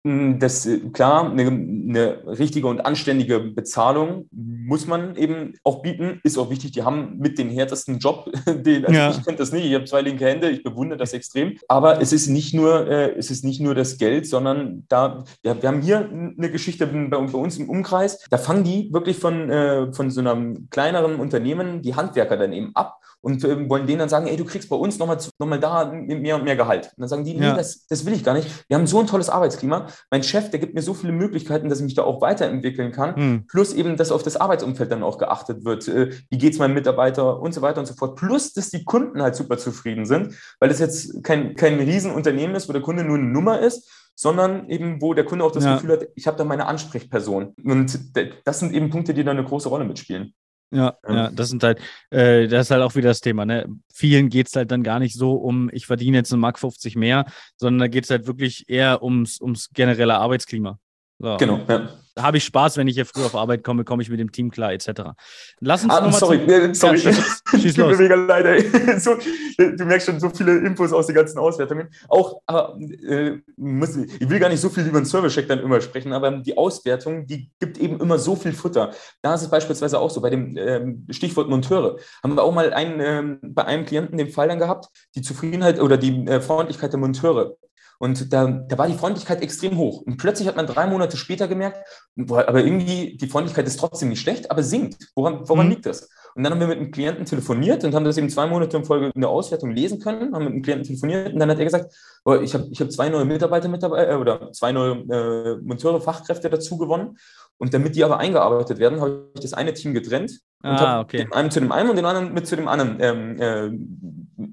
dass 0.03 0.69
klar, 0.93 1.31
eine, 1.31 1.47
eine, 1.47 2.17
richtige 2.27 2.67
und 2.67 2.85
anständige 2.85 3.39
Bezahlung 3.39 4.27
muss 4.31 4.85
man 4.85 5.15
eben 5.15 5.55
auch 5.63 5.81
bieten. 5.81 6.21
Ist 6.23 6.37
auch 6.37 6.51
wichtig, 6.51 6.73
die 6.73 6.83
haben 6.83 7.17
mit 7.17 7.39
den 7.39 7.49
härtesten 7.49 7.97
Job, 7.97 8.31
den, 8.45 8.85
also 8.85 8.95
ja. 8.95 9.09
ich 9.09 9.23
könnte 9.23 9.41
das 9.41 9.51
nicht, 9.51 9.65
ich 9.65 9.73
habe 9.73 9.85
zwei 9.85 10.01
linke 10.01 10.27
Hände, 10.27 10.51
ich 10.51 10.61
bewundere 10.61 10.99
das 10.99 11.13
extrem. 11.13 11.57
Aber 11.67 11.99
es 12.03 12.13
ist 12.13 12.27
nicht 12.27 12.53
nur, 12.53 12.87
äh, 12.87 13.15
es 13.17 13.31
ist 13.31 13.43
nicht 13.43 13.61
nur 13.61 13.73
das 13.73 13.97
Geld, 13.97 14.27
sondern 14.27 14.83
da, 14.89 15.23
ja, 15.43 15.59
wir 15.59 15.69
haben 15.69 15.81
hier 15.81 16.07
eine 16.07 16.51
Geschichte 16.51 16.85
bei, 16.85 17.17
bei 17.17 17.39
uns 17.39 17.57
im 17.57 17.67
Umkreis, 17.67 18.19
da 18.29 18.37
fangen 18.37 18.63
die 18.63 18.93
wirklich 18.93 19.17
von, 19.17 19.49
äh, 19.49 19.91
von 19.91 20.11
so 20.11 20.19
einem 20.19 20.69
kleineren 20.69 21.15
Unternehmen 21.15 21.81
die 21.81 21.95
Handwerker 21.95 22.37
dann 22.37 22.53
eben 22.53 22.75
ab 22.75 22.99
und 23.23 23.43
äh, 23.45 23.69
wollen 23.69 23.87
denen 23.87 23.99
dann 23.99 24.09
sagen, 24.09 24.27
ey, 24.27 24.35
du 24.35 24.43
kriegst 24.43 24.69
bei 24.69 24.75
uns 24.75 24.99
nochmal 24.99 25.17
noch 25.39 25.47
mal 25.47 25.59
da 25.59 25.85
mehr 25.85 26.35
und 26.35 26.43
mehr 26.43 26.57
Gehalt. 26.57 26.87
Und 26.87 27.01
dann 27.01 27.07
sagen 27.07 27.23
die, 27.23 27.33
nee, 27.33 27.45
ja. 27.45 27.55
das, 27.55 27.87
das 27.87 28.05
will 28.05 28.13
ich 28.13 28.23
gar 28.23 28.33
nicht. 28.33 28.49
Wir 28.67 28.77
haben 28.77 28.85
so 28.85 28.99
ein 28.99 29.07
tolles 29.07 29.29
Arbeitsklima. 29.29 29.87
Mein 30.11 30.23
Chef, 30.23 30.51
der 30.51 30.59
gibt 30.59 30.75
mir 30.75 30.81
so 30.81 30.93
viele 30.93 31.13
Möglichkeiten, 31.13 31.69
dass 31.69 31.79
ich 31.79 31.85
mich 31.85 31.95
da 31.95 32.03
auch 32.03 32.19
weiterentwickeln 32.19 32.91
kann. 32.91 33.15
Hm. 33.15 33.47
Plus 33.47 33.73
eben, 33.73 33.95
dass 33.95 34.11
auf 34.11 34.23
das 34.23 34.35
Arbeitsumfeld 34.35 34.91
dann 34.91 35.03
auch 35.03 35.17
geachtet 35.17 35.63
wird. 35.63 35.87
Äh, 35.87 36.11
wie 36.29 36.37
geht 36.37 36.53
es 36.53 36.59
meinem 36.59 36.73
Mitarbeiter 36.73 37.39
und 37.39 37.53
so 37.53 37.61
weiter 37.61 37.79
und 37.79 37.85
so 37.85 37.93
fort. 37.93 38.17
Plus, 38.17 38.51
dass 38.51 38.69
die 38.69 38.83
Kunden 38.83 39.21
halt 39.21 39.35
super 39.35 39.57
zufrieden 39.57 40.05
sind, 40.05 40.35
weil 40.59 40.69
es 40.69 40.79
jetzt 40.79 41.23
kein, 41.23 41.55
kein 41.55 41.79
Riesenunternehmen 41.79 42.57
ist, 42.57 42.67
wo 42.67 42.73
der 42.73 42.81
Kunde 42.81 43.05
nur 43.05 43.17
eine 43.17 43.27
Nummer 43.27 43.59
ist, 43.59 43.89
sondern 44.15 44.69
eben, 44.69 45.01
wo 45.01 45.13
der 45.13 45.23
Kunde 45.23 45.45
auch 45.45 45.51
das 45.51 45.63
ja. 45.63 45.75
Gefühl 45.75 45.93
hat, 45.93 46.07
ich 46.15 46.27
habe 46.27 46.37
da 46.37 46.43
meine 46.43 46.65
Ansprechperson. 46.65 47.55
Und 47.63 47.99
das 48.43 48.59
sind 48.59 48.73
eben 48.73 48.89
Punkte, 48.89 49.13
die 49.13 49.23
da 49.23 49.31
eine 49.31 49.45
große 49.45 49.69
Rolle 49.69 49.85
mitspielen. 49.85 50.33
Ja, 50.73 50.97
ja, 51.07 51.29
das 51.29 51.49
sind 51.49 51.63
halt, 51.63 51.79
äh, 52.09 52.47
das 52.47 52.67
ist 52.67 52.71
halt 52.71 52.81
auch 52.81 52.95
wieder 52.95 53.09
das 53.09 53.21
Thema. 53.21 53.45
Ne? 53.45 53.67
Vielen 53.93 54.29
geht 54.29 54.47
es 54.47 54.55
halt 54.55 54.71
dann 54.71 54.81
gar 54.81 54.99
nicht 54.99 55.15
so 55.15 55.33
um, 55.33 55.69
ich 55.71 55.85
verdiene 55.85 56.17
jetzt 56.17 56.33
einen 56.33 56.41
Mark 56.41 56.57
50 56.57 56.95
mehr, 56.95 57.25
sondern 57.57 57.79
da 57.79 57.87
geht 57.87 58.05
es 58.05 58.09
halt 58.09 58.25
wirklich 58.25 58.67
eher 58.69 59.03
ums, 59.03 59.39
ums 59.39 59.69
generelle 59.71 60.15
Arbeitsklima. 60.15 60.79
So. 61.23 61.37
Genau, 61.37 61.61
ja 61.69 61.87
habe 62.19 62.37
ich 62.37 62.43
Spaß, 62.43 62.77
wenn 62.77 62.87
ich 62.87 62.95
hier 62.95 63.05
früh 63.05 63.23
auf 63.23 63.35
Arbeit 63.35 63.63
komme, 63.63 63.83
komme 63.83 64.03
ich 64.03 64.09
mit 64.09 64.19
dem 64.19 64.31
Team 64.31 64.51
klar, 64.51 64.73
etc. 64.73 65.13
Lass 65.59 65.83
uns 65.83 65.93
ah, 65.93 66.01
nochmal. 66.01 66.19
Sorry, 66.19 66.73
zum... 66.73 66.73
sorry. 66.73 66.97
Ja, 66.99 67.13
schieß, 67.13 67.43
schieß 67.61 67.77
los. 67.77 67.97
mega 67.97 68.15
leid, 68.15 68.45
ey. 68.45 68.99
So, 68.99 69.15
du 69.57 69.85
merkst 69.85 70.07
schon 70.07 70.19
so 70.19 70.29
viele 70.29 70.59
Infos 70.59 70.93
aus 70.93 71.07
den 71.07 71.15
ganzen 71.15 71.39
Auswertungen. 71.39 71.89
Auch, 72.07 72.41
aber, 72.45 72.77
äh, 72.79 73.37
muss, 73.57 73.95
ich 73.95 74.29
will 74.29 74.39
gar 74.39 74.49
nicht 74.49 74.61
so 74.61 74.69
viel 74.69 74.85
über 74.85 74.99
den 74.99 75.05
Service-Check 75.05 75.47
dann 75.47 75.59
immer 75.59 75.81
sprechen, 75.81 76.13
aber 76.13 76.31
die 76.31 76.57
Auswertung, 76.57 77.25
die 77.25 77.49
gibt 77.59 77.77
eben 77.77 77.99
immer 77.99 78.19
so 78.19 78.35
viel 78.35 78.53
Futter. 78.53 78.91
Da 79.21 79.33
ist 79.33 79.41
es 79.41 79.49
beispielsweise 79.49 79.99
auch 79.99 80.09
so, 80.09 80.21
bei 80.21 80.29
dem 80.29 80.55
ähm, 80.57 81.07
Stichwort 81.09 81.49
Monteure, 81.49 81.97
haben 82.23 82.35
wir 82.35 82.43
auch 82.43 82.53
mal 82.53 82.73
einen, 82.73 82.99
ähm, 82.99 83.39
bei 83.41 83.65
einem 83.65 83.85
Klienten 83.85 84.17
den 84.17 84.29
Fall 84.29 84.47
dann 84.47 84.59
gehabt, 84.59 84.87
die 85.15 85.21
Zufriedenheit 85.21 85.79
oder 85.79 85.97
die 85.97 86.25
äh, 86.27 86.41
Freundlichkeit 86.41 86.93
der 86.93 86.99
Monteure. 86.99 87.55
Und 87.99 88.33
da, 88.33 88.47
da 88.47 88.77
war 88.77 88.87
die 88.87 88.97
Freundlichkeit 88.97 89.41
extrem 89.41 89.77
hoch. 89.77 90.01
Und 90.01 90.17
plötzlich 90.17 90.47
hat 90.47 90.55
man 90.55 90.67
drei 90.67 90.87
Monate 90.87 91.17
später 91.17 91.47
gemerkt, 91.47 91.77
aber 92.17 92.63
irgendwie 92.63 93.17
die 93.17 93.27
Freundlichkeit 93.27 93.67
ist 93.67 93.79
trotzdem 93.79 94.09
nicht 94.09 94.21
schlecht, 94.21 94.51
aber 94.51 94.63
sinkt. 94.63 95.11
Woran, 95.15 95.47
woran 95.47 95.67
mhm. 95.67 95.71
liegt 95.73 95.85
das? 95.85 96.09
Und 96.35 96.43
dann 96.43 96.53
haben 96.53 96.59
wir 96.59 96.67
mit 96.67 96.79
einem 96.79 96.91
Klienten 96.91 97.25
telefoniert 97.25 97.83
und 97.83 97.93
haben 97.93 98.05
das 98.05 98.17
eben 98.17 98.29
zwei 98.29 98.47
Monate 98.47 98.77
in 98.77 98.85
Folge 98.85 99.11
in 99.13 99.21
der 99.21 99.29
Auswertung 99.29 99.71
lesen 99.71 99.99
können, 99.99 100.33
haben 100.33 100.45
mit 100.45 100.53
einem 100.53 100.61
Klienten 100.63 100.87
telefoniert 100.87 101.33
und 101.33 101.39
dann 101.39 101.49
hat 101.49 101.59
er 101.59 101.65
gesagt, 101.65 101.93
oh, 102.25 102.35
ich 102.35 102.53
habe 102.55 102.67
ich 102.71 102.81
hab 102.81 102.91
zwei 102.91 103.09
neue 103.09 103.25
Mitarbeiter 103.25 103.67
mit 103.67 103.83
dabei 103.83 104.07
äh, 104.07 104.15
oder 104.15 104.51
zwei 104.51 104.71
neue 104.71 104.93
äh, 104.93 105.57
Monteure, 105.61 106.01
Fachkräfte 106.01 106.49
dazu 106.49 106.77
gewonnen. 106.77 107.17
Und 107.57 107.73
damit 107.73 107.95
die 107.95 108.03
aber 108.03 108.17
eingearbeitet 108.17 108.79
werden, 108.79 108.99
habe 108.99 109.29
ich 109.35 109.41
das 109.41 109.53
eine 109.53 109.73
Team 109.73 109.93
getrennt 109.93 110.39
und 110.63 110.71
ah, 110.71 111.01
okay. 111.01 111.17
den 111.17 111.31
einen 111.33 111.51
zu 111.51 111.59
dem 111.59 111.71
einen 111.71 111.89
und 111.89 111.97
den 111.97 112.05
anderen 112.05 112.33
mit 112.33 112.47
zu 112.47 112.55
dem 112.55 112.67
anderen 112.67 112.97
ähm, 112.99 113.39
äh, 113.39 114.47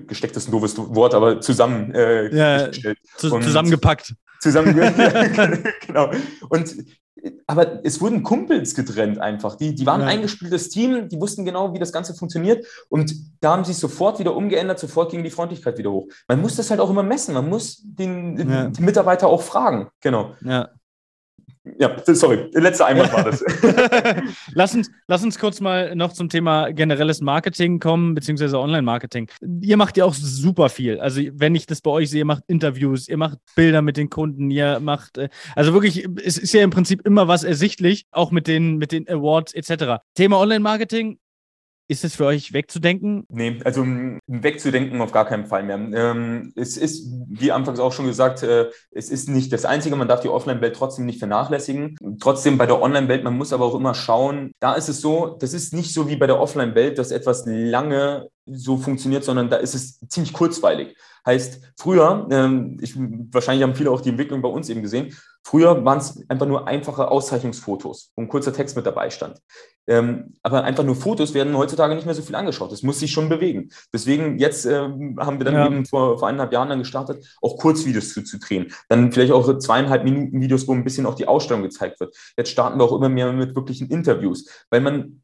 gesteckt 0.00 0.36
ist 0.36 0.48
ein 0.48 0.52
doofes 0.52 0.76
Wort, 0.78 1.14
aber 1.14 1.40
zusammen 1.40 1.94
äh, 1.94 2.34
ja, 2.34 2.70
zu, 2.72 3.38
zusammengepackt. 3.40 4.14
Zusammen, 4.40 4.74
genau. 5.86 6.10
Und 6.48 6.74
aber 7.46 7.84
es 7.84 8.00
wurden 8.00 8.22
Kumpels 8.22 8.74
getrennt 8.74 9.18
einfach. 9.18 9.56
Die, 9.56 9.74
die 9.74 9.86
waren 9.86 10.00
ja. 10.00 10.06
ein 10.06 10.18
eingespieltes 10.18 10.70
Team, 10.70 11.08
die 11.08 11.20
wussten 11.20 11.44
genau, 11.44 11.72
wie 11.72 11.78
das 11.78 11.92
Ganze 11.92 12.14
funktioniert. 12.14 12.66
Und 12.88 13.14
da 13.40 13.52
haben 13.52 13.64
sie 13.64 13.74
sofort 13.74 14.18
wieder 14.18 14.34
umgeändert, 14.34 14.78
sofort 14.78 15.10
ging 15.10 15.22
die 15.22 15.30
Freundlichkeit 15.30 15.78
wieder 15.78 15.92
hoch. 15.92 16.08
Man 16.26 16.40
muss 16.40 16.56
das 16.56 16.70
halt 16.70 16.80
auch 16.80 16.90
immer 16.90 17.02
messen. 17.02 17.34
Man 17.34 17.48
muss 17.48 17.80
den, 17.84 18.50
ja. 18.50 18.68
den 18.68 18.84
Mitarbeiter 18.84 19.28
auch 19.28 19.42
fragen. 19.42 19.88
Genau. 20.00 20.34
Ja. 20.42 20.70
Ja, 21.78 21.96
sorry, 22.06 22.48
letzter 22.52 22.86
Einwand 22.86 23.12
war 23.12 23.24
das. 23.24 23.42
lass, 24.54 24.74
uns, 24.74 24.90
lass 25.06 25.22
uns 25.22 25.38
kurz 25.38 25.60
mal 25.60 25.94
noch 25.94 26.12
zum 26.12 26.28
Thema 26.28 26.70
generelles 26.72 27.20
Marketing 27.20 27.80
kommen, 27.80 28.14
beziehungsweise 28.14 28.58
Online-Marketing. 28.58 29.28
Ihr 29.60 29.76
macht 29.76 29.96
ja 29.96 30.04
auch 30.04 30.14
super 30.14 30.68
viel. 30.68 31.00
Also, 31.00 31.22
wenn 31.32 31.54
ich 31.54 31.66
das 31.66 31.80
bei 31.80 31.90
euch 31.90 32.10
sehe, 32.10 32.20
ihr 32.20 32.24
macht 32.24 32.44
Interviews, 32.46 33.08
ihr 33.08 33.16
macht 33.16 33.38
Bilder 33.56 33.82
mit 33.82 33.96
den 33.96 34.10
Kunden, 34.10 34.50
ihr 34.50 34.80
macht, 34.80 35.18
äh, 35.18 35.28
also 35.54 35.72
wirklich, 35.72 36.06
es 36.24 36.38
ist 36.38 36.52
ja 36.52 36.62
im 36.62 36.70
Prinzip 36.70 37.06
immer 37.06 37.28
was 37.28 37.44
ersichtlich, 37.44 38.06
auch 38.10 38.30
mit 38.30 38.46
den, 38.46 38.76
mit 38.76 38.92
den 38.92 39.08
Awards 39.08 39.52
etc. 39.54 40.02
Thema 40.14 40.38
Online-Marketing, 40.38 41.18
ist 41.92 42.04
es 42.04 42.16
für 42.16 42.24
euch 42.24 42.52
wegzudenken? 42.52 43.24
Nee, 43.28 43.60
also 43.64 43.86
wegzudenken 44.26 45.00
auf 45.00 45.12
gar 45.12 45.26
keinen 45.26 45.46
Fall 45.46 45.62
mehr. 45.62 45.76
Ähm, 45.76 46.52
es 46.56 46.76
ist, 46.78 47.06
wie 47.28 47.52
anfangs 47.52 47.78
auch 47.78 47.92
schon 47.92 48.06
gesagt, 48.06 48.42
äh, 48.42 48.70
es 48.90 49.10
ist 49.10 49.28
nicht 49.28 49.52
das 49.52 49.66
Einzige, 49.66 49.94
man 49.94 50.08
darf 50.08 50.20
die 50.20 50.28
Offline-Welt 50.28 50.74
trotzdem 50.74 51.04
nicht 51.04 51.18
vernachlässigen. 51.18 51.96
Trotzdem 52.18 52.56
bei 52.56 52.66
der 52.66 52.80
Online-Welt, 52.80 53.22
man 53.22 53.36
muss 53.36 53.52
aber 53.52 53.66
auch 53.66 53.74
immer 53.74 53.94
schauen, 53.94 54.52
da 54.58 54.72
ist 54.72 54.88
es 54.88 55.02
so, 55.02 55.36
das 55.38 55.52
ist 55.52 55.74
nicht 55.74 55.92
so 55.92 56.08
wie 56.08 56.16
bei 56.16 56.26
der 56.26 56.40
Offline-Welt, 56.40 56.98
dass 56.98 57.10
etwas 57.10 57.44
lange 57.46 58.28
so 58.46 58.78
funktioniert, 58.78 59.22
sondern 59.22 59.50
da 59.50 59.56
ist 59.56 59.74
es 59.74 60.00
ziemlich 60.08 60.32
kurzweilig. 60.32 60.96
Heißt, 61.26 61.72
früher, 61.78 62.26
ähm, 62.30 62.78
ich, 62.80 62.94
wahrscheinlich 62.96 63.62
haben 63.62 63.74
viele 63.74 63.90
auch 63.90 64.00
die 64.00 64.10
Entwicklung 64.10 64.42
bei 64.42 64.48
uns 64.48 64.68
eben 64.68 64.82
gesehen, 64.82 65.16
früher 65.44 65.84
waren 65.84 65.98
es 65.98 66.22
einfach 66.28 66.46
nur 66.46 66.66
einfache 66.66 67.10
Auszeichnungsfotos, 67.10 68.12
wo 68.16 68.22
ein 68.22 68.28
kurzer 68.28 68.52
Text 68.52 68.76
mit 68.76 68.86
dabei 68.86 69.10
stand. 69.10 69.40
Ähm, 69.88 70.34
aber 70.42 70.62
einfach 70.62 70.84
nur 70.84 70.94
Fotos 70.94 71.34
werden 71.34 71.56
heutzutage 71.56 71.94
nicht 71.96 72.04
mehr 72.04 72.14
so 72.14 72.22
viel 72.22 72.36
angeschaut. 72.36 72.70
Das 72.70 72.82
muss 72.82 73.00
sich 73.00 73.10
schon 73.10 73.28
bewegen. 73.28 73.70
Deswegen 73.92 74.38
jetzt 74.38 74.64
ähm, 74.64 75.18
haben 75.18 75.38
wir 75.38 75.44
dann 75.44 75.54
ja. 75.54 75.66
eben 75.66 75.84
vor, 75.86 76.18
vor 76.18 76.28
eineinhalb 76.28 76.52
Jahren 76.52 76.68
dann 76.68 76.78
gestartet, 76.78 77.26
auch 77.42 77.56
Kurzvideos 77.56 78.14
zu, 78.14 78.22
zu 78.22 78.38
drehen. 78.38 78.72
Dann 78.88 79.10
vielleicht 79.10 79.32
auch 79.32 79.58
zweieinhalb 79.58 80.04
Minuten 80.04 80.40
Videos, 80.40 80.68
wo 80.68 80.72
ein 80.72 80.84
bisschen 80.84 81.04
auch 81.04 81.14
die 81.14 81.26
Ausstellung 81.26 81.62
gezeigt 81.62 81.98
wird. 81.98 82.14
Jetzt 82.36 82.50
starten 82.50 82.78
wir 82.78 82.84
auch 82.84 82.96
immer 82.96 83.08
mehr 83.08 83.32
mit 83.32 83.56
wirklichen 83.56 83.88
Interviews, 83.88 84.48
weil 84.70 84.80
man 84.80 85.22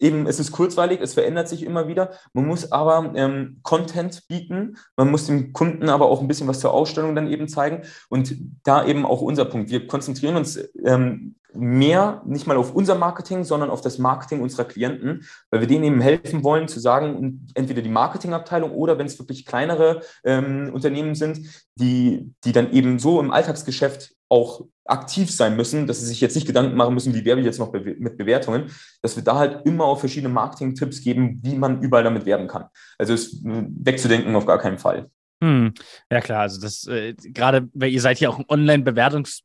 eben, 0.00 0.26
es 0.26 0.38
ist 0.38 0.52
kurzweilig, 0.52 1.00
es 1.00 1.14
verändert 1.14 1.48
sich 1.48 1.64
immer 1.64 1.88
wieder. 1.88 2.12
Man 2.32 2.46
muss 2.46 2.70
aber 2.70 3.12
ähm, 3.16 3.58
Content 3.64 4.22
bieten, 4.28 4.76
man 4.98 5.12
muss 5.12 5.26
dem 5.26 5.52
Kunden 5.52 5.88
aber 5.88 6.06
auch 6.06 6.20
ein 6.20 6.26
bisschen 6.26 6.48
was 6.48 6.58
zur 6.58 6.74
Ausstellung 6.74 7.14
dann 7.14 7.30
eben 7.30 7.46
zeigen. 7.48 7.82
Und 8.08 8.34
da 8.64 8.84
eben 8.84 9.06
auch 9.06 9.20
unser 9.20 9.44
Punkt. 9.44 9.70
Wir 9.70 9.86
konzentrieren 9.86 10.34
uns 10.34 10.58
ähm, 10.84 11.36
mehr 11.54 12.22
nicht 12.26 12.46
mal 12.46 12.56
auf 12.56 12.74
unser 12.74 12.94
Marketing, 12.94 13.44
sondern 13.44 13.70
auf 13.70 13.80
das 13.80 13.98
Marketing 13.98 14.40
unserer 14.40 14.64
Klienten, 14.64 15.26
weil 15.50 15.60
wir 15.60 15.66
denen 15.66 15.84
eben 15.84 16.00
helfen 16.00 16.44
wollen 16.44 16.68
zu 16.68 16.80
sagen, 16.80 17.46
entweder 17.54 17.82
die 17.82 17.88
Marketingabteilung 17.88 18.72
oder 18.72 18.98
wenn 18.98 19.06
es 19.06 19.18
wirklich 19.18 19.46
kleinere 19.46 20.02
ähm, 20.24 20.70
Unternehmen 20.72 21.14
sind, 21.14 21.40
die, 21.76 22.32
die 22.44 22.52
dann 22.52 22.72
eben 22.72 22.98
so 22.98 23.20
im 23.20 23.30
Alltagsgeschäft 23.30 24.14
auch 24.28 24.66
aktiv 24.84 25.30
sein 25.30 25.56
müssen, 25.56 25.86
dass 25.86 26.00
sie 26.00 26.06
sich 26.06 26.20
jetzt 26.20 26.34
nicht 26.34 26.46
Gedanken 26.46 26.76
machen 26.76 26.94
müssen, 26.94 27.14
wie 27.14 27.24
werbe 27.24 27.40
ich 27.40 27.46
jetzt 27.46 27.58
noch 27.58 27.72
mit 27.72 28.18
Bewertungen, 28.18 28.70
dass 29.02 29.16
wir 29.16 29.24
da 29.24 29.36
halt 29.36 29.66
immer 29.66 29.84
auch 29.84 30.00
verschiedene 30.00 30.32
Marketing-Tipps 30.32 31.02
geben, 31.02 31.40
wie 31.42 31.56
man 31.56 31.82
überall 31.82 32.04
damit 32.04 32.26
werben 32.26 32.46
kann. 32.46 32.66
Also 32.98 33.14
ist 33.14 33.44
äh, 33.44 33.64
wegzudenken 33.68 34.34
auf 34.36 34.46
gar 34.46 34.58
keinen 34.58 34.78
Fall. 34.78 35.10
Hm. 35.42 35.72
Ja 36.10 36.20
klar, 36.20 36.40
also 36.40 36.60
das 36.60 36.86
äh, 36.86 37.14
gerade, 37.14 37.68
weil 37.72 37.90
ihr 37.90 38.00
seid 38.00 38.20
ja 38.20 38.28
auch 38.28 38.38
ein 38.38 38.46
Online-Bewertungs- 38.46 39.42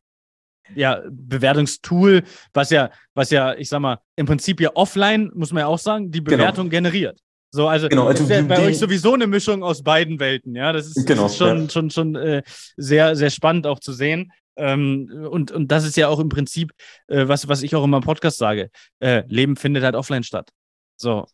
ja, 0.76 1.02
Bewertungstool, 1.10 2.23
was 2.54 2.69
ja, 2.69 2.89
was 3.13 3.30
ja, 3.30 3.54
ich 3.56 3.69
sag 3.69 3.80
mal, 3.80 3.99
im 4.15 4.26
Prinzip 4.26 4.60
ja 4.62 4.71
offline, 4.76 5.32
muss 5.34 5.52
man 5.52 5.62
ja 5.62 5.67
auch 5.67 5.80
sagen, 5.80 6.12
die 6.12 6.23
genau. 6.23 6.38
Bewertung 6.38 6.69
genau. 6.69 6.89
generiert. 6.89 7.19
So, 7.52 7.67
also, 7.67 7.88
genau, 7.88 8.08
also 8.08 8.23
ist 8.23 8.47
bei 8.47 8.65
euch 8.65 8.80
sowieso 8.80 9.13
eine 9.13 9.28
Mischung 9.28 9.63
aus 9.63 9.84
beiden 9.84 10.19
Welten, 10.19 10.56
ja. 10.56 10.73
Das 10.73 10.88
ist, 10.88 11.06
genau, 11.06 11.23
das 11.23 11.34
ist 11.34 11.38
schon, 11.38 11.62
ja. 11.62 11.69
schon, 11.69 11.89
schon 11.91 12.15
äh, 12.15 12.41
sehr, 12.78 13.15
sehr 13.15 13.30
spannend 13.30 13.67
auch 13.67 13.80
zu 13.80 13.93
sehen. 13.93 14.32
Ähm, 14.56 15.28
und, 15.30 15.52
und 15.52 15.71
das 15.71 15.86
ist 15.86 15.95
ja 15.95 16.08
auch 16.08 16.19
im 16.19 16.30
Prinzip, 16.30 16.71
äh, 17.08 17.28
was, 17.28 17.47
was 17.47 17.62
ich 17.62 17.76
auch 17.76 17.84
immer 17.84 17.97
im 17.97 18.04
Podcast 18.04 18.39
sage. 18.39 18.71
Äh, 18.99 19.23
Leben 19.28 19.56
findet 19.56 19.84
halt 19.84 19.95
offline 19.95 20.23
statt. 20.23 20.49
So, 20.97 21.26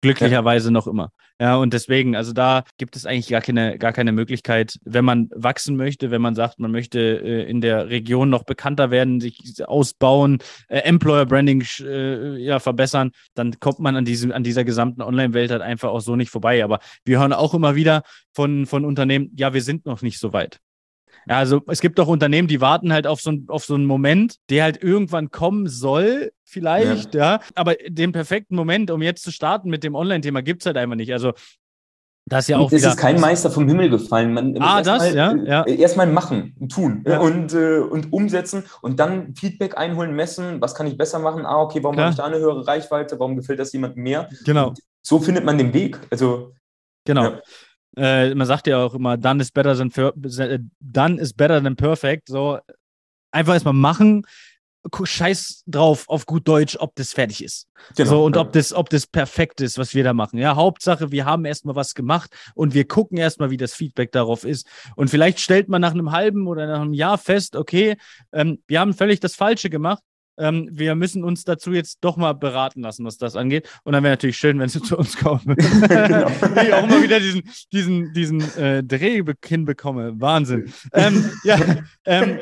Glücklicherweise 0.00 0.68
ja. 0.68 0.72
noch 0.72 0.86
immer. 0.86 1.10
Ja, 1.40 1.56
und 1.56 1.72
deswegen, 1.72 2.16
also 2.16 2.32
da 2.32 2.64
gibt 2.78 2.96
es 2.96 3.06
eigentlich 3.06 3.28
gar 3.28 3.40
keine, 3.40 3.78
gar 3.78 3.92
keine 3.92 4.12
Möglichkeit, 4.12 4.78
wenn 4.84 5.04
man 5.04 5.28
wachsen 5.34 5.76
möchte, 5.76 6.10
wenn 6.10 6.22
man 6.22 6.34
sagt, 6.34 6.58
man 6.58 6.72
möchte 6.72 6.98
äh, 7.00 7.48
in 7.48 7.60
der 7.60 7.88
Region 7.88 8.28
noch 8.28 8.44
bekannter 8.44 8.90
werden, 8.90 9.20
sich 9.20 9.66
ausbauen, 9.66 10.38
äh, 10.68 10.78
Employer 10.78 11.26
Branding 11.26 11.64
äh, 11.80 12.36
ja, 12.38 12.58
verbessern, 12.58 13.12
dann 13.34 13.58
kommt 13.60 13.78
man 13.80 13.96
an, 13.96 14.04
diesem, 14.04 14.32
an 14.32 14.42
dieser 14.42 14.64
gesamten 14.64 15.02
Online-Welt 15.02 15.50
halt 15.50 15.62
einfach 15.62 15.90
auch 15.90 16.00
so 16.00 16.16
nicht 16.16 16.30
vorbei. 16.30 16.62
Aber 16.62 16.80
wir 17.04 17.20
hören 17.20 17.32
auch 17.32 17.54
immer 17.54 17.74
wieder 17.74 18.02
von, 18.32 18.66
von 18.66 18.84
Unternehmen, 18.84 19.30
ja, 19.36 19.54
wir 19.54 19.62
sind 19.62 19.86
noch 19.86 20.02
nicht 20.02 20.18
so 20.18 20.32
weit. 20.32 20.60
Ja, 21.28 21.36
also 21.36 21.62
es 21.66 21.80
gibt 21.80 21.98
doch 21.98 22.08
Unternehmen, 22.08 22.48
die 22.48 22.60
warten 22.60 22.92
halt 22.92 23.06
auf 23.06 23.20
so, 23.20 23.30
ein, 23.30 23.44
auf 23.48 23.64
so 23.64 23.74
einen 23.74 23.84
Moment, 23.84 24.36
der 24.50 24.64
halt 24.64 24.82
irgendwann 24.82 25.30
kommen 25.30 25.66
soll, 25.68 26.32
vielleicht, 26.44 27.14
ja. 27.14 27.34
ja. 27.34 27.40
Aber 27.54 27.74
den 27.88 28.12
perfekten 28.12 28.56
Moment, 28.56 28.90
um 28.90 29.02
jetzt 29.02 29.22
zu 29.22 29.30
starten 29.30 29.68
mit 29.68 29.84
dem 29.84 29.94
Online-Thema, 29.94 30.42
gibt 30.42 30.62
es 30.62 30.66
halt 30.66 30.76
einfach 30.76 30.96
nicht. 30.96 31.12
Also 31.12 31.32
das 32.28 32.44
ist 32.44 32.48
ja 32.48 32.58
auch. 32.58 32.70
Es 32.70 32.84
ist 32.84 32.96
kein 32.96 33.20
Meister 33.20 33.50
vom 33.50 33.66
Himmel 33.66 33.88
gefallen. 33.88 34.34
Man 34.34 34.60
ah, 34.60 34.82
das, 34.82 34.98
mal, 34.98 35.14
ja, 35.14 35.34
ja. 35.34 35.62
Äh, 35.62 35.76
erstmal 35.76 36.06
machen, 36.06 36.54
tun 36.68 37.04
ja. 37.06 37.20
und, 37.20 37.54
äh, 37.54 37.78
und 37.78 38.12
umsetzen 38.12 38.64
und 38.82 39.00
dann 39.00 39.34
Feedback 39.34 39.78
einholen, 39.78 40.14
messen. 40.14 40.60
Was 40.60 40.74
kann 40.74 40.86
ich 40.86 40.98
besser 40.98 41.18
machen? 41.18 41.46
Ah, 41.46 41.60
okay, 41.60 41.82
warum 41.82 41.98
habe 41.98 42.10
ich 42.10 42.16
da 42.16 42.24
eine 42.24 42.38
höhere 42.38 42.66
Reichweite? 42.66 43.18
Warum 43.18 43.36
gefällt 43.36 43.58
das 43.58 43.72
jemandem 43.72 44.02
mehr? 44.02 44.28
Genau. 44.44 44.68
Und 44.68 44.80
so 45.02 45.18
findet 45.20 45.44
man 45.44 45.56
den 45.56 45.72
Weg. 45.72 45.98
Also. 46.10 46.52
Genau. 47.04 47.38
Äh, 47.96 48.34
man 48.34 48.46
sagt 48.46 48.66
ja 48.66 48.84
auch 48.84 48.94
immer, 48.94 49.16
done 49.16 49.42
is 49.42 49.50
better 49.50 49.76
than, 49.76 49.90
done 50.80 51.20
is 51.20 51.32
better 51.32 51.62
than 51.62 51.76
perfect. 51.76 52.28
So 52.28 52.58
einfach 53.30 53.54
erstmal 53.54 53.74
machen, 53.74 54.24
scheiß 55.02 55.64
drauf 55.66 56.08
auf 56.08 56.26
gut 56.26 56.46
Deutsch, 56.46 56.76
ob 56.78 56.94
das 56.94 57.12
fertig 57.12 57.42
ist. 57.42 57.66
Genau. 57.96 58.10
So, 58.10 58.24
und 58.24 58.36
ob 58.36 58.52
das, 58.52 58.72
ob 58.72 58.88
das 58.90 59.06
perfekt 59.06 59.60
ist, 59.60 59.78
was 59.78 59.94
wir 59.94 60.04
da 60.04 60.12
machen. 60.12 60.38
Ja, 60.38 60.56
Hauptsache, 60.56 61.10
wir 61.10 61.24
haben 61.24 61.44
erstmal 61.44 61.74
was 61.74 61.94
gemacht 61.94 62.30
und 62.54 62.74
wir 62.74 62.86
gucken 62.86 63.18
erstmal, 63.18 63.50
wie 63.50 63.56
das 63.56 63.74
Feedback 63.74 64.12
darauf 64.12 64.44
ist. 64.44 64.66
Und 64.96 65.10
vielleicht 65.10 65.40
stellt 65.40 65.68
man 65.68 65.80
nach 65.80 65.92
einem 65.92 66.12
halben 66.12 66.46
oder 66.46 66.66
nach 66.66 66.80
einem 66.80 66.94
Jahr 66.94 67.18
fest, 67.18 67.56
okay, 67.56 67.96
ähm, 68.32 68.62
wir 68.66 68.80
haben 68.80 68.94
völlig 68.94 69.20
das 69.20 69.34
Falsche 69.34 69.70
gemacht. 69.70 70.02
Ähm, 70.38 70.68
wir 70.72 70.94
müssen 70.94 71.24
uns 71.24 71.44
dazu 71.44 71.72
jetzt 71.72 71.98
doch 72.02 72.16
mal 72.16 72.32
beraten 72.32 72.82
lassen, 72.82 73.04
was 73.04 73.18
das 73.18 73.36
angeht. 73.36 73.68
Und 73.84 73.92
dann 73.92 74.02
wäre 74.02 74.12
natürlich 74.12 74.38
schön, 74.38 74.58
wenn 74.58 74.68
sie 74.68 74.82
zu 74.82 74.96
uns 74.96 75.16
kommen. 75.16 75.56
genau. 75.88 76.30
ich 76.62 76.72
auch 76.72 76.84
immer 76.84 77.02
wieder 77.02 77.20
diesen, 77.20 77.42
diesen, 77.72 78.12
diesen 78.12 78.40
äh, 78.56 78.82
Dreh 78.82 79.22
hinbekomme. 79.44 80.20
Wahnsinn. 80.20 80.72
ähm, 80.92 81.30
ja, 81.44 81.58
ähm, 82.04 82.40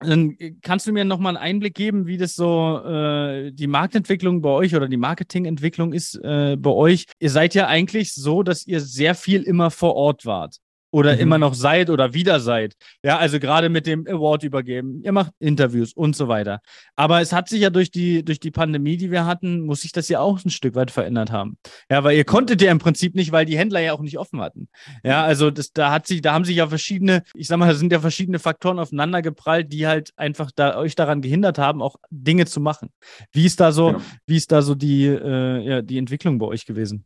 dann 0.00 0.36
kannst 0.62 0.86
du 0.86 0.92
mir 0.92 1.04
noch 1.04 1.18
mal 1.18 1.30
einen 1.30 1.38
Einblick 1.38 1.74
geben, 1.74 2.06
wie 2.06 2.18
das 2.18 2.34
so 2.34 2.80
äh, 2.84 3.52
die 3.52 3.66
Marktentwicklung 3.66 4.42
bei 4.42 4.50
euch 4.50 4.74
oder 4.74 4.88
die 4.88 4.96
Marketingentwicklung 4.96 5.92
ist 5.92 6.16
äh, 6.22 6.56
bei 6.58 6.70
euch. 6.70 7.06
Ihr 7.20 7.30
seid 7.30 7.54
ja 7.54 7.68
eigentlich 7.68 8.12
so, 8.12 8.42
dass 8.42 8.66
ihr 8.66 8.80
sehr 8.80 9.14
viel 9.14 9.42
immer 9.42 9.70
vor 9.70 9.94
Ort 9.94 10.26
wart 10.26 10.58
oder 10.94 11.14
mhm. 11.14 11.20
immer 11.20 11.38
noch 11.38 11.54
seid 11.54 11.90
oder 11.90 12.14
wieder 12.14 12.38
seid. 12.38 12.76
Ja, 13.02 13.18
also 13.18 13.40
gerade 13.40 13.68
mit 13.68 13.84
dem 13.84 14.06
Award 14.06 14.44
übergeben. 14.44 15.02
Ihr 15.02 15.10
macht 15.10 15.32
Interviews 15.40 15.92
und 15.92 16.14
so 16.14 16.28
weiter. 16.28 16.60
Aber 16.94 17.20
es 17.20 17.32
hat 17.32 17.48
sich 17.48 17.62
ja 17.62 17.70
durch 17.70 17.90
die, 17.90 18.24
durch 18.24 18.38
die 18.38 18.52
Pandemie, 18.52 18.96
die 18.96 19.10
wir 19.10 19.26
hatten, 19.26 19.62
muss 19.62 19.80
sich 19.80 19.90
das 19.90 20.08
ja 20.08 20.20
auch 20.20 20.44
ein 20.44 20.50
Stück 20.50 20.76
weit 20.76 20.92
verändert 20.92 21.32
haben. 21.32 21.58
Ja, 21.90 22.04
weil 22.04 22.16
ihr 22.16 22.24
konntet 22.24 22.62
ja 22.62 22.70
im 22.70 22.78
Prinzip 22.78 23.16
nicht, 23.16 23.32
weil 23.32 23.44
die 23.44 23.58
Händler 23.58 23.80
ja 23.80 23.92
auch 23.92 24.02
nicht 24.02 24.18
offen 24.18 24.40
hatten. 24.40 24.68
Ja, 25.02 25.24
also 25.24 25.50
das, 25.50 25.72
da 25.72 25.90
hat 25.90 26.06
sich, 26.06 26.22
da 26.22 26.32
haben 26.32 26.44
sich 26.44 26.58
ja 26.58 26.68
verschiedene, 26.68 27.24
ich 27.34 27.48
sag 27.48 27.56
mal, 27.56 27.66
da 27.66 27.74
sind 27.74 27.90
ja 27.90 27.98
verschiedene 27.98 28.38
Faktoren 28.38 28.78
aufeinander 28.78 29.20
geprallt, 29.20 29.72
die 29.72 29.88
halt 29.88 30.12
einfach 30.14 30.52
da 30.54 30.76
euch 30.76 30.94
daran 30.94 31.22
gehindert 31.22 31.58
haben, 31.58 31.82
auch 31.82 31.96
Dinge 32.10 32.46
zu 32.46 32.60
machen. 32.60 32.90
Wie 33.32 33.46
ist 33.46 33.58
da 33.58 33.72
so, 33.72 33.88
genau. 33.88 34.02
wie 34.26 34.36
ist 34.36 34.52
da 34.52 34.62
so 34.62 34.76
die, 34.76 35.06
äh, 35.06 35.58
ja, 35.58 35.82
die 35.82 35.98
Entwicklung 35.98 36.38
bei 36.38 36.46
euch 36.46 36.66
gewesen? 36.66 37.04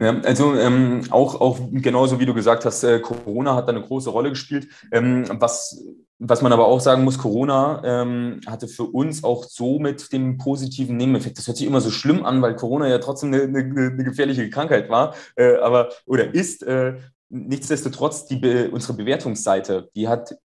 Ja, 0.00 0.20
also 0.22 0.56
ähm, 0.56 1.02
auch, 1.10 1.40
auch 1.40 1.58
genauso 1.70 2.18
wie 2.18 2.26
du 2.26 2.34
gesagt 2.34 2.64
hast, 2.64 2.82
äh, 2.82 2.98
Corona 2.98 3.54
hat 3.54 3.68
da 3.68 3.72
eine 3.72 3.82
große 3.82 4.10
Rolle 4.10 4.30
gespielt. 4.30 4.66
Ähm, 4.90 5.24
was, 5.38 5.84
was 6.18 6.42
man 6.42 6.52
aber 6.52 6.66
auch 6.66 6.80
sagen 6.80 7.04
muss, 7.04 7.16
Corona 7.16 7.80
ähm, 7.84 8.40
hatte 8.44 8.66
für 8.66 8.84
uns 8.84 9.22
auch 9.22 9.44
so 9.44 9.78
mit 9.78 10.12
dem 10.12 10.36
positiven 10.36 10.96
Nebeneffekt. 10.96 11.38
Das 11.38 11.46
hört 11.46 11.58
sich 11.58 11.66
immer 11.66 11.80
so 11.80 11.90
schlimm 11.90 12.24
an, 12.24 12.42
weil 12.42 12.56
Corona 12.56 12.88
ja 12.88 12.98
trotzdem 12.98 13.32
eine, 13.32 13.44
eine, 13.44 13.60
eine 13.60 14.04
gefährliche 14.04 14.50
Krankheit 14.50 14.88
war, 14.90 15.14
äh, 15.36 15.56
aber 15.56 15.90
oder 16.06 16.34
ist. 16.34 16.64
Äh, 16.64 16.94
nichtsdestotrotz, 17.28 18.26
die 18.26 18.36
Be 18.36 18.70
unsere 18.70 18.94
Bewertungsseite, 18.94 19.90
die 19.96 20.08
hat 20.08 20.36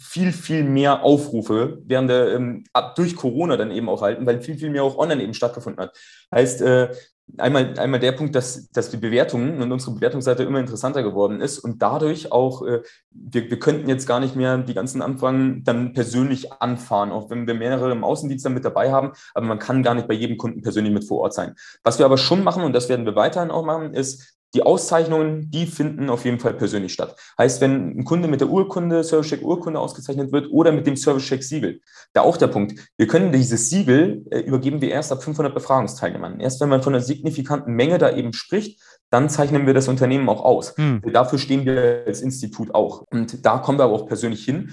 viel, 0.00 0.32
viel 0.32 0.64
mehr 0.64 1.02
Aufrufe 1.02 1.78
während 1.84 2.10
der, 2.10 2.34
ähm, 2.34 2.64
durch 2.94 3.16
Corona 3.16 3.56
dann 3.56 3.70
eben 3.70 3.88
auch 3.88 4.02
halten, 4.02 4.26
weil 4.26 4.40
viel, 4.40 4.56
viel 4.56 4.70
mehr 4.70 4.84
auch 4.84 4.96
online 4.96 5.22
eben 5.22 5.34
stattgefunden 5.34 5.82
hat. 5.82 5.96
Heißt, 6.32 6.62
äh, 6.62 6.90
einmal, 7.38 7.78
einmal 7.78 8.00
der 8.00 8.12
Punkt, 8.12 8.34
dass, 8.34 8.70
dass 8.70 8.90
die 8.90 8.96
Bewertungen 8.96 9.60
und 9.60 9.72
unsere 9.72 9.94
Bewertungsseite 9.94 10.44
immer 10.44 10.60
interessanter 10.60 11.02
geworden 11.02 11.40
ist 11.40 11.58
und 11.58 11.82
dadurch 11.82 12.32
auch, 12.32 12.66
äh, 12.66 12.82
wir, 13.10 13.50
wir 13.50 13.58
könnten 13.58 13.88
jetzt 13.88 14.06
gar 14.06 14.20
nicht 14.20 14.36
mehr 14.36 14.58
die 14.58 14.74
ganzen 14.74 15.02
Anfragen 15.02 15.64
dann 15.64 15.92
persönlich 15.92 16.52
anfahren, 16.52 17.10
auch 17.10 17.30
wenn 17.30 17.46
wir 17.46 17.54
mehrere 17.54 17.92
im 17.92 18.04
Außendienst 18.04 18.44
dann 18.44 18.54
mit 18.54 18.64
dabei 18.64 18.92
haben, 18.92 19.12
aber 19.34 19.46
man 19.46 19.58
kann 19.58 19.82
gar 19.82 19.94
nicht 19.94 20.08
bei 20.08 20.14
jedem 20.14 20.36
Kunden 20.36 20.62
persönlich 20.62 20.92
mit 20.92 21.04
vor 21.04 21.20
Ort 21.20 21.34
sein. 21.34 21.54
Was 21.82 21.98
wir 21.98 22.06
aber 22.06 22.18
schon 22.18 22.44
machen, 22.44 22.62
und 22.62 22.72
das 22.72 22.88
werden 22.88 23.06
wir 23.06 23.16
weiterhin 23.16 23.50
auch 23.50 23.64
machen, 23.64 23.94
ist, 23.94 24.35
die 24.54 24.62
Auszeichnungen, 24.62 25.50
die 25.50 25.66
finden 25.66 26.08
auf 26.08 26.24
jeden 26.24 26.38
Fall 26.38 26.54
persönlich 26.54 26.92
statt. 26.92 27.16
Heißt, 27.38 27.60
wenn 27.60 27.98
ein 27.98 28.04
Kunde 28.04 28.28
mit 28.28 28.40
der 28.40 28.48
Urkunde, 28.48 29.04
Service-Check 29.04 29.42
Urkunde 29.42 29.78
ausgezeichnet 29.78 30.32
wird 30.32 30.48
oder 30.50 30.72
mit 30.72 30.86
dem 30.86 30.96
Service-Check 30.96 31.42
Siegel, 31.42 31.80
da 32.12 32.22
auch 32.22 32.36
der 32.36 32.48
Punkt. 32.48 32.78
Wir 32.96 33.06
können 33.06 33.32
dieses 33.32 33.68
Siegel 33.68 34.24
äh, 34.30 34.40
übergeben 34.40 34.80
wir 34.80 34.90
erst 34.90 35.12
ab 35.12 35.22
500 35.22 35.54
Befragungsteilnehmern. 35.54 36.40
Erst 36.40 36.60
wenn 36.60 36.68
man 36.68 36.82
von 36.82 36.94
einer 36.94 37.02
signifikanten 37.02 37.74
Menge 37.74 37.98
da 37.98 38.14
eben 38.14 38.32
spricht, 38.32 38.80
dann 39.10 39.28
zeichnen 39.28 39.66
wir 39.66 39.74
das 39.74 39.88
Unternehmen 39.88 40.28
auch 40.28 40.44
aus. 40.44 40.76
Hm. 40.76 41.02
Dafür 41.12 41.38
stehen 41.38 41.64
wir 41.64 42.04
als 42.06 42.22
Institut 42.22 42.74
auch. 42.74 43.04
Und 43.12 43.44
da 43.44 43.58
kommen 43.58 43.78
wir 43.78 43.84
aber 43.84 43.94
auch 43.94 44.06
persönlich 44.06 44.44
hin 44.44 44.72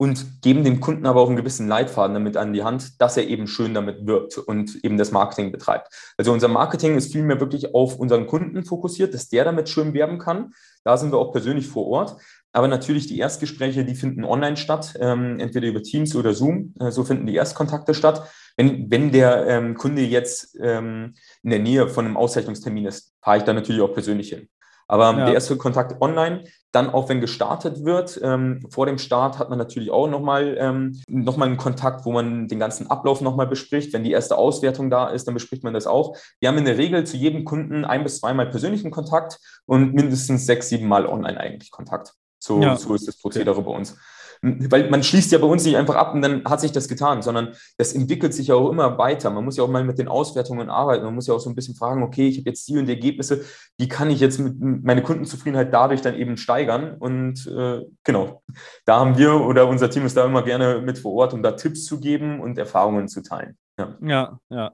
und 0.00 0.40
geben 0.40 0.64
dem 0.64 0.80
Kunden 0.80 1.04
aber 1.04 1.20
auch 1.20 1.26
einen 1.26 1.36
gewissen 1.36 1.68
Leitfaden 1.68 2.14
damit 2.14 2.38
an 2.38 2.54
die 2.54 2.62
Hand, 2.62 3.02
dass 3.02 3.18
er 3.18 3.28
eben 3.28 3.46
schön 3.46 3.74
damit 3.74 4.06
wirbt 4.06 4.38
und 4.38 4.82
eben 4.82 4.96
das 4.96 5.12
Marketing 5.12 5.52
betreibt. 5.52 5.88
Also 6.16 6.32
unser 6.32 6.48
Marketing 6.48 6.96
ist 6.96 7.12
vielmehr 7.12 7.38
wirklich 7.38 7.74
auf 7.74 7.96
unseren 7.96 8.26
Kunden 8.26 8.64
fokussiert, 8.64 9.12
dass 9.12 9.28
der 9.28 9.44
damit 9.44 9.68
schön 9.68 9.92
werben 9.92 10.18
kann. 10.18 10.54
Da 10.84 10.96
sind 10.96 11.12
wir 11.12 11.18
auch 11.18 11.32
persönlich 11.32 11.68
vor 11.68 11.86
Ort. 11.86 12.16
Aber 12.50 12.66
natürlich 12.66 13.08
die 13.08 13.18
Erstgespräche, 13.18 13.84
die 13.84 13.94
finden 13.94 14.24
online 14.24 14.56
statt, 14.56 14.94
ähm, 14.98 15.38
entweder 15.38 15.68
über 15.68 15.82
Teams 15.82 16.16
oder 16.16 16.32
Zoom. 16.32 16.72
Äh, 16.80 16.90
so 16.92 17.04
finden 17.04 17.26
die 17.26 17.34
Erstkontakte 17.34 17.92
statt. 17.92 18.26
Wenn, 18.56 18.90
wenn 18.90 19.12
der 19.12 19.46
ähm, 19.48 19.74
Kunde 19.74 20.00
jetzt 20.00 20.56
ähm, 20.62 21.12
in 21.42 21.50
der 21.50 21.58
Nähe 21.58 21.88
von 21.88 22.06
einem 22.06 22.16
Auszeichnungstermin 22.16 22.86
ist, 22.86 23.12
fahre 23.20 23.36
ich 23.36 23.42
da 23.42 23.52
natürlich 23.52 23.82
auch 23.82 23.92
persönlich 23.92 24.30
hin. 24.30 24.48
Aber 24.90 25.16
ja. 25.16 25.24
der 25.26 25.34
erste 25.34 25.56
Kontakt 25.56 26.02
online, 26.02 26.42
dann 26.72 26.90
auch 26.90 27.08
wenn 27.08 27.20
gestartet 27.20 27.84
wird, 27.84 28.20
ähm, 28.24 28.66
vor 28.70 28.86
dem 28.86 28.98
Start 28.98 29.38
hat 29.38 29.48
man 29.48 29.56
natürlich 29.56 29.92
auch 29.92 30.08
nochmal 30.08 30.56
ähm, 30.58 31.00
noch 31.08 31.38
einen 31.38 31.56
Kontakt, 31.58 32.04
wo 32.04 32.10
man 32.10 32.48
den 32.48 32.58
ganzen 32.58 32.90
Ablauf 32.90 33.20
nochmal 33.20 33.46
bespricht. 33.46 33.92
Wenn 33.92 34.02
die 34.02 34.10
erste 34.10 34.36
Auswertung 34.36 34.90
da 34.90 35.06
ist, 35.06 35.28
dann 35.28 35.34
bespricht 35.34 35.62
man 35.62 35.74
das 35.74 35.86
auch. 35.86 36.16
Wir 36.40 36.48
haben 36.48 36.58
in 36.58 36.64
der 36.64 36.76
Regel 36.76 37.04
zu 37.04 37.16
jedem 37.16 37.44
Kunden 37.44 37.84
ein 37.84 38.02
bis 38.02 38.18
zweimal 38.18 38.50
persönlichen 38.50 38.90
Kontakt 38.90 39.38
und 39.64 39.94
mindestens 39.94 40.44
sechs, 40.44 40.70
sieben 40.70 40.88
Mal 40.88 41.06
online 41.06 41.38
eigentlich 41.38 41.70
Kontakt. 41.70 42.14
So, 42.40 42.60
ja. 42.60 42.74
so 42.74 42.92
ist 42.94 43.06
das 43.06 43.16
Prozedere 43.16 43.62
bei 43.62 43.70
uns 43.70 43.96
weil 44.42 44.88
man 44.88 45.02
schließt 45.02 45.32
ja 45.32 45.38
bei 45.38 45.46
uns 45.46 45.64
nicht 45.64 45.76
einfach 45.76 45.96
ab 45.96 46.14
und 46.14 46.22
dann 46.22 46.44
hat 46.44 46.60
sich 46.60 46.72
das 46.72 46.88
getan, 46.88 47.22
sondern 47.22 47.54
das 47.76 47.92
entwickelt 47.92 48.32
sich 48.32 48.48
ja 48.48 48.54
auch 48.54 48.70
immer 48.70 48.96
weiter. 48.96 49.30
Man 49.30 49.44
muss 49.44 49.56
ja 49.56 49.64
auch 49.64 49.68
mal 49.68 49.84
mit 49.84 49.98
den 49.98 50.08
Auswertungen 50.08 50.70
arbeiten. 50.70 51.04
Man 51.04 51.14
muss 51.14 51.26
ja 51.26 51.34
auch 51.34 51.40
so 51.40 51.50
ein 51.50 51.54
bisschen 51.54 51.74
fragen, 51.74 52.02
okay, 52.02 52.28
ich 52.28 52.38
habe 52.38 52.48
jetzt 52.48 52.66
die 52.68 52.78
und 52.78 52.86
die 52.86 52.92
Ergebnisse, 52.92 53.44
wie 53.78 53.88
kann 53.88 54.10
ich 54.10 54.20
jetzt 54.20 54.40
meine 54.40 55.02
Kundenzufriedenheit 55.02 55.72
dadurch 55.72 56.00
dann 56.00 56.14
eben 56.14 56.36
steigern? 56.36 56.96
Und 56.98 57.46
äh, 57.46 57.84
genau, 58.04 58.42
da 58.86 59.00
haben 59.00 59.18
wir 59.18 59.34
oder 59.34 59.68
unser 59.68 59.90
Team 59.90 60.06
ist 60.06 60.16
da 60.16 60.24
immer 60.24 60.42
gerne 60.42 60.80
mit 60.80 60.98
vor 60.98 61.12
Ort, 61.12 61.34
um 61.34 61.42
da 61.42 61.52
Tipps 61.52 61.84
zu 61.84 62.00
geben 62.00 62.40
und 62.40 62.56
Erfahrungen 62.56 63.08
zu 63.08 63.22
teilen. 63.22 63.58
Ja, 63.80 63.96
ja, 64.02 64.40
ja. 64.50 64.72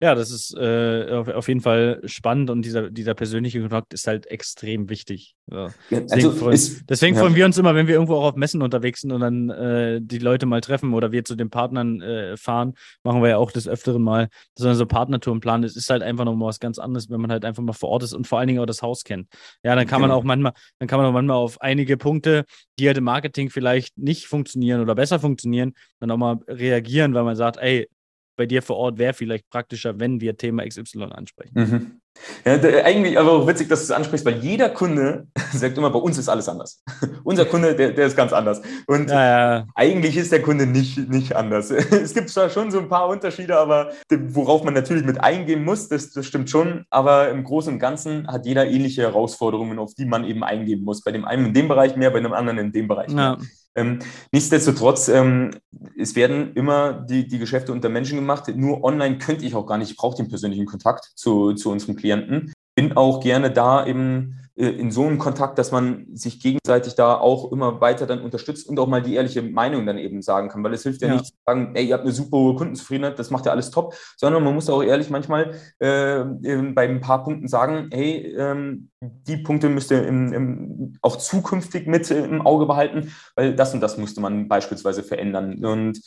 Ja, 0.00 0.14
das 0.14 0.30
ist 0.30 0.56
äh, 0.56 1.10
auf, 1.10 1.28
auf, 1.28 1.48
jeden 1.48 1.60
Fall 1.60 2.00
spannend 2.04 2.50
und 2.50 2.62
dieser, 2.62 2.90
dieser 2.90 3.14
persönliche 3.14 3.60
Kontakt 3.60 3.92
ist 3.92 4.06
halt 4.06 4.26
extrem 4.26 4.88
wichtig. 4.88 5.34
Ja. 5.50 5.70
Deswegen, 5.90 6.12
also 6.12 6.32
freuen, 6.32 6.54
ist, 6.54 6.84
deswegen 6.88 7.16
ja. 7.16 7.22
freuen 7.22 7.34
wir 7.34 7.44
uns 7.44 7.58
immer, 7.58 7.74
wenn 7.74 7.86
wir 7.86 7.94
irgendwo 7.94 8.14
auch 8.14 8.24
auf 8.24 8.36
Messen 8.36 8.62
unterwegs 8.62 9.00
sind 9.00 9.12
und 9.12 9.20
dann 9.20 9.50
äh, 9.50 10.00
die 10.00 10.18
Leute 10.18 10.46
mal 10.46 10.60
treffen 10.60 10.94
oder 10.94 11.12
wir 11.12 11.24
zu 11.24 11.34
den 11.34 11.50
Partnern 11.50 12.00
äh, 12.00 12.36
fahren, 12.36 12.74
machen 13.02 13.22
wir 13.22 13.30
ja 13.30 13.36
auch 13.38 13.50
des 13.50 13.66
Öfteren 13.68 14.02
mal, 14.02 14.28
dass 14.54 14.66
man 14.66 14.74
so 14.74 14.86
Partnertouren 14.86 15.40
planen. 15.40 15.64
Es 15.64 15.76
ist 15.76 15.90
halt 15.90 16.02
einfach 16.02 16.24
nochmal 16.24 16.48
was 16.48 16.60
ganz 16.60 16.78
anderes, 16.78 17.10
wenn 17.10 17.20
man 17.20 17.30
halt 17.30 17.44
einfach 17.44 17.62
mal 17.62 17.72
vor 17.72 17.90
Ort 17.90 18.04
ist 18.04 18.12
und 18.12 18.26
vor 18.26 18.38
allen 18.38 18.48
Dingen 18.48 18.60
auch 18.60 18.66
das 18.66 18.82
Haus 18.82 19.04
kennt. 19.04 19.28
Ja, 19.62 19.74
dann 19.74 19.86
kann 19.86 20.00
man 20.00 20.10
genau. 20.10 20.20
auch 20.20 20.24
manchmal, 20.24 20.52
dann 20.78 20.88
kann 20.88 20.98
man 20.98 21.06
auch 21.06 21.12
manchmal 21.12 21.36
auf 21.36 21.60
einige 21.60 21.96
Punkte, 21.96 22.44
die 22.78 22.86
halt 22.86 22.98
im 22.98 23.04
Marketing 23.04 23.50
vielleicht 23.50 23.98
nicht 23.98 24.26
funktionieren 24.26 24.80
oder 24.80 24.94
besser 24.94 25.18
funktionieren, 25.18 25.74
dann 26.00 26.10
auch 26.10 26.16
mal 26.16 26.38
reagieren, 26.48 27.14
weil 27.14 27.24
man 27.24 27.36
sagt, 27.36 27.56
ey, 27.58 27.88
bei 28.36 28.46
dir 28.46 28.62
vor 28.62 28.76
Ort 28.76 28.98
wäre 28.98 29.14
vielleicht 29.14 29.48
praktischer, 29.50 29.98
wenn 29.98 30.20
wir 30.20 30.36
Thema 30.36 30.66
XY 30.66 31.04
ansprechen. 31.10 31.52
Mhm. 31.54 32.00
Ja, 32.44 32.56
der, 32.56 32.84
eigentlich 32.84 33.18
aber 33.18 33.32
auch 33.32 33.46
witzig, 33.46 33.68
dass 33.68 33.80
du 33.80 33.84
es 33.84 33.90
ansprichst, 33.90 34.24
weil 34.24 34.38
jeder 34.38 34.70
Kunde 34.70 35.26
sagt 35.52 35.76
immer, 35.76 35.90
bei 35.90 35.98
uns 35.98 36.16
ist 36.18 36.28
alles 36.28 36.48
anders. 36.48 36.82
Unser 37.24 37.44
Kunde, 37.44 37.74
der, 37.74 37.92
der 37.92 38.06
ist 38.06 38.16
ganz 38.16 38.32
anders. 38.32 38.62
Und 38.86 39.10
ja, 39.10 39.56
ja. 39.56 39.66
eigentlich 39.74 40.16
ist 40.16 40.32
der 40.32 40.42
Kunde 40.42 40.66
nicht, 40.66 41.08
nicht 41.08 41.34
anders. 41.36 41.70
Es 42.06 42.14
gibt 42.14 42.30
zwar 42.30 42.50
schon 42.50 42.70
so 42.70 42.78
ein 42.78 42.88
paar 42.88 43.08
Unterschiede, 43.08 43.58
aber 43.58 43.90
worauf 44.10 44.64
man 44.64 44.74
natürlich 44.74 45.04
mit 45.04 45.22
eingehen 45.22 45.64
muss, 45.64 45.88
das, 45.88 46.12
das 46.12 46.26
stimmt 46.26 46.50
schon. 46.50 46.84
Aber 46.90 47.30
im 47.30 47.44
Großen 47.44 47.72
und 47.72 47.78
Ganzen 47.78 48.26
hat 48.28 48.46
jeder 48.46 48.66
ähnliche 48.66 49.02
Herausforderungen, 49.02 49.78
auf 49.78 49.94
die 49.94 50.06
man 50.06 50.24
eben 50.24 50.44
eingehen 50.44 50.84
muss. 50.84 51.02
Bei 51.02 51.12
dem 51.12 51.24
einen 51.24 51.46
in 51.46 51.54
dem 51.54 51.68
Bereich 51.68 51.96
mehr, 51.96 52.10
bei 52.10 52.20
dem 52.20 52.32
anderen 52.32 52.58
in 52.58 52.72
dem 52.72 52.88
Bereich 52.88 53.08
mehr. 53.08 53.38
Ähm, 53.76 54.00
nichtsdestotrotz, 54.32 55.08
ähm, 55.08 55.52
es 55.98 56.16
werden 56.16 56.54
immer 56.54 56.94
die, 56.94 57.28
die 57.28 57.38
Geschäfte 57.38 57.72
unter 57.72 57.88
Menschen 57.88 58.16
gemacht. 58.16 58.48
Nur 58.54 58.82
online 58.82 59.18
könnte 59.18 59.44
ich 59.44 59.54
auch 59.54 59.66
gar 59.66 59.78
nicht. 59.78 59.90
Ich 59.90 59.96
brauche 59.96 60.16
den 60.16 60.28
persönlichen 60.28 60.66
Kontakt 60.66 61.12
zu, 61.14 61.52
zu 61.52 61.70
unserem 61.70 61.96
Klienten. 61.96 62.52
Bin 62.74 62.96
auch 62.96 63.20
gerne 63.20 63.50
da 63.50 63.86
eben 63.86 64.40
in 64.56 64.90
so 64.90 65.04
einem 65.04 65.18
Kontakt, 65.18 65.58
dass 65.58 65.70
man 65.70 66.06
sich 66.14 66.40
gegenseitig 66.40 66.94
da 66.94 67.14
auch 67.18 67.52
immer 67.52 67.82
weiter 67.82 68.06
dann 68.06 68.22
unterstützt 68.22 68.66
und 68.66 68.78
auch 68.80 68.86
mal 68.86 69.02
die 69.02 69.14
ehrliche 69.14 69.42
Meinung 69.42 69.84
dann 69.84 69.98
eben 69.98 70.22
sagen 70.22 70.48
kann, 70.48 70.64
weil 70.64 70.72
es 70.72 70.82
hilft 70.82 71.02
ja, 71.02 71.08
ja. 71.08 71.14
nicht 71.14 71.26
zu 71.26 71.32
sagen, 71.44 71.72
ey, 71.74 71.86
ihr 71.86 71.92
habt 71.92 72.04
eine 72.04 72.12
super 72.12 72.38
hohe 72.38 72.54
Kundenzufriedenheit, 72.54 73.18
das 73.18 73.30
macht 73.30 73.44
ja 73.44 73.52
alles 73.52 73.70
top, 73.70 73.94
sondern 74.16 74.42
man 74.42 74.54
muss 74.54 74.70
auch 74.70 74.82
ehrlich 74.82 75.10
manchmal 75.10 75.54
äh, 75.78 76.24
bei 76.72 76.88
ein 76.88 77.02
paar 77.02 77.22
Punkten 77.22 77.48
sagen, 77.48 77.90
hey, 77.92 78.34
ähm, 78.34 78.88
die 79.00 79.36
Punkte 79.36 79.68
müsst 79.68 79.90
ihr 79.90 80.06
im, 80.06 80.32
im, 80.32 80.98
auch 81.02 81.16
zukünftig 81.16 81.86
mit 81.86 82.10
im 82.10 82.40
Auge 82.40 82.64
behalten, 82.64 83.12
weil 83.34 83.54
das 83.54 83.74
und 83.74 83.80
das 83.80 83.98
musste 83.98 84.22
man 84.22 84.48
beispielsweise 84.48 85.02
verändern. 85.02 85.62
Und 85.64 86.00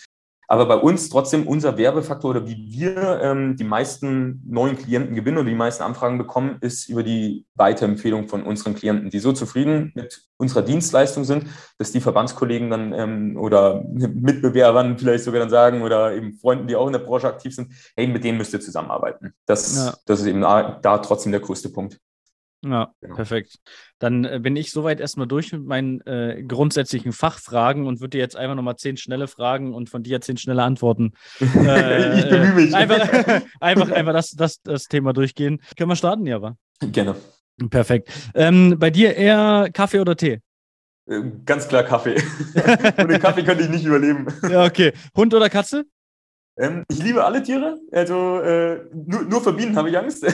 aber 0.51 0.65
bei 0.65 0.77
uns 0.77 1.09
trotzdem 1.09 1.47
unser 1.47 1.77
Werbefaktor 1.77 2.31
oder 2.31 2.47
wie 2.47 2.71
wir 2.71 3.21
ähm, 3.21 3.55
die 3.55 3.63
meisten 3.63 4.41
neuen 4.47 4.75
Klienten 4.77 5.13
gewinnen 5.13 5.37
oder 5.37 5.47
die 5.47 5.55
meisten 5.55 5.83
Anfragen 5.83 6.17
bekommen, 6.17 6.57
ist 6.61 6.89
über 6.89 7.03
die 7.03 7.45
Weiterempfehlung 7.53 8.27
von 8.27 8.41
unseren 8.41 8.73
Klienten, 8.73 9.11
die 9.11 9.19
so 9.19 9.31
zufrieden 9.31 9.91
mit 9.93 10.27
unserer 10.37 10.63
Dienstleistung 10.63 11.23
sind, 11.23 11.45
dass 11.77 11.91
die 11.91 12.01
Verbandskollegen 12.01 12.71
dann 12.71 12.93
ähm, 12.93 13.37
oder 13.37 13.83
Mitbewerbern 13.93 14.97
vielleicht 14.97 15.23
sogar 15.23 15.39
dann 15.39 15.51
sagen 15.51 15.83
oder 15.83 16.15
eben 16.15 16.33
Freunden, 16.33 16.65
die 16.65 16.75
auch 16.75 16.87
in 16.87 16.93
der 16.93 16.99
Branche 16.99 17.27
aktiv 17.27 17.53
sind, 17.53 17.71
hey, 17.95 18.07
mit 18.07 18.23
denen 18.23 18.39
müsst 18.39 18.51
ihr 18.51 18.59
zusammenarbeiten. 18.59 19.35
Das, 19.45 19.75
ja. 19.75 19.93
das 20.07 20.21
ist 20.21 20.25
eben 20.25 20.41
da, 20.41 20.79
da 20.81 20.97
trotzdem 20.97 21.31
der 21.31 21.41
größte 21.41 21.69
Punkt. 21.69 21.99
Ja, 22.62 22.91
genau. 22.99 23.16
perfekt. 23.16 23.55
Dann 23.99 24.26
äh, 24.26 24.39
bin 24.41 24.55
ich 24.57 24.72
soweit 24.72 24.99
erstmal 24.99 25.28
durch 25.28 25.53
mit 25.53 25.66
meinen 25.66 26.01
äh, 26.01 26.43
grundsätzlichen 26.45 27.14
Fachfragen 27.14 27.88
und 27.88 28.01
würde 28.01 28.12
dir 28.12 28.20
jetzt 28.20 28.36
einfach 28.36 28.55
nochmal 28.55 28.76
zehn 28.76 28.97
schnelle 28.97 29.28
Fragen 29.28 29.74
und 29.74 29.89
von 29.89 30.03
dir 30.03 30.20
zehn 30.20 30.38
schnelle 30.38 30.64
Antworten. 30.64 31.14
Äh, 31.70 32.20
ich 32.20 32.30
bemühe 32.30 32.53
mich. 32.53 32.76
Einfach, 32.76 33.41
einfach, 33.60 33.91
einfach 33.91 34.14
das, 34.14 34.32
das, 34.32 34.62
das 34.62 34.86
Thema 34.86 35.14
durchgehen. 35.14 35.62
Können 35.78 35.89
wir 35.89 35.95
starten, 35.95 36.26
Java? 36.26 36.55
Gerne. 36.80 37.16
Perfekt. 37.70 38.10
Ähm, 38.34 38.78
bei 38.80 38.89
dir 38.89 39.16
eher 39.16 39.70
Kaffee 39.74 39.99
oder 39.99 40.16
Tee? 40.16 40.39
Äh, 41.07 41.22
ganz 41.45 41.68
klar 41.68 41.84
Kaffee. 41.84 42.16
Ohne 42.97 43.20
Kaffee 43.20 43.43
könnte 43.43 43.64
ich 43.64 43.70
nicht 43.70 43.86
überleben. 43.86 44.28
Ja, 44.49 44.66
okay. 44.66 44.93
Hund 45.16 45.34
oder 45.34 45.49
Katze? 45.49 45.86
Ähm, 46.57 46.84
ich 46.89 47.01
liebe 47.01 47.24
alle 47.24 47.41
Tiere, 47.41 47.80
also 47.91 48.41
äh, 48.41 48.82
nur, 48.93 49.24
nur 49.24 49.41
vor 49.41 49.53
Bienen 49.53 49.78
habe 49.78 49.89
ich 49.89 49.97
Angst. 49.97 50.26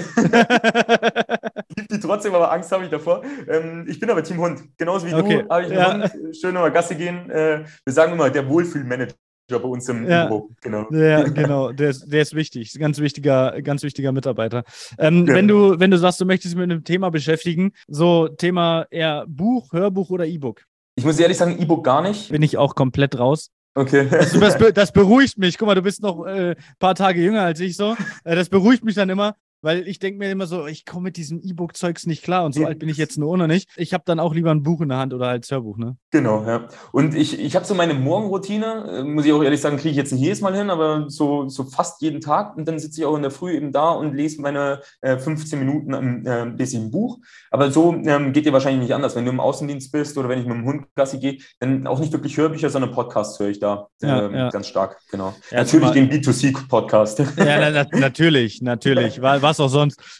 Ich 1.75 1.81
liebe 1.81 1.93
die 1.93 1.99
trotzdem, 1.99 2.33
aber 2.33 2.51
Angst 2.51 2.71
habe 2.71 2.85
ich 2.85 2.89
davor. 2.89 3.23
Ähm, 3.47 3.85
ich 3.87 3.99
bin 3.99 4.09
aber 4.09 4.23
Team 4.23 4.39
Hund. 4.39 4.61
Genauso 4.77 5.07
wie 5.07 5.13
okay. 5.13 5.43
du 5.43 5.49
habe 5.49 5.63
ich 5.63 5.71
ja. 5.71 5.93
Hund. 5.93 6.35
Schön 6.35 6.53
nochmal 6.53 6.71
Gassi 6.71 6.95
gehen. 6.95 7.29
Äh, 7.29 7.65
wir 7.83 7.93
sagen 7.93 8.13
immer, 8.13 8.29
der 8.29 8.47
Wohlfühlmanager 8.47 9.13
bei 9.49 9.59
uns 9.59 9.87
im 9.89 10.09
ja. 10.09 10.25
Büro. 10.25 10.49
Genau. 10.61 10.87
Ja, 10.91 11.23
genau. 11.29 11.71
Der 11.71 11.89
ist, 11.89 12.11
der 12.11 12.21
ist 12.21 12.33
wichtig. 12.33 12.73
Ganz 12.79 12.99
wichtiger, 12.99 13.61
ganz 13.61 13.83
wichtiger 13.83 14.11
Mitarbeiter. 14.11 14.63
Ähm, 14.97 15.27
ja. 15.27 15.35
wenn, 15.35 15.47
du, 15.47 15.79
wenn 15.79 15.91
du 15.91 15.97
sagst, 15.97 16.21
du 16.21 16.25
möchtest 16.25 16.53
dich 16.53 16.59
mit 16.59 16.71
einem 16.71 16.83
Thema 16.83 17.09
beschäftigen, 17.09 17.73
so 17.87 18.27
Thema 18.27 18.87
eher 18.89 19.25
Buch, 19.27 19.73
Hörbuch 19.73 20.09
oder 20.09 20.25
E-Book? 20.25 20.63
Ich 20.95 21.03
muss 21.03 21.19
ehrlich 21.19 21.37
sagen, 21.37 21.59
E-Book 21.59 21.83
gar 21.83 22.01
nicht. 22.01 22.31
Bin 22.31 22.41
ich 22.41 22.57
auch 22.57 22.73
komplett 22.73 23.19
raus. 23.19 23.51
Okay. 23.75 24.07
Das, 24.09 24.31
das, 24.31 24.57
das, 24.73 24.91
beruhigt 24.91 25.37
mich. 25.37 25.57
Guck 25.57 25.67
mal, 25.67 25.75
du 25.75 25.81
bist 25.81 26.01
noch 26.01 26.23
ein 26.23 26.51
äh, 26.51 26.55
paar 26.79 26.95
Tage 26.95 27.21
jünger 27.21 27.41
als 27.41 27.59
ich 27.59 27.75
so. 27.75 27.95
Äh, 28.23 28.35
das 28.35 28.49
beruhigt 28.49 28.85
mich 28.85 28.95
dann 28.95 29.09
immer, 29.09 29.35
weil 29.61 29.87
ich 29.87 29.99
denke 29.99 30.19
mir 30.19 30.31
immer 30.31 30.47
so, 30.47 30.67
ich 30.67 30.85
komme 30.85 31.05
mit 31.05 31.17
diesem 31.17 31.41
E-Book-Zeugs 31.41 32.05
nicht 32.05 32.23
klar 32.23 32.45
und 32.45 32.53
so 32.53 32.65
alt 32.65 32.79
bin 32.79 32.89
ich 32.89 32.97
jetzt 32.97 33.17
nur 33.17 33.37
noch 33.37 33.47
nicht. 33.47 33.69
Ich 33.77 33.93
habe 33.93 34.03
dann 34.05 34.19
auch 34.19 34.33
lieber 34.33 34.51
ein 34.51 34.63
Buch 34.63 34.81
in 34.81 34.89
der 34.89 34.97
Hand 34.97 35.13
oder 35.13 35.27
halt 35.27 35.49
Hörbuch, 35.49 35.77
ne? 35.77 35.97
Genau, 36.11 36.45
ja. 36.45 36.67
Und 36.91 37.15
ich, 37.15 37.39
ich 37.39 37.55
habe 37.55 37.65
so 37.65 37.73
meine 37.73 37.93
Morgenroutine, 37.93 38.99
äh, 38.99 39.03
muss 39.03 39.25
ich 39.25 39.33
auch 39.33 39.43
ehrlich 39.43 39.61
sagen, 39.61 39.77
kriege 39.77 39.89
ich 39.89 39.97
jetzt 39.97 40.11
nicht 40.11 40.21
jedes 40.21 40.41
Mal 40.41 40.55
hin, 40.55 40.69
aber 40.69 41.09
so, 41.09 41.49
so 41.49 41.63
fast 41.63 42.01
jeden 42.01 42.21
Tag. 42.21 42.55
Und 42.57 42.67
dann 42.67 42.79
sitze 42.79 43.01
ich 43.01 43.05
auch 43.05 43.15
in 43.15 43.21
der 43.21 43.31
Früh 43.31 43.53
eben 43.53 43.71
da 43.71 43.91
und 43.91 44.13
lese 44.13 44.41
meine 44.41 44.81
äh, 45.01 45.17
15 45.17 45.59
Minuten, 45.59 45.93
ähm, 45.93 46.25
äh, 46.25 46.45
lese 46.45 46.77
ich 46.77 46.83
ein 46.83 46.91
Buch. 46.91 47.19
Aber 47.51 47.71
so 47.71 47.93
ähm, 47.93 48.33
geht 48.33 48.45
dir 48.45 48.53
wahrscheinlich 48.53 48.81
nicht 48.81 48.93
anders. 48.93 49.15
Wenn 49.15 49.25
du 49.25 49.31
im 49.31 49.39
Außendienst 49.39 49.91
bist 49.91 50.17
oder 50.17 50.29
wenn 50.29 50.39
ich 50.39 50.45
mit 50.45 50.55
dem 50.55 50.65
Hund 50.65 50.85
Gassi 50.95 51.19
gehe, 51.19 51.37
dann 51.59 51.87
auch 51.87 51.99
nicht 51.99 52.13
wirklich 52.13 52.37
Hörbücher, 52.37 52.69
sondern 52.69 52.91
Podcasts 52.91 53.39
höre 53.39 53.49
ich 53.49 53.59
da 53.59 53.87
ja, 54.01 54.27
äh, 54.27 54.37
ja. 54.37 54.49
ganz 54.49 54.67
stark. 54.67 54.97
Genau. 55.11 55.33
Ja, 55.51 55.59
natürlich 55.59 55.91
den 55.91 56.09
B2C-Podcast. 56.09 57.19
Ja, 57.19 57.59
na, 57.59 57.69
na, 57.69 57.99
natürlich, 57.99 58.61
natürlich. 58.61 59.21
Was 59.21 59.41
was 59.45 59.59
auch 59.59 59.69
sonst. 59.69 59.99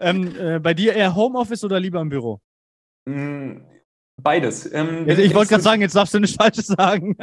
ähm, 0.00 0.34
äh, 0.38 0.58
bei 0.58 0.74
dir 0.74 0.94
eher 0.94 1.14
Homeoffice 1.14 1.62
oder 1.64 1.78
lieber 1.78 2.00
im 2.00 2.08
Büro? 2.08 2.40
Mm, 3.06 3.58
beides. 4.16 4.72
Ähm, 4.72 5.08
ich, 5.08 5.18
ich 5.18 5.34
wollte 5.34 5.50
gerade 5.50 5.62
sagen, 5.62 5.82
jetzt 5.82 5.94
darfst 5.94 6.14
du 6.14 6.18
nichts 6.18 6.36
Falsches 6.36 6.66
sagen. 6.66 7.16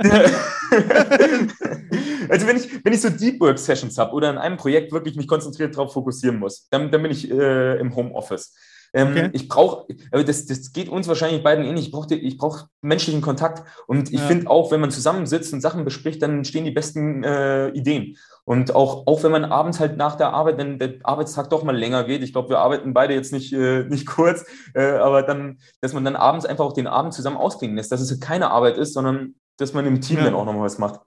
also 2.30 2.48
wenn 2.48 2.58
ich, 2.58 2.86
wenn 2.86 2.94
ich 2.94 3.02
so 3.02 3.10
Deep 3.10 3.42
Work 3.42 3.60
Sessions 3.60 3.98
habe 3.98 4.14
oder 4.14 4.30
in 4.30 4.38
einem 4.38 4.58
Projekt 4.58 4.92
wirklich 4.92 5.16
mich 5.16 5.28
konzentriert 5.28 5.76
darauf 5.76 5.94
fokussieren 5.94 6.40
muss, 6.40 6.68
dann, 6.70 6.92
dann 6.92 7.02
bin 7.02 7.12
ich 7.12 7.30
äh, 7.30 7.80
im 7.80 7.96
Homeoffice. 7.96 8.56
Ähm, 8.96 9.10
okay. 9.10 9.30
Ich 9.34 9.50
brauche, 9.50 9.86
das, 10.12 10.46
das 10.46 10.72
geht 10.72 10.88
uns 10.88 11.10
wahrscheinlich 11.10 11.44
beiden 11.44 11.66
ähnlich. 11.66 11.88
Ich 11.88 11.92
brauche 11.92 12.16
ich 12.16 12.38
brauch 12.38 12.68
menschlichen 12.82 13.22
Kontakt. 13.22 13.68
Und 13.88 14.14
ich 14.14 14.22
ja. 14.22 14.26
finde 14.26 14.50
auch, 14.50 14.72
wenn 14.72 14.80
man 14.80 14.90
zusammensitzt 14.90 15.52
und 15.52 15.60
Sachen 15.60 15.84
bespricht, 15.84 16.22
dann 16.22 16.38
entstehen 16.38 16.64
die 16.64 16.72
besten 16.72 17.24
äh, 17.26 17.70
Ideen. 17.70 18.16
Und 18.46 18.74
auch, 18.74 19.06
auch 19.06 19.22
wenn 19.24 19.34
man 19.34 19.44
abends 19.44 19.82
halt 19.82 19.98
nach 19.98 20.16
der 20.16 20.30
Arbeit, 20.34 20.58
wenn 20.58 20.80
der 20.80 20.94
Arbeitstag 21.04 21.50
doch 21.50 21.64
mal 21.64 21.76
länger 21.76 22.06
geht, 22.06 22.24
ich 22.24 22.32
glaube, 22.32 22.50
wir 22.50 22.60
arbeiten 22.60 22.94
beide 22.94 23.14
jetzt 23.14 23.34
nicht, 23.34 23.52
äh, 23.52 23.84
nicht 23.84 24.06
kurz, 24.08 24.46
äh, 24.74 24.92
aber 24.92 25.24
dann, 25.24 25.58
dass 25.82 25.92
man 25.92 26.06
dann 26.06 26.16
abends 26.16 26.46
einfach 26.46 26.64
auch 26.64 26.74
den 26.74 26.88
Abend 26.88 27.14
zusammen 27.14 27.38
ausklingen 27.38 27.76
lässt, 27.76 27.92
dass 27.92 28.00
es 28.00 28.20
keine 28.22 28.52
Arbeit 28.52 28.78
ist, 28.78 28.94
sondern 28.94 29.36
dass 29.58 29.74
man 29.74 29.86
im 29.86 30.02
Team 30.02 30.18
ja. 30.18 30.26
dann 30.26 30.36
auch 30.36 30.46
nochmal 30.46 30.64
was 30.64 30.78
macht. 30.78 31.02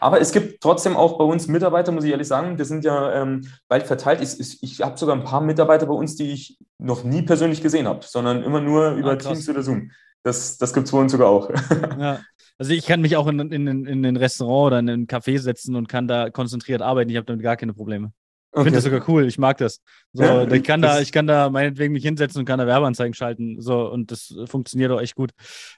Aber 0.00 0.20
es 0.20 0.32
gibt 0.32 0.60
trotzdem 0.60 0.96
auch 0.96 1.18
bei 1.18 1.24
uns 1.24 1.48
Mitarbeiter, 1.48 1.92
muss 1.92 2.04
ich 2.04 2.10
ehrlich 2.10 2.28
sagen, 2.28 2.56
die 2.56 2.64
sind 2.64 2.84
ja 2.84 3.22
ähm, 3.22 3.42
weit 3.68 3.86
verteilt. 3.86 4.20
Ich, 4.20 4.40
ich, 4.40 4.62
ich 4.62 4.82
habe 4.82 4.98
sogar 4.98 5.16
ein 5.16 5.24
paar 5.24 5.40
Mitarbeiter 5.40 5.86
bei 5.86 5.94
uns, 5.94 6.16
die 6.16 6.30
ich 6.30 6.58
noch 6.78 7.04
nie 7.04 7.22
persönlich 7.22 7.62
gesehen 7.62 7.86
habe, 7.86 8.00
sondern 8.04 8.42
immer 8.42 8.60
nur 8.60 8.92
über 8.92 9.12
ah, 9.12 9.16
Teams 9.16 9.48
oder 9.48 9.62
Zoom. 9.62 9.90
Das, 10.22 10.58
das 10.58 10.72
gibt 10.72 10.86
es 10.86 10.92
bei 10.92 10.98
uns 10.98 11.12
sogar 11.12 11.28
auch. 11.28 11.50
Ja. 11.98 12.20
Also 12.58 12.74
ich 12.74 12.86
kann 12.86 13.00
mich 13.00 13.16
auch 13.16 13.26
in, 13.26 13.40
in, 13.40 13.86
in 13.86 14.06
ein 14.06 14.16
Restaurant 14.16 14.68
oder 14.68 14.78
in 14.78 14.88
ein 14.88 15.06
Café 15.08 15.38
setzen 15.38 15.74
und 15.74 15.88
kann 15.88 16.06
da 16.06 16.30
konzentriert 16.30 16.80
arbeiten. 16.80 17.10
Ich 17.10 17.16
habe 17.16 17.24
damit 17.26 17.42
gar 17.42 17.56
keine 17.56 17.72
Probleme. 17.72 18.12
Ich 18.52 18.58
okay. 18.58 18.64
finde 18.64 18.76
das 18.76 18.84
sogar 18.84 19.08
cool. 19.08 19.26
Ich 19.26 19.38
mag 19.38 19.56
das. 19.56 19.80
So, 20.12 20.24
ja, 20.24 20.46
ich 20.46 20.62
kann 20.62 20.82
da, 20.82 21.00
ich 21.00 21.10
kann 21.10 21.26
da 21.26 21.48
meinetwegen 21.48 21.94
mich 21.94 22.04
hinsetzen 22.04 22.38
und 22.38 22.44
kann 22.44 22.58
da 22.58 22.66
Werbeanzeigen 22.66 23.14
schalten. 23.14 23.62
So, 23.62 23.90
und 23.90 24.10
das 24.10 24.34
funktioniert 24.44 24.92
auch 24.92 25.00
echt 25.00 25.14
gut. 25.14 25.30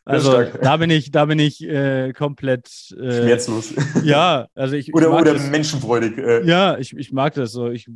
Also 0.04 0.42
da 0.60 0.76
bin 0.76 0.90
ich, 0.90 1.12
da 1.12 1.26
bin 1.26 1.38
ich 1.38 1.62
äh, 1.62 2.12
komplett 2.12 2.68
äh, 2.98 3.22
schmerzlos. 3.22 3.74
Ja, 4.02 4.48
also 4.56 4.74
ich. 4.74 4.92
oder 4.92 5.06
ich 5.06 5.12
oder 5.12 5.34
das. 5.34 5.50
menschenfreudig. 5.50 6.18
Äh. 6.18 6.44
Ja, 6.46 6.76
ich, 6.76 6.96
ich 6.96 7.12
mag 7.12 7.34
das 7.34 7.52
so. 7.52 7.70
Ich 7.70 7.88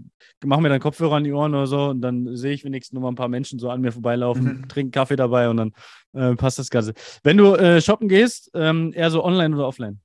mache 0.45 0.61
mir 0.61 0.69
dann 0.69 0.79
Kopfhörer 0.79 1.17
an 1.17 1.25
die 1.25 1.33
Ohren 1.33 1.57
oder 1.57 1.67
so 1.67 1.87
und 1.87 2.01
dann 2.01 2.37
sehe 2.37 2.53
ich 2.53 2.63
wenigstens 2.63 2.93
nur 2.95 3.03
mal 3.03 3.09
ein 3.09 3.17
paar 3.17 3.27
Menschen 3.27 3.59
so 3.59 3.71
an 3.71 3.81
mir 3.81 3.91
vorbeilaufen, 3.91 4.45
mhm. 4.45 4.69
trinken 4.69 4.93
Kaffee 4.93 5.17
dabei 5.17 5.49
und 5.49 5.57
dann 5.57 5.73
äh, 6.13 6.37
passt 6.37 6.61
das 6.61 6.71
Ganze. 6.71 6.95
Wenn 7.25 7.37
du 7.37 7.57
äh, 7.57 7.81
shoppen 7.81 8.09
gehst, 8.09 8.53
ähm, 8.55 8.93
eher 8.95 9.11
so 9.11 9.25
online 9.25 9.57
oder 9.57 9.67
offline? 9.67 9.99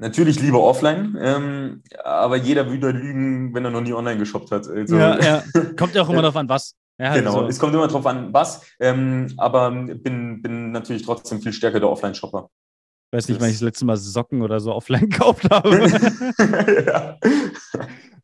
Natürlich 0.00 0.40
lieber 0.40 0.62
offline, 0.62 1.18
ähm, 1.20 1.82
aber 2.04 2.36
jeder 2.36 2.70
würde 2.70 2.92
lügen, 2.92 3.52
wenn 3.52 3.64
er 3.64 3.72
noch 3.72 3.80
nie 3.80 3.92
online 3.92 4.16
geshoppt 4.16 4.52
hat. 4.52 4.68
Also, 4.68 4.96
ja, 4.96 5.18
ja. 5.18 5.42
Kommt 5.76 5.96
ja 5.96 6.02
auch 6.02 6.08
immer 6.08 6.22
darauf 6.22 6.36
an, 6.36 6.48
was. 6.48 6.76
Ja, 7.00 7.14
genau, 7.14 7.38
also. 7.38 7.48
es 7.48 7.58
kommt 7.58 7.74
immer 7.74 7.88
darauf 7.88 8.06
an, 8.06 8.32
was, 8.32 8.62
ähm, 8.78 9.32
aber 9.38 9.72
bin, 9.72 10.40
bin 10.40 10.70
natürlich 10.70 11.02
trotzdem 11.02 11.40
viel 11.40 11.52
stärker 11.52 11.80
der 11.80 11.88
Offline-Shopper. 11.90 12.48
Ich 13.10 13.16
weiß 13.16 13.28
nicht, 13.28 13.40
wann 13.40 13.48
ich 13.48 13.54
das 13.54 13.62
letzte 13.62 13.86
Mal 13.86 13.96
Socken 13.96 14.42
oder 14.42 14.60
so 14.60 14.72
offline 14.72 15.00
gekauft 15.10 15.50
habe. 15.50 15.88
ja. 16.86 17.18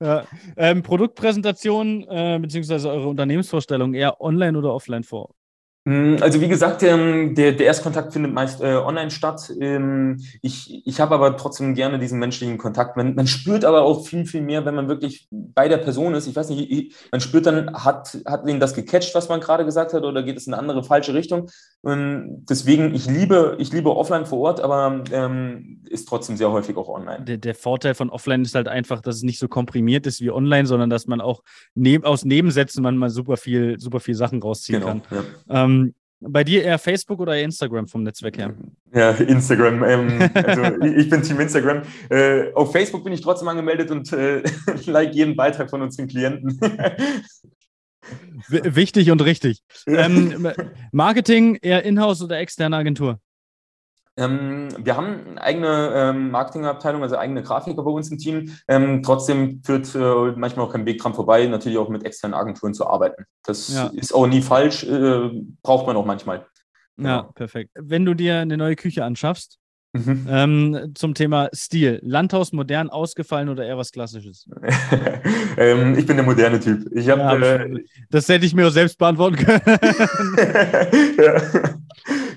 ja. 0.00 0.24
Ähm, 0.56 0.82
Produktpräsentation 0.82 2.06
äh, 2.08 2.38
beziehungsweise 2.40 2.88
eure 2.88 3.08
Unternehmensvorstellung 3.08 3.94
eher 3.94 4.20
online 4.20 4.56
oder 4.56 4.72
offline 4.72 5.02
vor? 5.02 5.30
Hm, 5.86 6.16
also 6.22 6.40
wie 6.40 6.48
gesagt, 6.48 6.82
ähm, 6.82 7.34
der, 7.34 7.52
der 7.52 7.66
Erstkontakt 7.66 8.14
findet 8.14 8.32
meist 8.32 8.62
äh, 8.62 8.74
online 8.76 9.10
statt. 9.10 9.52
Ähm, 9.60 10.24
ich 10.40 10.82
ich 10.86 11.00
habe 11.00 11.14
aber 11.14 11.36
trotzdem 11.36 11.74
gerne 11.74 11.98
diesen 11.98 12.18
menschlichen 12.18 12.56
Kontakt. 12.56 12.96
Man, 12.96 13.14
man 13.14 13.26
spürt 13.26 13.66
aber 13.66 13.82
auch 13.82 14.06
viel, 14.06 14.24
viel 14.24 14.40
mehr, 14.40 14.64
wenn 14.64 14.74
man 14.74 14.88
wirklich 14.88 15.28
bei 15.30 15.68
der 15.68 15.76
Person 15.76 16.14
ist. 16.14 16.26
Ich 16.26 16.34
weiß 16.34 16.48
nicht, 16.48 16.94
man 17.12 17.20
spürt 17.20 17.44
dann, 17.44 17.74
hat, 17.74 18.18
hat 18.24 18.48
ihn 18.48 18.60
das 18.60 18.74
gecatcht, 18.74 19.14
was 19.14 19.28
man 19.28 19.40
gerade 19.40 19.66
gesagt 19.66 19.92
hat, 19.92 20.04
oder 20.04 20.22
geht 20.22 20.38
es 20.38 20.46
in 20.46 20.54
eine 20.54 20.60
andere 20.62 20.84
falsche 20.84 21.12
Richtung? 21.12 21.50
Und 21.82 21.92
ähm, 21.92 22.44
deswegen, 22.48 22.94
ich 22.94 23.06
liebe, 23.06 23.56
ich 23.58 23.70
liebe 23.70 23.94
offline 23.94 24.24
vor 24.24 24.38
Ort, 24.38 24.60
aber 24.60 25.04
ähm, 25.12 25.82
ist 25.84 26.08
trotzdem 26.08 26.38
sehr 26.38 26.50
häufig 26.50 26.76
auch 26.78 26.88
online. 26.88 27.24
Der, 27.24 27.36
der, 27.36 27.54
Vorteil 27.54 27.94
von 27.94 28.08
offline 28.08 28.42
ist 28.42 28.54
halt 28.54 28.68
einfach, 28.68 29.00
dass 29.00 29.16
es 29.16 29.22
nicht 29.22 29.38
so 29.38 29.48
komprimiert 29.48 30.06
ist 30.06 30.22
wie 30.22 30.30
online, 30.30 30.66
sondern 30.66 30.88
dass 30.88 31.06
man 31.06 31.20
auch 31.20 31.42
neb 31.74 32.04
aus 32.04 32.24
Nebensätzen 32.24 32.82
man 32.82 32.96
mal 32.96 33.10
super 33.10 33.36
viel, 33.36 33.78
super 33.78 34.00
viel 34.00 34.14
Sachen 34.14 34.42
rausziehen 34.42 34.80
genau, 34.80 34.92
kann. 34.92 35.02
Ja. 35.10 35.64
Ähm, 35.82 35.94
bei 36.20 36.44
dir 36.44 36.64
eher 36.64 36.78
Facebook 36.78 37.20
oder 37.20 37.38
Instagram 37.38 37.86
vom 37.86 38.02
Netzwerk 38.02 38.38
her? 38.38 38.54
Ja, 38.94 39.10
Instagram. 39.10 39.82
Ähm, 39.84 40.30
also 40.34 40.62
ich 40.96 41.10
bin 41.10 41.22
Team 41.22 41.40
Instagram. 41.40 41.82
Äh, 42.08 42.52
auf 42.54 42.72
Facebook 42.72 43.04
bin 43.04 43.12
ich 43.12 43.20
trotzdem 43.20 43.48
angemeldet 43.48 43.90
und 43.90 44.12
äh, 44.12 44.42
like 44.86 45.14
jeden 45.14 45.36
Beitrag 45.36 45.70
von 45.70 45.82
unseren 45.82 46.08
Klienten. 46.08 46.58
Wichtig 48.48 49.10
und 49.10 49.24
richtig. 49.24 49.60
Ähm, 49.86 50.48
Marketing 50.92 51.58
eher 51.60 51.84
Inhouse 51.84 52.22
oder 52.22 52.38
externe 52.38 52.76
Agentur? 52.76 53.18
Ähm, 54.16 54.68
wir 54.78 54.96
haben 54.96 55.26
eine 55.26 55.42
eigene 55.42 55.92
ähm, 55.94 56.30
Marketingabteilung, 56.30 57.02
also 57.02 57.16
eigene 57.16 57.42
Grafiker 57.42 57.82
bei 57.82 57.90
uns 57.90 58.10
im 58.10 58.18
Team. 58.18 58.56
Ähm, 58.68 59.02
trotzdem 59.02 59.62
führt 59.64 59.92
äh, 59.94 60.32
manchmal 60.36 60.66
auch 60.66 60.72
kein 60.72 60.86
Weg 60.86 61.00
dran 61.00 61.14
vorbei, 61.14 61.46
natürlich 61.46 61.78
auch 61.78 61.88
mit 61.88 62.04
externen 62.04 62.34
Agenturen 62.34 62.74
zu 62.74 62.86
arbeiten. 62.86 63.24
Das 63.44 63.74
ja. 63.74 63.86
ist 63.88 64.14
auch 64.14 64.26
nie 64.26 64.42
falsch, 64.42 64.84
äh, 64.84 65.30
braucht 65.62 65.86
man 65.86 65.96
auch 65.96 66.06
manchmal. 66.06 66.46
Genau. 66.96 67.08
Ja, 67.08 67.22
perfekt. 67.34 67.70
Wenn 67.74 68.04
du 68.04 68.14
dir 68.14 68.38
eine 68.38 68.56
neue 68.56 68.76
Küche 68.76 69.04
anschaffst, 69.04 69.58
Mhm. 69.94 70.26
Ähm, 70.28 70.92
zum 70.96 71.14
Thema 71.14 71.48
Stil. 71.54 72.00
Landhaus 72.02 72.52
modern 72.52 72.90
ausgefallen 72.90 73.48
oder 73.48 73.64
eher 73.64 73.78
was 73.78 73.92
Klassisches? 73.92 74.48
ähm, 75.56 75.96
ich 75.96 76.04
bin 76.04 76.16
der 76.16 76.26
moderne 76.26 76.58
Typ. 76.58 76.84
Hab, 77.08 77.18
ja, 77.18 77.36
äh, 77.36 77.84
das 78.10 78.28
hätte 78.28 78.44
ich 78.44 78.54
mir 78.54 78.66
auch 78.66 78.72
selbst 78.72 78.98
beantworten 78.98 79.36
können. 79.36 79.62
ja. 81.16 81.42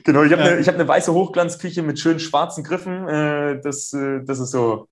Genau, 0.08 0.24
ich 0.24 0.32
habe 0.32 0.42
eine 0.42 0.64
hab 0.66 0.78
ne 0.78 0.88
weiße 0.88 1.14
Hochglanzküche 1.14 1.84
mit 1.84 2.00
schönen 2.00 2.22
schwarzen 2.22 2.64
Griffen. 2.64 3.10
Äh, 3.10 3.60
das, 3.60 3.92
äh, 3.92 4.24
das 4.24 4.40
ist 4.40 4.52
so. 4.52 4.88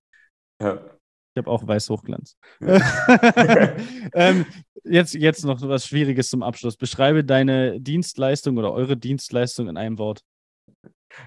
Ja. 0.60 0.78
Ich 1.32 1.38
habe 1.38 1.50
auch 1.50 1.66
weiß 1.66 1.88
Hochglanz. 1.88 2.36
ähm, 4.12 4.44
jetzt, 4.84 5.14
jetzt 5.14 5.42
noch 5.46 5.62
was 5.62 5.86
Schwieriges 5.86 6.28
zum 6.28 6.42
Abschluss. 6.42 6.76
Beschreibe 6.76 7.24
deine 7.24 7.80
Dienstleistung 7.80 8.58
oder 8.58 8.74
eure 8.74 8.98
Dienstleistung 8.98 9.70
in 9.70 9.78
einem 9.78 9.96
Wort. 9.96 10.20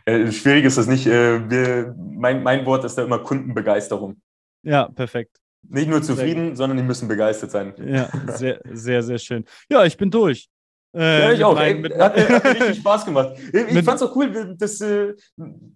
Äh, 0.05 0.31
schwierig 0.31 0.65
ist 0.65 0.77
das 0.77 0.85
nicht. 0.85 1.07
Äh, 1.07 1.49
wir, 1.49 1.95
mein, 1.97 2.43
mein 2.43 2.67
Wort 2.67 2.85
ist 2.85 2.93
da 2.95 3.03
immer 3.03 3.17
Kundenbegeisterung. 3.17 4.21
Ja, 4.61 4.87
perfekt. 4.87 5.37
Nicht 5.67 5.89
nur 5.89 6.03
zufrieden, 6.03 6.55
sondern 6.55 6.77
die 6.77 6.83
müssen 6.83 7.07
begeistert 7.07 7.49
sein. 7.49 7.73
Ja, 7.83 8.07
sehr, 8.27 8.61
sehr, 8.71 9.01
sehr 9.01 9.17
schön. 9.17 9.45
Ja, 9.67 9.83
ich 9.83 9.97
bin 9.97 10.11
durch. 10.11 10.47
Äh, 10.95 11.21
ja, 11.21 11.31
ich 11.33 11.43
auch. 11.43 11.59
Ey, 11.59 11.81
hat, 11.83 12.17
hat, 12.29 12.45
richtig 12.45 12.77
Spaß 12.77 13.05
gemacht. 13.05 13.37
Ich 13.53 13.83
fand 13.83 14.01
es 14.01 14.01
auch 14.01 14.15
cool, 14.15 14.55
dass, 14.57 14.81
äh, 14.81 15.13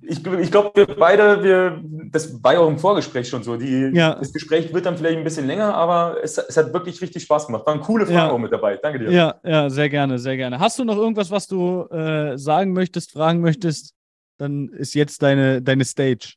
ich, 0.02 0.26
ich 0.26 0.52
glaube, 0.52 0.72
wir 0.74 0.88
beide, 0.88 1.44
wir, 1.44 1.84
das 2.12 2.44
war 2.44 2.54
ja 2.54 2.60
auch 2.60 2.68
im 2.68 2.80
Vorgespräch 2.80 3.30
schon 3.30 3.44
so. 3.44 3.56
Die, 3.56 3.92
ja. 3.94 4.16
Das 4.16 4.34
Gespräch 4.34 4.74
wird 4.74 4.86
dann 4.86 4.98
vielleicht 4.98 5.18
ein 5.18 5.24
bisschen 5.24 5.46
länger, 5.46 5.76
aber 5.76 6.18
es, 6.24 6.38
es 6.38 6.58
hat 6.58 6.74
wirklich 6.74 7.00
richtig 7.02 7.24
Spaß 7.24 7.46
gemacht. 7.48 7.66
Waren 7.68 7.82
coole 7.82 8.06
Fragen 8.06 8.18
ja. 8.18 8.32
auch 8.32 8.40
mit 8.40 8.52
dabei. 8.52 8.78
Danke 8.78 9.00
dir. 9.00 9.12
Ja, 9.12 9.36
ja, 9.44 9.70
sehr 9.70 9.90
gerne, 9.90 10.18
sehr 10.18 10.36
gerne. 10.36 10.60
Hast 10.60 10.80
du 10.80 10.84
noch 10.84 10.98
irgendwas, 10.98 11.30
was 11.30 11.48
du 11.48 11.84
äh, 11.92 12.38
sagen 12.38 12.74
möchtest, 12.74 13.12
fragen 13.12 13.42
möchtest? 13.42 13.94
Dann 14.40 14.70
ist 14.70 14.96
jetzt 14.96 15.22
deine, 15.22 15.62
deine 15.62 15.86
Stage. 15.86 16.34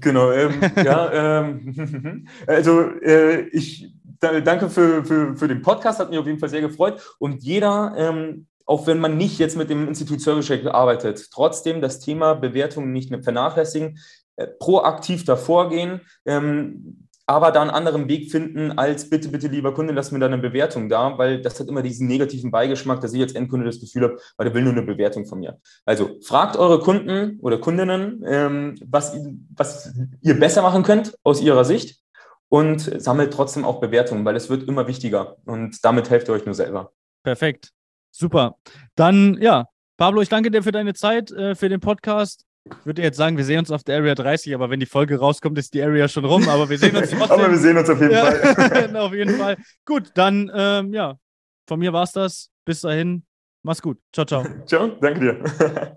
Genau, 0.00 0.32
ähm, 0.32 0.54
ja, 0.82 1.40
ähm, 1.42 2.26
also 2.46 2.90
äh, 3.02 3.48
ich 3.48 3.92
danke 4.20 4.70
für, 4.70 5.04
für, 5.04 5.36
für 5.36 5.48
den 5.48 5.62
Podcast, 5.62 5.98
hat 5.98 6.10
mich 6.10 6.18
auf 6.18 6.26
jeden 6.26 6.38
Fall 6.38 6.48
sehr 6.48 6.60
gefreut. 6.60 7.00
Und 7.18 7.42
jeder, 7.42 7.94
ähm, 7.96 8.46
auch 8.66 8.86
wenn 8.86 9.00
man 9.00 9.16
nicht 9.16 9.38
jetzt 9.38 9.56
mit 9.56 9.70
dem 9.70 9.88
Institut 9.88 10.20
Service 10.20 10.46
Check 10.46 10.66
arbeitet, 10.66 11.28
trotzdem 11.32 11.80
das 11.80 12.00
Thema 12.00 12.34
Bewertungen 12.34 12.92
nicht 12.92 13.10
mehr 13.10 13.22
vernachlässigen, 13.22 13.98
äh, 14.36 14.46
proaktiv 14.46 15.24
davor 15.24 15.70
gehen, 15.70 16.02
ähm, 16.26 17.08
aber 17.28 17.50
da 17.52 17.60
einen 17.60 17.70
anderen 17.70 18.08
Weg 18.08 18.30
finden 18.30 18.72
als 18.78 19.10
bitte, 19.10 19.28
bitte, 19.28 19.48
lieber 19.48 19.74
Kunde, 19.74 19.92
lass 19.92 20.12
mir 20.12 20.18
da 20.18 20.24
eine 20.24 20.38
Bewertung 20.38 20.88
da, 20.88 21.18
weil 21.18 21.42
das 21.42 21.60
hat 21.60 21.68
immer 21.68 21.82
diesen 21.82 22.08
negativen 22.08 22.50
Beigeschmack, 22.50 23.02
dass 23.02 23.12
ich 23.12 23.20
als 23.20 23.34
Endkunde 23.34 23.66
das 23.66 23.80
Gefühl 23.80 24.04
habe, 24.04 24.18
weil 24.38 24.46
der 24.46 24.54
will 24.54 24.62
nur 24.62 24.72
eine 24.72 24.82
Bewertung 24.82 25.26
von 25.26 25.40
mir. 25.40 25.58
Also 25.84 26.16
fragt 26.22 26.56
eure 26.56 26.80
Kunden 26.80 27.38
oder 27.40 27.58
Kundinnen, 27.58 28.24
ähm, 28.26 28.76
was, 28.86 29.14
was 29.54 29.92
ihr 30.22 30.40
besser 30.40 30.62
machen 30.62 30.84
könnt 30.84 31.18
aus 31.22 31.42
ihrer 31.42 31.66
Sicht 31.66 32.00
und 32.48 32.80
sammelt 33.00 33.32
trotzdem 33.32 33.64
auch 33.64 33.80
Bewertungen, 33.80 34.24
weil 34.24 34.36
es 34.36 34.48
wird 34.48 34.68
immer 34.68 34.86
wichtiger 34.86 35.36
und 35.44 35.84
damit 35.84 36.10
helft 36.10 36.28
ihr 36.28 36.34
euch 36.34 36.46
nur 36.46 36.54
selber. 36.54 36.92
Perfekt. 37.22 37.70
Super. 38.10 38.56
Dann, 38.94 39.38
ja, 39.40 39.66
Pablo, 39.96 40.22
ich 40.22 40.28
danke 40.28 40.50
dir 40.50 40.62
für 40.62 40.72
deine 40.72 40.94
Zeit, 40.94 41.30
äh, 41.30 41.54
für 41.54 41.68
den 41.68 41.80
Podcast. 41.80 42.44
Ich 42.64 42.86
würde 42.86 43.02
jetzt 43.02 43.16
sagen, 43.16 43.36
wir 43.36 43.44
sehen 43.44 43.60
uns 43.60 43.70
auf 43.70 43.82
der 43.82 43.96
Area 43.96 44.14
30, 44.14 44.54
aber 44.54 44.70
wenn 44.70 44.80
die 44.80 44.86
Folge 44.86 45.18
rauskommt, 45.18 45.58
ist 45.58 45.74
die 45.74 45.82
Area 45.82 46.08
schon 46.08 46.24
rum. 46.24 46.48
Aber 46.48 46.68
wir 46.68 46.78
sehen 46.78 46.96
uns 46.96 47.10
trotzdem. 47.10 47.30
aber 47.30 47.50
wir 47.50 47.58
sehen 47.58 47.76
uns 47.76 47.88
auf 47.88 48.00
jeden 48.00 48.12
ja, 48.12 48.30
Fall. 48.30 48.96
auf 48.96 49.12
jeden 49.12 49.36
Fall. 49.36 49.56
Gut, 49.84 50.10
dann, 50.14 50.50
ähm, 50.54 50.92
ja, 50.92 51.18
von 51.66 51.78
mir 51.78 51.92
war 51.92 52.04
es 52.04 52.12
das. 52.12 52.50
Bis 52.64 52.82
dahin, 52.82 53.24
mach's 53.62 53.82
gut. 53.82 53.98
Ciao, 54.12 54.26
ciao. 54.26 54.44
ciao, 54.66 54.88
danke 55.00 55.20
dir. 55.20 55.96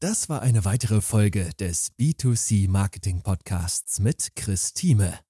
das 0.00 0.28
war 0.28 0.42
eine 0.42 0.64
weitere 0.64 1.00
Folge 1.00 1.50
des 1.58 1.92
B2C 1.98 2.68
Marketing 2.68 3.22
Podcasts 3.22 3.98
mit 3.98 4.36
Chris 4.36 4.74
Thieme. 4.74 5.29